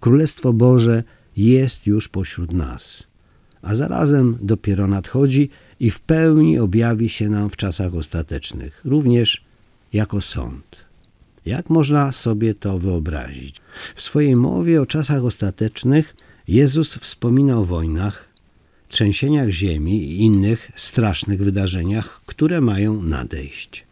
Królestwo 0.00 0.52
Boże 0.52 1.02
jest 1.36 1.86
już 1.86 2.08
pośród 2.08 2.52
nas, 2.52 3.06
a 3.62 3.74
zarazem 3.74 4.38
dopiero 4.42 4.86
nadchodzi 4.86 5.50
i 5.84 5.90
w 5.90 6.00
pełni 6.00 6.58
objawi 6.58 7.08
się 7.08 7.28
nam 7.28 7.50
w 7.50 7.56
czasach 7.56 7.94
ostatecznych, 7.94 8.80
również 8.84 9.44
jako 9.92 10.20
sąd. 10.20 10.76
Jak 11.46 11.70
można 11.70 12.12
sobie 12.12 12.54
to 12.54 12.78
wyobrazić? 12.78 13.56
W 13.94 14.02
swojej 14.02 14.36
mowie 14.36 14.82
o 14.82 14.86
czasach 14.86 15.24
ostatecznych 15.24 16.16
Jezus 16.48 16.96
wspomina 16.96 17.58
o 17.58 17.64
wojnach, 17.64 18.28
trzęsieniach 18.88 19.50
ziemi 19.50 20.02
i 20.02 20.20
innych 20.20 20.70
strasznych 20.76 21.44
wydarzeniach, 21.44 22.20
które 22.26 22.60
mają 22.60 23.02
nadejść. 23.02 23.84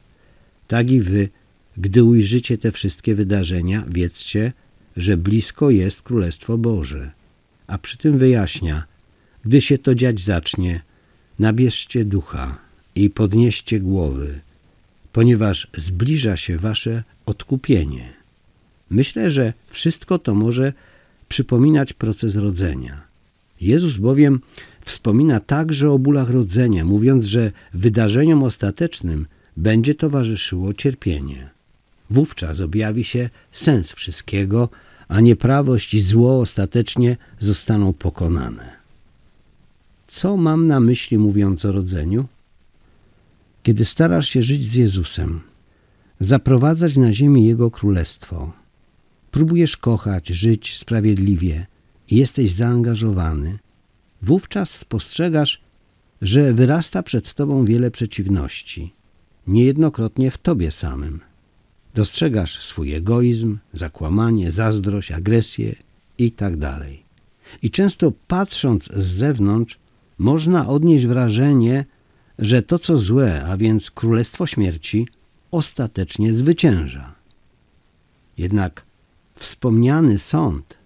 Tak 0.68 0.90
i 0.90 1.00
wy, 1.00 1.28
gdy 1.76 2.04
ujrzycie 2.04 2.58
te 2.58 2.72
wszystkie 2.72 3.14
wydarzenia, 3.14 3.84
wiedzcie, 3.88 4.52
że 4.96 5.16
blisko 5.16 5.70
jest 5.70 6.02
Królestwo 6.02 6.58
Boże. 6.58 7.10
A 7.66 7.78
przy 7.78 7.98
tym 7.98 8.18
wyjaśnia, 8.18 8.84
gdy 9.44 9.60
się 9.60 9.78
to 9.78 9.94
dziać 9.94 10.20
zacznie, 10.20 10.80
nabierzcie 11.46 12.04
ducha 12.04 12.58
i 12.94 13.10
podnieście 13.10 13.80
głowy, 13.80 14.40
ponieważ 15.12 15.68
zbliża 15.76 16.36
się 16.36 16.56
wasze 16.56 17.02
odkupienie. 17.26 18.12
Myślę, 18.90 19.30
że 19.30 19.52
wszystko 19.70 20.18
to 20.18 20.34
może 20.34 20.72
przypominać 21.28 21.92
proces 21.92 22.36
rodzenia. 22.36 23.02
Jezus 23.60 23.96
bowiem 23.96 24.40
wspomina 24.84 25.40
także 25.40 25.90
o 25.90 25.98
bólach 25.98 26.30
rodzenia, 26.30 26.84
mówiąc, 26.84 27.24
że 27.24 27.52
wydarzeniom 27.74 28.42
ostatecznym 28.42 29.26
będzie 29.56 29.94
towarzyszyło 29.94 30.74
cierpienie. 30.74 31.50
Wówczas 32.10 32.60
objawi 32.60 33.04
się 33.04 33.30
sens 33.52 33.92
wszystkiego, 33.92 34.68
a 35.08 35.20
nieprawość 35.20 35.94
i 35.94 36.00
zło 36.00 36.40
ostatecznie 36.40 37.16
zostaną 37.38 37.92
pokonane. 37.92 38.71
Co 40.12 40.36
mam 40.36 40.66
na 40.66 40.80
myśli 40.80 41.18
mówiąc 41.18 41.64
o 41.64 41.72
rodzeniu? 41.72 42.28
Kiedy 43.62 43.84
starasz 43.84 44.28
się 44.28 44.42
żyć 44.42 44.64
z 44.64 44.74
Jezusem, 44.74 45.40
zaprowadzać 46.20 46.96
na 46.96 47.12
ziemi 47.12 47.46
Jego 47.46 47.70
królestwo, 47.70 48.52
próbujesz 49.30 49.76
kochać, 49.76 50.28
żyć 50.28 50.78
sprawiedliwie 50.78 51.66
i 52.10 52.16
jesteś 52.16 52.52
zaangażowany, 52.52 53.58
wówczas 54.22 54.70
spostrzegasz, 54.70 55.60
że 56.22 56.52
wyrasta 56.52 57.02
przed 57.02 57.34
tobą 57.34 57.64
wiele 57.64 57.90
przeciwności, 57.90 58.92
niejednokrotnie 59.46 60.30
w 60.30 60.38
tobie 60.38 60.70
samym. 60.70 61.20
Dostrzegasz 61.94 62.64
swój 62.64 62.94
egoizm, 62.94 63.58
zakłamanie, 63.74 64.50
zazdrość, 64.50 65.12
agresję 65.12 65.74
itd. 66.18 66.56
Tak 66.58 66.88
I 67.62 67.70
często 67.70 68.12
patrząc 68.28 68.84
z 68.84 69.06
zewnątrz, 69.06 69.81
można 70.18 70.68
odnieść 70.68 71.06
wrażenie, 71.06 71.84
że 72.38 72.62
to 72.62 72.78
co 72.78 72.98
złe, 72.98 73.44
a 73.44 73.56
więc 73.56 73.90
królestwo 73.90 74.46
śmierci, 74.46 75.08
ostatecznie 75.50 76.32
zwycięża. 76.32 77.14
Jednak 78.38 78.84
wspomniany 79.34 80.18
sąd 80.18 80.78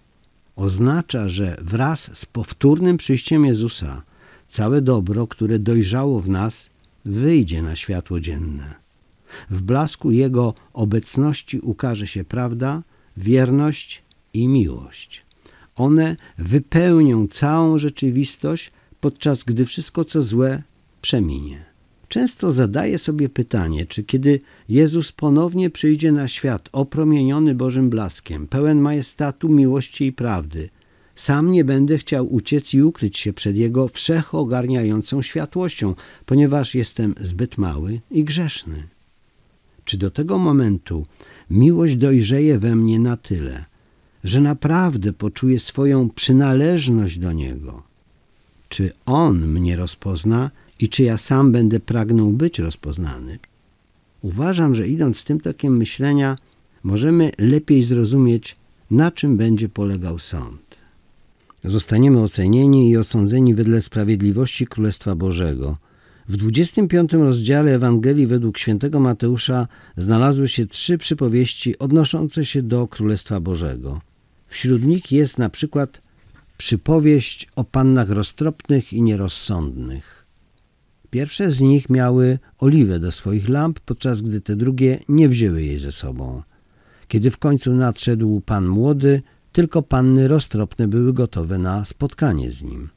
oznacza, 0.55 1.29
że 1.29 1.57
wraz 1.61 2.17
z 2.17 2.25
powtórnym 2.25 2.97
przyjściem 2.97 3.45
Jezusa 3.45 4.01
całe 4.47 4.81
dobro, 4.81 5.27
które 5.27 5.59
dojrzało 5.59 6.19
w 6.19 6.29
nas, 6.29 6.69
wyjdzie 7.05 7.61
na 7.61 7.75
światło 7.75 8.19
dzienne. 8.19 8.75
W 9.49 9.61
blasku 9.61 10.11
Jego 10.11 10.53
obecności 10.73 11.59
ukaże 11.59 12.07
się 12.07 12.23
prawda, 12.23 12.83
wierność 13.17 14.03
i 14.33 14.47
miłość. 14.47 15.25
One 15.75 16.15
wypełnią 16.37 17.27
całą 17.27 17.77
rzeczywistość, 17.77 18.71
podczas 19.01 19.43
gdy 19.43 19.65
wszystko 19.65 20.05
co 20.05 20.23
złe 20.23 20.63
przeminie. 21.01 21.65
Często 22.07 22.51
zadaję 22.51 22.99
sobie 22.99 23.29
pytanie, 23.29 23.85
czy 23.85 24.03
kiedy 24.03 24.39
Jezus 24.69 25.11
ponownie 25.11 25.69
przyjdzie 25.69 26.11
na 26.11 26.27
świat 26.27 26.69
opromieniony 26.71 27.55
Bożym 27.55 27.89
blaskiem, 27.89 28.47
pełen 28.47 28.79
majestatu, 28.79 29.49
miłości 29.49 30.05
i 30.05 30.13
prawdy, 30.13 30.69
sam 31.15 31.51
nie 31.51 31.65
będę 31.65 31.97
chciał 31.97 32.33
uciec 32.33 32.73
i 32.73 32.83
ukryć 32.83 33.17
się 33.17 33.33
przed 33.33 33.55
Jego 33.55 33.87
wszechogarniającą 33.87 35.21
światłością, 35.21 35.95
ponieważ 36.25 36.75
jestem 36.75 37.15
zbyt 37.19 37.57
mały 37.57 38.01
i 38.11 38.23
grzeszny. 38.23 38.87
Czy 39.85 39.97
do 39.97 40.11
tego 40.11 40.37
momentu 40.37 41.05
miłość 41.49 41.95
dojrzeje 41.95 42.59
we 42.59 42.75
mnie 42.75 42.99
na 42.99 43.17
tyle, 43.17 43.65
że 44.23 44.41
naprawdę 44.41 45.13
poczuję 45.13 45.59
swoją 45.59 46.09
przynależność 46.09 47.17
do 47.17 47.33
Niego? 47.33 47.86
Czy 48.69 48.91
On 49.05 49.47
mnie 49.47 49.75
rozpozna 49.75 50.51
i 50.79 50.89
czy 50.89 51.03
ja 51.03 51.17
sam 51.17 51.51
będę 51.51 51.79
pragnął 51.79 52.31
być 52.31 52.59
rozpoznany. 52.59 53.39
Uważam, 54.21 54.75
że 54.75 54.87
idąc 54.87 55.23
tym 55.23 55.39
tokiem 55.39 55.77
myślenia, 55.77 56.37
możemy 56.83 57.31
lepiej 57.37 57.83
zrozumieć, 57.83 58.55
na 58.91 59.11
czym 59.11 59.37
będzie 59.37 59.69
polegał 59.69 60.19
sąd. 60.19 60.77
Zostaniemy 61.63 62.21
ocenieni 62.21 62.89
i 62.89 62.97
osądzeni 62.97 63.55
wedle 63.55 63.81
sprawiedliwości 63.81 64.67
Królestwa 64.67 65.15
Bożego. 65.15 65.77
W 66.27 66.37
25 66.37 67.13
rozdziale 67.13 67.75
Ewangelii 67.75 68.27
według 68.27 68.57
świętego 68.57 68.99
Mateusza 68.99 69.67
znalazły 69.97 70.47
się 70.47 70.65
trzy 70.65 70.97
przypowieści 70.97 71.79
odnoszące 71.79 72.45
się 72.45 72.61
do 72.63 72.87
Królestwa 72.87 73.39
Bożego. 73.39 74.01
Wśród 74.47 74.85
nich 74.85 75.11
jest 75.11 75.37
na 75.37 75.49
przykład 75.49 76.01
przypowieść 76.57 77.47
o 77.55 77.63
pannach 77.63 78.09
roztropnych 78.09 78.93
i 78.93 79.01
nierozsądnych. 79.01 80.25
Pierwsze 81.09 81.51
z 81.51 81.61
nich 81.61 81.89
miały 81.89 82.39
oliwę 82.57 82.99
do 82.99 83.11
swoich 83.11 83.49
lamp, 83.49 83.79
podczas 83.79 84.21
gdy 84.21 84.41
te 84.41 84.55
drugie 84.55 84.99
nie 85.09 85.29
wzięły 85.29 85.63
jej 85.63 85.79
ze 85.79 85.91
sobą. 85.91 86.43
Kiedy 87.07 87.31
w 87.31 87.37
końcu 87.37 87.73
nadszedł 87.73 88.41
pan 88.41 88.67
młody, 88.67 89.21
tylko 89.51 89.81
panny 89.81 90.27
roztropne 90.27 90.87
były 90.87 91.13
gotowe 91.13 91.57
na 91.57 91.85
spotkanie 91.85 92.51
z 92.51 92.63
nim. 92.63 92.89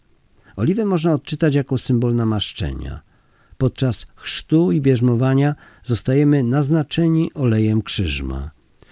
Oliwę 0.56 0.84
można 0.84 1.12
odczytać 1.12 1.54
jako 1.54 1.78
symbol 1.78 2.14
namaszczenia. 2.14 3.00
Podczas 3.58 4.06
chrztu 4.14 4.72
i 4.72 4.80
bierzmowania 4.80 5.54
zostajemy 5.82 6.42
naznaczeni 6.42 7.32
olejem 7.34 7.82
krzyżma. 7.82 8.50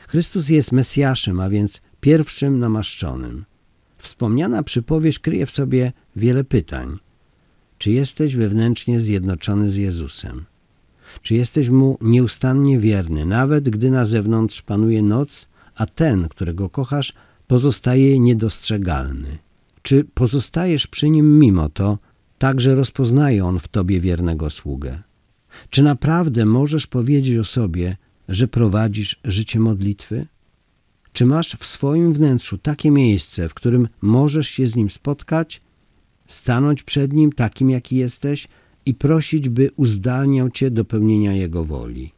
Chrystus 0.08 0.48
jest 0.48 0.72
Mesjaszem, 0.72 1.40
a 1.40 1.50
więc 1.50 1.80
pierwszym 2.00 2.58
namaszczonym. 2.58 3.44
Wspomniana 3.98 4.62
przypowieść 4.62 5.18
kryje 5.18 5.46
w 5.46 5.50
sobie 5.50 5.92
wiele 6.16 6.44
pytań– 6.44 6.98
czy 7.78 7.90
jesteś 7.90 8.36
wewnętrznie 8.36 9.00
zjednoczony 9.00 9.70
z 9.70 9.76
Jezusem? 9.76 10.44
Czy 11.22 11.34
jesteś 11.34 11.68
Mu 11.68 11.98
nieustannie 12.00 12.78
wierny, 12.78 13.26
nawet 13.26 13.68
gdy 13.68 13.90
na 13.90 14.06
zewnątrz 14.06 14.62
panuje 14.62 15.02
noc, 15.02 15.48
a 15.74 15.86
ten, 15.86 16.28
którego 16.28 16.68
kochasz, 16.68 17.12
pozostaje 17.46 18.18
niedostrzegalny? 18.18 19.38
Czy 19.82 20.04
pozostajesz 20.14 20.86
przy 20.86 21.10
Nim 21.10 21.38
mimo 21.38 21.68
to, 21.68 21.98
tak 22.38 22.60
że 22.60 22.74
rozpoznaje 22.74 23.44
On 23.44 23.58
w 23.58 23.68
Tobie 23.68 24.00
wiernego 24.00 24.50
sługę? 24.50 25.02
Czy 25.70 25.82
naprawdę 25.82 26.44
możesz 26.44 26.86
powiedzieć 26.86 27.38
o 27.38 27.44
sobie, 27.44 27.96
że 28.28 28.48
prowadzisz 28.48 29.20
życie 29.24 29.60
modlitwy? 29.60 30.26
Czy 31.18 31.26
masz 31.26 31.56
w 31.56 31.66
swoim 31.66 32.12
wnętrzu 32.12 32.58
takie 32.58 32.90
miejsce, 32.90 33.48
w 33.48 33.54
którym 33.54 33.88
możesz 34.00 34.48
się 34.48 34.68
z 34.68 34.76
Nim 34.76 34.90
spotkać 34.90 35.60
stanąć 36.26 36.82
przed 36.82 37.12
Nim 37.12 37.32
takim, 37.32 37.70
jaki 37.70 37.96
jesteś 37.96 38.48
i 38.86 38.94
prosić, 38.94 39.48
by 39.48 39.70
uzdalniał 39.76 40.50
Cię 40.50 40.70
do 40.70 40.84
pełnienia 40.84 41.32
Jego 41.32 41.64
woli. 41.64 42.12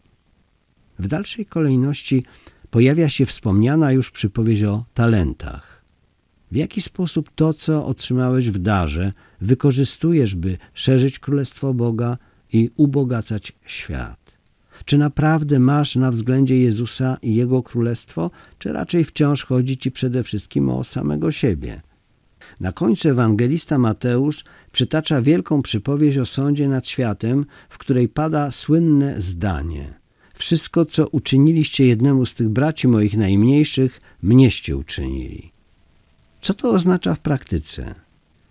W 0.99 1.09
dalszej 1.09 1.47
kolejności 1.47 2.25
pojawia 2.71 3.09
się 3.09 3.27
wspomniana 3.27 3.93
już 3.93 4.11
przypowieść 4.11 4.63
o 4.63 4.85
talentach. 4.95 5.85
W 6.53 6.57
jaki 6.57 6.83
sposób 6.83 7.31
to, 7.35 7.55
co 7.55 7.87
otrzymałeś 7.87 8.51
w 8.51 8.59
darze, 8.59 9.13
wykorzystujesz, 9.41 10.35
by 10.35 10.59
szerzyć 10.75 11.19
Królestwo 11.19 11.75
Boga 11.75 12.17
i 12.53 12.71
ubogacać 12.77 13.53
świat? 13.67 14.40
Czy 14.85 14.99
naprawdę 14.99 15.59
masz 15.59 15.97
na 15.97 16.11
względzie 16.11 16.61
Jezusa 16.61 17.19
i 17.23 17.35
Jego 17.35 17.63
Królestwo, 17.63 18.31
czy 18.59 18.73
raczej 18.73 19.05
wciąż 19.05 19.45
chodzi 19.45 19.79
Ci 19.79 19.91
przede 19.91 20.23
wszystkim 20.23 20.69
o 20.69 20.85
samego 20.85 21.33
siebie? 21.33 21.81
Na 22.61 22.73
końcu 22.73 23.09
ewangelista 23.09 23.79
Mateusz 23.79 24.45
przytacza 24.73 25.23
wielką 25.23 25.63
przypowieść 25.63 26.19
o 26.19 26.27
sądzie 26.27 26.69
nad 26.69 26.89
światem, 26.89 27.47
w 27.69 27.79
której 27.79 28.09
pada 28.09 28.51
słynne 28.51 29.21
zdanie. 29.21 29.95
Wszystko, 30.35 30.85
co 30.85 31.09
uczyniliście 31.09 31.87
jednemu 31.87 32.27
z 32.27 32.35
tych 32.35 32.49
braci 32.49 32.89
moich 32.89 33.17
najmniejszych, 33.17 34.01
mnieście 34.23 34.77
uczynili. 34.77 35.53
Co 36.41 36.55
to 36.55 36.71
oznacza 36.71 37.15
w 37.15 37.19
praktyce? 37.19 37.95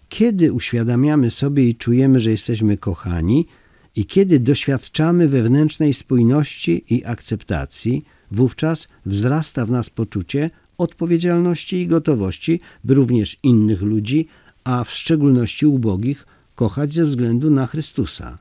Kiedy 0.09 0.53
uświadamiamy 0.53 1.31
sobie 1.31 1.69
i 1.69 1.75
czujemy, 1.75 2.19
że 2.19 2.31
jesteśmy 2.31 2.77
kochani 2.77 3.45
i 3.99 4.05
kiedy 4.05 4.39
doświadczamy 4.39 5.27
wewnętrznej 5.27 5.93
spójności 5.93 6.83
i 6.89 7.05
akceptacji, 7.05 8.03
wówczas 8.31 8.87
wzrasta 9.05 9.65
w 9.65 9.71
nas 9.71 9.89
poczucie 9.89 10.49
odpowiedzialności 10.77 11.75
i 11.75 11.87
gotowości, 11.87 12.59
by 12.83 12.93
również 12.93 13.37
innych 13.43 13.81
ludzi, 13.81 14.27
a 14.63 14.83
w 14.83 14.91
szczególności 14.91 15.65
ubogich, 15.65 16.25
kochać 16.55 16.93
ze 16.93 17.05
względu 17.05 17.49
na 17.49 17.65
Chrystusa. 17.67 18.37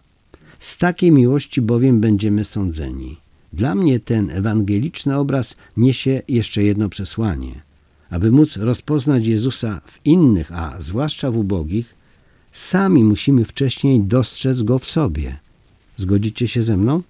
Z 0.59 0.76
takiej 0.76 1.12
miłości 1.12 1.62
bowiem 1.62 2.00
będziemy 2.00 2.44
sądzeni. 2.44 3.16
Dla 3.52 3.74
mnie 3.74 4.00
ten 4.00 4.30
ewangeliczny 4.30 5.16
obraz 5.16 5.56
niesie 5.76 6.22
jeszcze 6.28 6.62
jedno 6.62 6.88
przesłanie. 6.88 7.62
Aby 8.11 8.32
móc 8.32 8.56
rozpoznać 8.56 9.26
Jezusa 9.26 9.80
w 9.86 9.98
innych, 10.04 10.52
a 10.52 10.80
zwłaszcza 10.80 11.30
w 11.30 11.36
ubogich, 11.36 11.94
sami 12.52 13.04
musimy 13.04 13.44
wcześniej 13.44 14.00
dostrzec 14.00 14.62
Go 14.62 14.78
w 14.78 14.86
sobie. 14.86 15.47
Zgodzicie 15.99 16.49
się 16.49 16.62
ze 16.62 16.76
mną? 16.76 17.03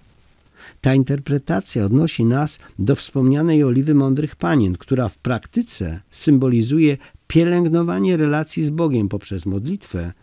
Ta 0.81 0.95
interpretacja 0.95 1.85
odnosi 1.85 2.25
nas 2.25 2.59
do 2.79 2.95
wspomnianej 2.95 3.63
oliwy 3.63 3.93
mądrych 3.93 4.35
panien, 4.35 4.77
która 4.77 5.09
w 5.09 5.17
praktyce 5.17 6.01
symbolizuje 6.11 6.97
pielęgnowanie 7.27 8.17
relacji 8.17 8.65
z 8.65 8.69
Bogiem 8.69 9.09
poprzez 9.09 9.45
modlitwę 9.45 10.13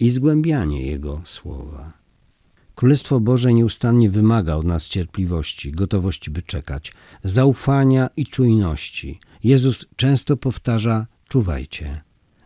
i 0.00 0.10
zgłębianie 0.10 0.86
Jego 0.86 1.22
słowa. 1.24 1.92
Królestwo 2.74 3.20
Boże 3.20 3.54
nieustannie 3.54 4.10
wymaga 4.10 4.54
od 4.54 4.66
nas 4.66 4.88
cierpliwości, 4.88 5.72
gotowości, 5.72 6.30
by 6.30 6.42
czekać, 6.42 6.92
zaufania 7.24 8.10
i 8.16 8.26
czujności. 8.26 9.20
Jezus 9.44 9.86
często 9.96 10.36
powtarza: 10.36 11.06
czuwajcie, 11.28 12.02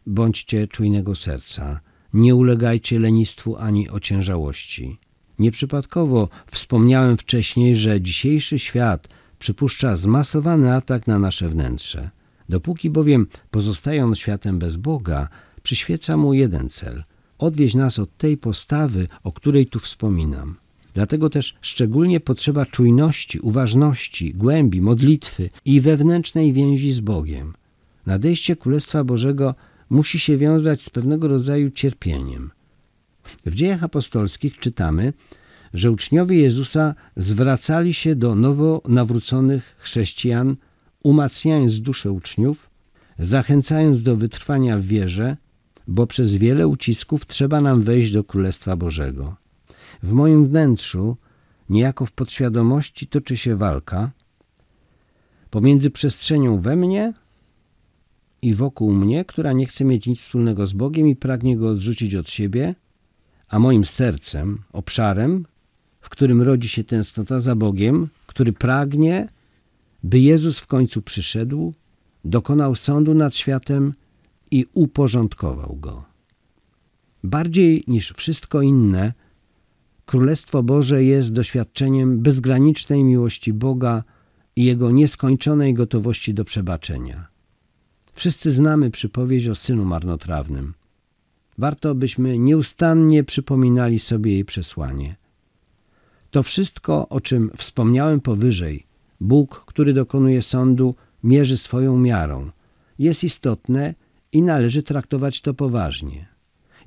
bądźcie 0.07 0.69
czujnego 0.69 1.15
serca, 1.15 1.81
nie 2.13 2.35
ulegajcie 2.35 2.99
lenistwu 2.99 3.57
ani 3.57 3.89
ociężałości. 3.89 4.99
Nieprzypadkowo 5.39 6.29
wspomniałem 6.47 7.17
wcześniej, 7.17 7.77
że 7.77 8.01
dzisiejszy 8.01 8.59
świat 8.59 9.09
przypuszcza 9.39 9.97
zmasowany 9.97 10.75
atak 10.75 11.07
na 11.07 11.19
nasze 11.19 11.49
wnętrze. 11.49 12.11
Dopóki 12.49 12.91
bowiem 12.91 13.27
pozostaje 13.51 14.05
on 14.05 14.15
światem 14.15 14.59
bez 14.59 14.77
Boga, 14.77 15.29
przyświeca 15.63 16.17
mu 16.17 16.35
jeden 16.35 16.69
cel 16.69 17.03
odwieźć 17.39 17.75
nas 17.75 17.99
od 17.99 18.17
tej 18.17 18.37
postawy, 18.37 19.07
o 19.23 19.33
której 19.33 19.67
tu 19.67 19.79
wspominam. 19.79 20.57
Dlatego 20.95 21.31
też 21.31 21.55
szczególnie 21.61 22.21
potrzeba 22.21 22.67
czujności, 22.67 23.41
uważności, 23.41 24.35
głębi, 24.35 24.81
modlitwy 24.81 25.49
i 25.65 25.81
wewnętrznej 25.81 26.53
więzi 26.53 26.93
z 26.93 27.01
Bogiem. 27.01 27.55
Nadejście 28.07 28.57
Królestwa 28.57 29.05
Bożego 29.05 29.55
musi 29.91 30.19
się 30.19 30.37
wiązać 30.37 30.83
z 30.83 30.91
pewnego 30.91 31.29
rodzaju 31.29 31.71
cierpieniem. 31.71 32.51
W 33.47 33.55
dziejach 33.55 33.85
apostolskich 33.85 34.59
czytamy, 34.59 35.13
że 35.75 35.91
uczniowie 35.91 36.39
Jezusa 36.39 36.95
zwracali 37.17 37.95
się 37.95 38.17
do 38.17 38.35
nowo 38.35 38.83
nawróconych 38.89 39.77
chrześcijan, 39.79 40.57
umacniając 41.03 41.81
duszę 41.81 42.13
uczniów, 42.13 42.71
zachęcając 43.19 44.03
do 44.03 44.17
wytrwania 44.17 44.79
w 44.79 44.83
wierze, 44.83 45.37
bo 45.89 46.07
przez 46.07 46.35
wiele 46.35 46.69
ucisków 46.69 47.27
trzeba 47.27 47.61
nam 47.61 47.83
wejść 47.83 48.13
do 48.13 48.25
Królestwa 48.25 48.77
Bożego. 48.77 49.37
W 50.03 50.13
moim 50.13 50.47
wnętrzu, 50.47 51.17
niejako 51.71 52.07
w 52.07 52.13
podświadomości, 52.13 53.07
toczy 53.07 53.37
się 53.37 53.57
walka 53.57 54.11
pomiędzy 55.51 55.91
przestrzenią 55.91 56.59
we 56.59 56.77
mnie 56.77 57.13
i 58.43 58.55
wokół 58.55 58.93
mnie, 58.93 59.25
która 59.25 59.53
nie 59.53 59.67
chce 59.67 59.85
mieć 59.85 60.07
nic 60.07 60.21
wspólnego 60.21 60.67
z 60.67 60.73
Bogiem 60.73 61.09
i 61.09 61.17
pragnie 61.17 61.57
go 61.57 61.69
odrzucić 61.69 62.15
od 62.15 62.31
siebie, 62.31 62.75
a 63.49 63.59
moim 63.59 63.85
sercem, 63.85 64.59
obszarem, 64.73 65.47
w 66.01 66.09
którym 66.09 66.43
rodzi 66.43 66.69
się 66.69 66.85
tęsknota 66.85 67.41
za 67.41 67.55
Bogiem, 67.55 68.09
który 68.27 68.53
pragnie, 68.53 69.29
by 70.03 70.19
Jezus 70.19 70.59
w 70.59 70.67
końcu 70.67 71.03
przyszedł, 71.03 71.75
dokonał 72.25 72.77
sądu 72.77 73.15
nad 73.15 73.37
światem 73.37 73.95
i 74.51 74.67
uporządkował 74.75 75.77
go. 75.77 76.05
Bardziej 77.25 77.85
niż 77.87 78.13
wszystko 78.17 78.63
inne, 78.63 79.13
Królestwo 80.09 80.63
Boże 80.63 81.05
jest 81.05 81.33
doświadczeniem 81.33 82.19
bezgranicznej 82.19 83.05
miłości 83.05 83.53
Boga 83.53 84.05
i 84.57 84.65
Jego 84.65 84.91
nieskończonej 84.91 85.75
gotowości 85.75 86.35
do 86.35 86.45
przebaczenia. 86.45 87.29
Wszyscy 88.13 88.53
znamy 88.53 88.91
przypowieść 88.91 89.49
o 89.49 89.55
synu 89.55 89.85
marnotrawnym. 89.85 90.75
Warto, 91.59 91.95
byśmy 91.95 92.39
nieustannie 92.39 93.25
przypominali 93.25 93.99
sobie 93.99 94.33
jej 94.33 94.45
przesłanie. 94.45 95.17
To 96.31 96.43
wszystko, 96.43 97.09
o 97.09 97.21
czym 97.21 97.51
wspomniałem 97.57 98.21
powyżej, 98.21 98.83
Bóg, 99.21 99.65
który 99.67 99.93
dokonuje 99.93 100.43
sądu, 100.43 100.95
mierzy 101.25 101.57
swoją 101.57 101.99
miarą, 101.99 102.51
jest 102.99 103.25
istotne 103.25 103.95
i 104.33 104.43
należy 104.43 104.83
traktować 104.83 105.41
to 105.41 105.55
poważnie. 105.55 106.29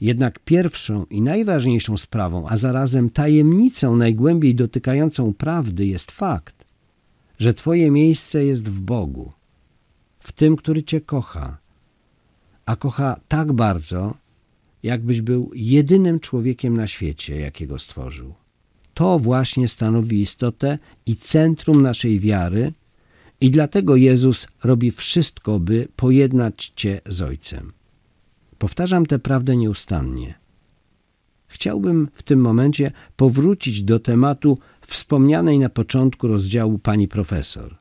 Jednak 0.02 0.40
pierwszą 0.40 1.06
i 1.06 1.22
najważniejszą 1.22 1.98
sprawą, 1.98 2.48
a 2.50 2.58
zarazem 2.58 3.10
tajemnicą 3.10 3.96
najgłębiej 3.96 4.56
dotykającą 4.56 5.34
prawdy 5.34 5.86
jest 5.86 6.12
fakt, 6.12 6.66
że 7.40 7.54
Twoje 7.54 7.92
miejsce 7.92 8.46
jest 8.46 8.70
w 8.70 8.80
Bogu, 8.80 9.34
w 10.20 10.32
tym, 10.32 10.56
który 10.56 10.84
Cię 10.84 11.02
kocha, 11.02 11.58
a 12.66 12.76
kocha 12.76 13.20
tak 13.28 13.54
bardzo, 13.54 14.21
jakbyś 14.84 15.22
był 15.22 15.52
jedynym 15.56 16.20
człowiekiem 16.20 16.78
na 16.78 16.88
świecie, 16.88 17.40
jakiego 17.40 17.80
stworzył. 17.80 18.34
To 18.94 19.20
właśnie 19.20 19.68
stanowi 19.68 20.22
istotę 20.22 20.78
i 21.06 21.16
centrum 21.16 21.82
naszej 21.82 22.20
wiary 22.20 22.72
i 23.42 23.52
dlatego 23.52 23.96
Jezus 23.96 24.48
robi 24.64 24.92
wszystko, 24.92 25.60
by 25.60 25.88
pojednać 25.96 26.74
Cię 26.76 27.02
z 27.06 27.22
Ojcem. 27.22 27.72
Powtarzam 28.58 29.06
tę 29.06 29.20
prawdę 29.20 29.58
nieustannie. 29.58 30.34
Chciałbym 31.48 32.08
w 32.14 32.24
tym 32.24 32.42
momencie 32.42 32.92
powrócić 33.16 33.84
do 33.84 34.00
tematu 34.00 34.58
wspomnianej 34.88 35.60
na 35.60 35.70
początku 35.70 36.28
rozdziału 36.28 36.80
pani 36.80 37.08
profesor. 37.08 37.78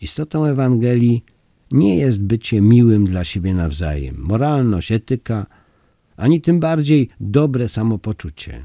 Istotą 0.00 0.44
Ewangelii 0.44 1.24
nie 1.72 1.96
jest 1.96 2.20
bycie 2.20 2.60
miłym 2.60 3.04
dla 3.04 3.24
siebie 3.24 3.54
nawzajem, 3.54 4.14
moralność, 4.18 4.92
etyka, 4.92 5.46
ani 6.20 6.40
tym 6.40 6.60
bardziej 6.60 7.08
dobre 7.20 7.68
samopoczucie. 7.68 8.62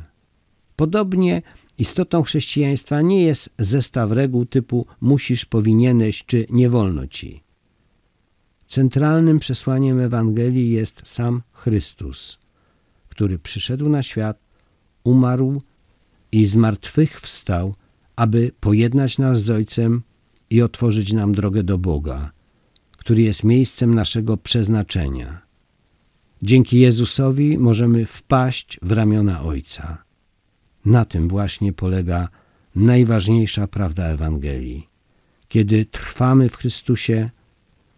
Podobnie 0.75 1.41
istotą 1.77 2.23
chrześcijaństwa 2.23 3.01
nie 3.01 3.23
jest 3.23 3.49
zestaw 3.59 4.11
reguł 4.11 4.45
typu 4.45 4.85
musisz, 5.01 5.45
powinieneś 5.45 6.23
czy 6.25 6.45
nie 6.49 6.69
wolno 6.69 7.07
ci. 7.07 7.39
Centralnym 8.65 9.39
przesłaniem 9.39 9.99
Ewangelii 9.99 10.71
jest 10.71 11.01
sam 11.05 11.41
Chrystus, 11.51 12.39
który 13.09 13.39
przyszedł 13.39 13.89
na 13.89 14.03
świat, 14.03 14.39
umarł 15.03 15.61
i 16.31 16.45
zmartwychwstał, 16.45 17.75
aby 18.15 18.51
pojednać 18.59 19.17
nas 19.17 19.41
z 19.41 19.49
Ojcem 19.49 20.01
i 20.49 20.61
otworzyć 20.61 21.13
nam 21.13 21.31
drogę 21.31 21.63
do 21.63 21.77
Boga, 21.77 22.31
który 22.97 23.21
jest 23.21 23.43
miejscem 23.43 23.95
naszego 23.95 24.37
przeznaczenia. 24.37 25.44
Dzięki 26.41 26.79
Jezusowi 26.79 27.57
możemy 27.57 28.05
wpaść 28.05 28.79
w 28.81 28.91
ramiona 28.91 29.43
Ojca. 29.43 30.03
Na 30.85 31.05
tym 31.05 31.27
właśnie 31.27 31.73
polega 31.73 32.27
najważniejsza 32.75 33.67
prawda 33.67 34.05
Ewangelii. 34.05 34.89
Kiedy 35.47 35.85
trwamy 35.85 36.49
w 36.49 36.55
Chrystusie, 36.55 37.29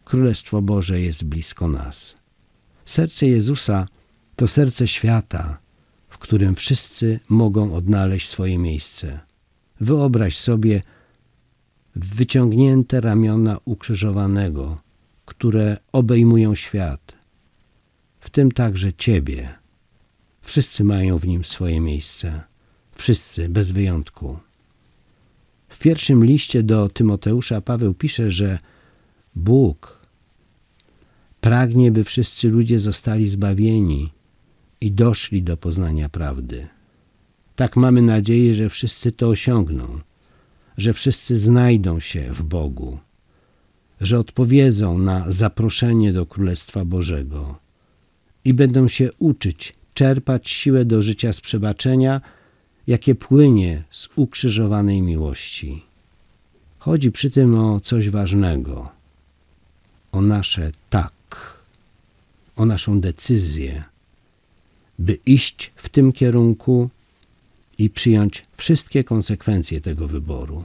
Królestwo 0.03 0.61
Boże 0.61 1.01
jest 1.01 1.23
blisko 1.23 1.67
nas. 1.67 2.15
Serce 2.85 3.27
Jezusa 3.27 3.87
to 4.35 4.47
serce 4.47 4.87
świata, 4.87 5.57
w 6.09 6.17
którym 6.17 6.55
wszyscy 6.55 7.19
mogą 7.29 7.75
odnaleźć 7.75 8.29
swoje 8.29 8.57
miejsce. 8.57 9.19
Wyobraź 9.81 10.37
sobie 10.37 10.81
wyciągnięte 11.95 13.01
ramiona 13.01 13.57
ukrzyżowanego, 13.65 14.79
które 15.25 15.77
obejmują 15.91 16.55
świat, 16.55 17.16
w 18.27 18.29
tym 18.29 18.51
także 18.51 18.93
Ciebie. 18.93 19.49
Wszyscy 20.41 20.83
mają 20.83 21.17
w 21.17 21.27
nim 21.27 21.43
swoje 21.43 21.79
miejsce. 21.79 22.41
Wszyscy, 22.95 23.49
bez 23.49 23.71
wyjątku. 23.71 24.39
W 25.69 25.79
pierwszym 25.79 26.25
liście 26.25 26.63
do 26.63 26.89
Tymoteusza 26.89 27.61
Paweł 27.61 27.93
pisze, 27.93 28.31
że 28.31 28.57
Bóg 29.35 30.01
pragnie, 31.41 31.91
by 31.91 32.03
wszyscy 32.03 32.49
ludzie 32.49 32.79
zostali 32.79 33.29
zbawieni 33.29 34.11
i 34.81 34.91
doszli 34.91 35.43
do 35.43 35.57
poznania 35.57 36.09
prawdy. 36.09 36.67
Tak 37.55 37.75
mamy 37.75 38.01
nadzieję, 38.01 38.53
że 38.53 38.69
wszyscy 38.69 39.11
to 39.11 39.27
osiągną, 39.27 39.99
że 40.77 40.93
wszyscy 40.93 41.37
znajdą 41.37 41.99
się 41.99 42.33
w 42.33 42.43
Bogu, 42.43 42.99
że 44.01 44.19
odpowiedzą 44.19 44.97
na 44.97 45.31
zaproszenie 45.31 46.13
do 46.13 46.25
Królestwa 46.25 46.85
Bożego 46.85 47.66
i 48.45 48.53
będą 48.53 48.87
się 48.87 49.09
uczyć 49.19 49.73
czerpać 49.93 50.49
siłę 50.49 50.85
do 50.85 51.01
życia 51.01 51.33
z 51.33 51.41
przebaczenia, 51.41 52.21
jakie 52.87 53.15
płynie 53.15 53.83
z 53.91 54.09
ukrzyżowanej 54.15 55.01
miłości. 55.01 55.83
Chodzi 56.79 57.11
przy 57.11 57.29
tym 57.29 57.55
o 57.55 57.79
coś 57.79 58.09
ważnego, 58.09 58.89
o 60.11 60.21
nasze 60.21 60.71
tak, 60.89 61.13
o 62.55 62.65
naszą 62.65 63.01
decyzję, 63.01 63.83
by 64.99 65.17
iść 65.25 65.71
w 65.75 65.89
tym 65.89 66.11
kierunku 66.11 66.89
i 67.77 67.89
przyjąć 67.89 68.43
wszystkie 68.57 69.03
konsekwencje 69.03 69.81
tego 69.81 70.07
wyboru. 70.07 70.63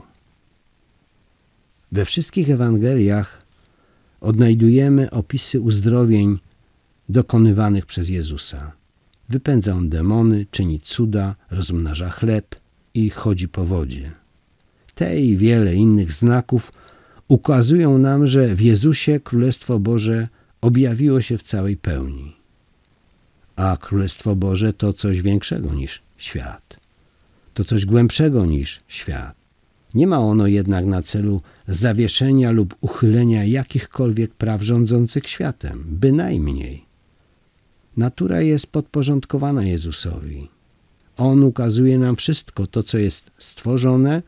We 1.91 2.05
wszystkich 2.05 2.49
Ewangeliach 2.49 3.41
odnajdujemy 4.21 5.11
opisy 5.11 5.61
uzdrowień 5.61 6.39
dokonywanych 7.09 7.85
przez 7.85 8.09
Jezusa. 8.09 8.71
Wypędza 9.29 9.73
on 9.73 9.89
demony, 9.89 10.45
czyni 10.51 10.79
cuda, 10.79 11.35
rozmnaża 11.51 12.09
chleb 12.09 12.55
i 12.93 13.09
chodzi 13.09 13.47
po 13.47 13.65
wodzie. 13.65 14.11
Te 14.95 15.21
i 15.21 15.37
wiele 15.37 15.75
innych 15.75 16.13
znaków 16.13 16.71
ukazują 17.27 17.97
nam, 17.97 18.27
że 18.27 18.55
w 18.55 18.61
Jezusie 18.61 19.19
Królestwo 19.19 19.79
Boże 19.79 20.27
objawiło 20.61 21.21
się 21.21 21.37
w 21.37 21.43
całej 21.43 21.77
pełni. 21.77 22.35
A 23.55 23.77
Królestwo 23.77 24.35
Boże 24.35 24.73
to 24.73 24.93
coś 24.93 25.21
większego 25.21 25.73
niż 25.73 26.01
świat. 26.17 26.79
To 27.53 27.63
coś 27.63 27.85
głębszego 27.85 28.45
niż 28.45 28.79
świat. 28.87 29.35
Nie 29.93 30.07
ma 30.07 30.19
ono 30.19 30.47
jednak 30.47 30.85
na 30.85 31.01
celu 31.01 31.41
zawieszenia 31.67 32.51
lub 32.51 32.75
uchylenia 32.81 33.45
jakichkolwiek 33.45 34.33
praw 34.33 34.61
rządzących 34.61 35.27
światem, 35.27 35.83
bynajmniej. 35.87 36.92
Natura 37.97 38.41
jest 38.41 38.67
podporządkowana 38.67 39.63
Jezusowi. 39.63 40.49
On 41.17 41.43
ukazuje 41.43 41.97
nam 41.97 42.15
wszystko 42.15 42.67
to, 42.67 42.83
co 42.83 42.97
jest 42.97 43.31
stworzone, 43.37 44.21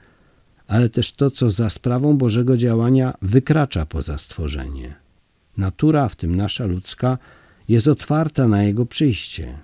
ale 0.68 0.90
też 0.90 1.12
to, 1.12 1.32
co 1.32 1.52
za 1.52 1.70
sprawą 1.70 2.18
Bożego 2.18 2.58
działania 2.58 3.14
wykracza 3.22 3.86
poza 3.86 4.18
stworzenie. 4.18 4.96
Natura, 5.58 6.10
w 6.10 6.16
tym 6.16 6.36
nasza 6.36 6.66
ludzka, 6.66 7.18
jest 7.70 7.88
otwarta 7.88 8.48
na 8.48 8.64
Jego 8.64 8.86
przyjście. 8.86 9.58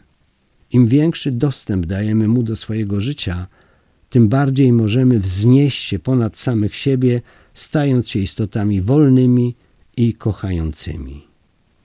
Im 0.72 0.88
większy 0.88 1.32
dostęp 1.32 1.86
dajemy 1.86 2.28
Mu 2.28 2.44
do 2.44 2.56
swojego 2.56 3.02
życia, 3.02 3.48
tym 4.10 4.28
bardziej 4.28 4.72
możemy 4.72 5.20
wznieść 5.20 5.84
się 5.84 6.00
ponad 6.00 6.38
samych 6.38 6.76
siebie, 6.76 7.22
stając 7.54 8.10
się 8.10 8.20
istotami 8.20 8.82
wolnymi 8.82 9.56
i 9.98 10.14
kochającymi. 10.14 11.31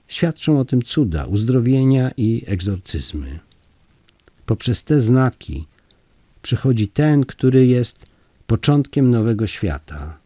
Świadczą 0.07 0.59
o 0.59 0.65
tym 0.65 0.81
cuda, 0.81 1.25
uzdrowienia 1.25 2.11
i 2.17 2.43
egzorcyzmy. 2.47 3.39
Poprzez 4.45 4.83
te 4.83 5.01
znaki 5.01 5.67
przychodzi 6.41 6.87
ten, 6.87 7.25
który 7.25 7.67
jest 7.67 8.05
początkiem 8.47 9.11
nowego 9.11 9.47
świata, 9.47 10.17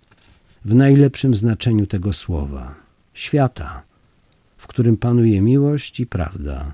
w 0.65 0.75
najlepszym 0.75 1.35
znaczeniu 1.35 1.87
tego 1.87 2.13
słowa 2.13 2.75
świata, 3.13 3.83
w 4.57 4.67
którym 4.67 4.97
panuje 4.97 5.41
miłość 5.41 5.99
i 5.99 6.05
prawda, 6.05 6.73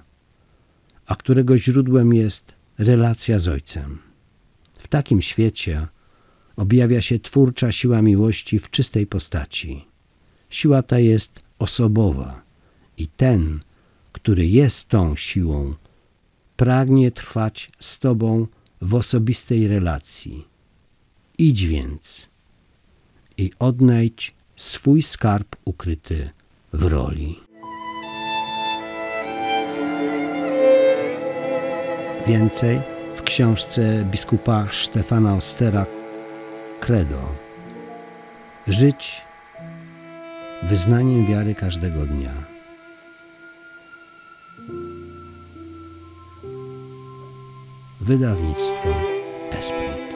a 1.05 1.16
którego 1.16 1.58
źródłem 1.58 2.14
jest 2.14 2.53
relacja 2.78 3.39
z 3.39 3.47
Ojcem. 3.47 3.99
W 4.80 4.88
takim 4.88 5.22
świecie 5.22 5.88
objawia 6.55 7.01
się 7.01 7.20
twórcza 7.20 7.72
siła 7.72 8.01
miłości 8.01 8.60
w 8.60 8.70
czystej 8.70 9.08
postaci. 9.08 9.86
Siła 10.49 10.82
ta 10.82 10.99
jest 10.99 11.39
osobowa 11.60 12.47
i 12.98 13.08
ten, 13.08 13.60
który 14.12 14.48
jest 14.48 14.89
tą 14.89 15.16
siłą, 15.16 15.74
pragnie 16.58 17.12
trwać 17.12 17.70
z 17.80 18.00
Tobą 18.00 18.48
w 18.82 18.95
osobistej 18.95 19.68
relacji. 19.68 20.48
Idź 21.38 21.66
więc 21.66 22.30
i 23.38 23.52
odnajdź 23.60 24.36
swój 24.56 25.02
skarb 25.02 25.56
ukryty 25.66 26.30
w 26.74 26.84
roli. 26.84 27.39
Więcej 32.28 32.80
w 33.18 33.22
książce 33.22 34.06
biskupa 34.12 34.68
Stefana 34.72 35.36
Ostera 35.36 35.86
Credo. 36.80 37.32
Żyć 38.68 39.22
wyznaniem 40.64 41.26
wiary 41.26 41.56
każdego 41.56 42.06
dnia. 42.06 42.57
Wydawnictwo 48.08 48.89
Esprit. 49.51 50.07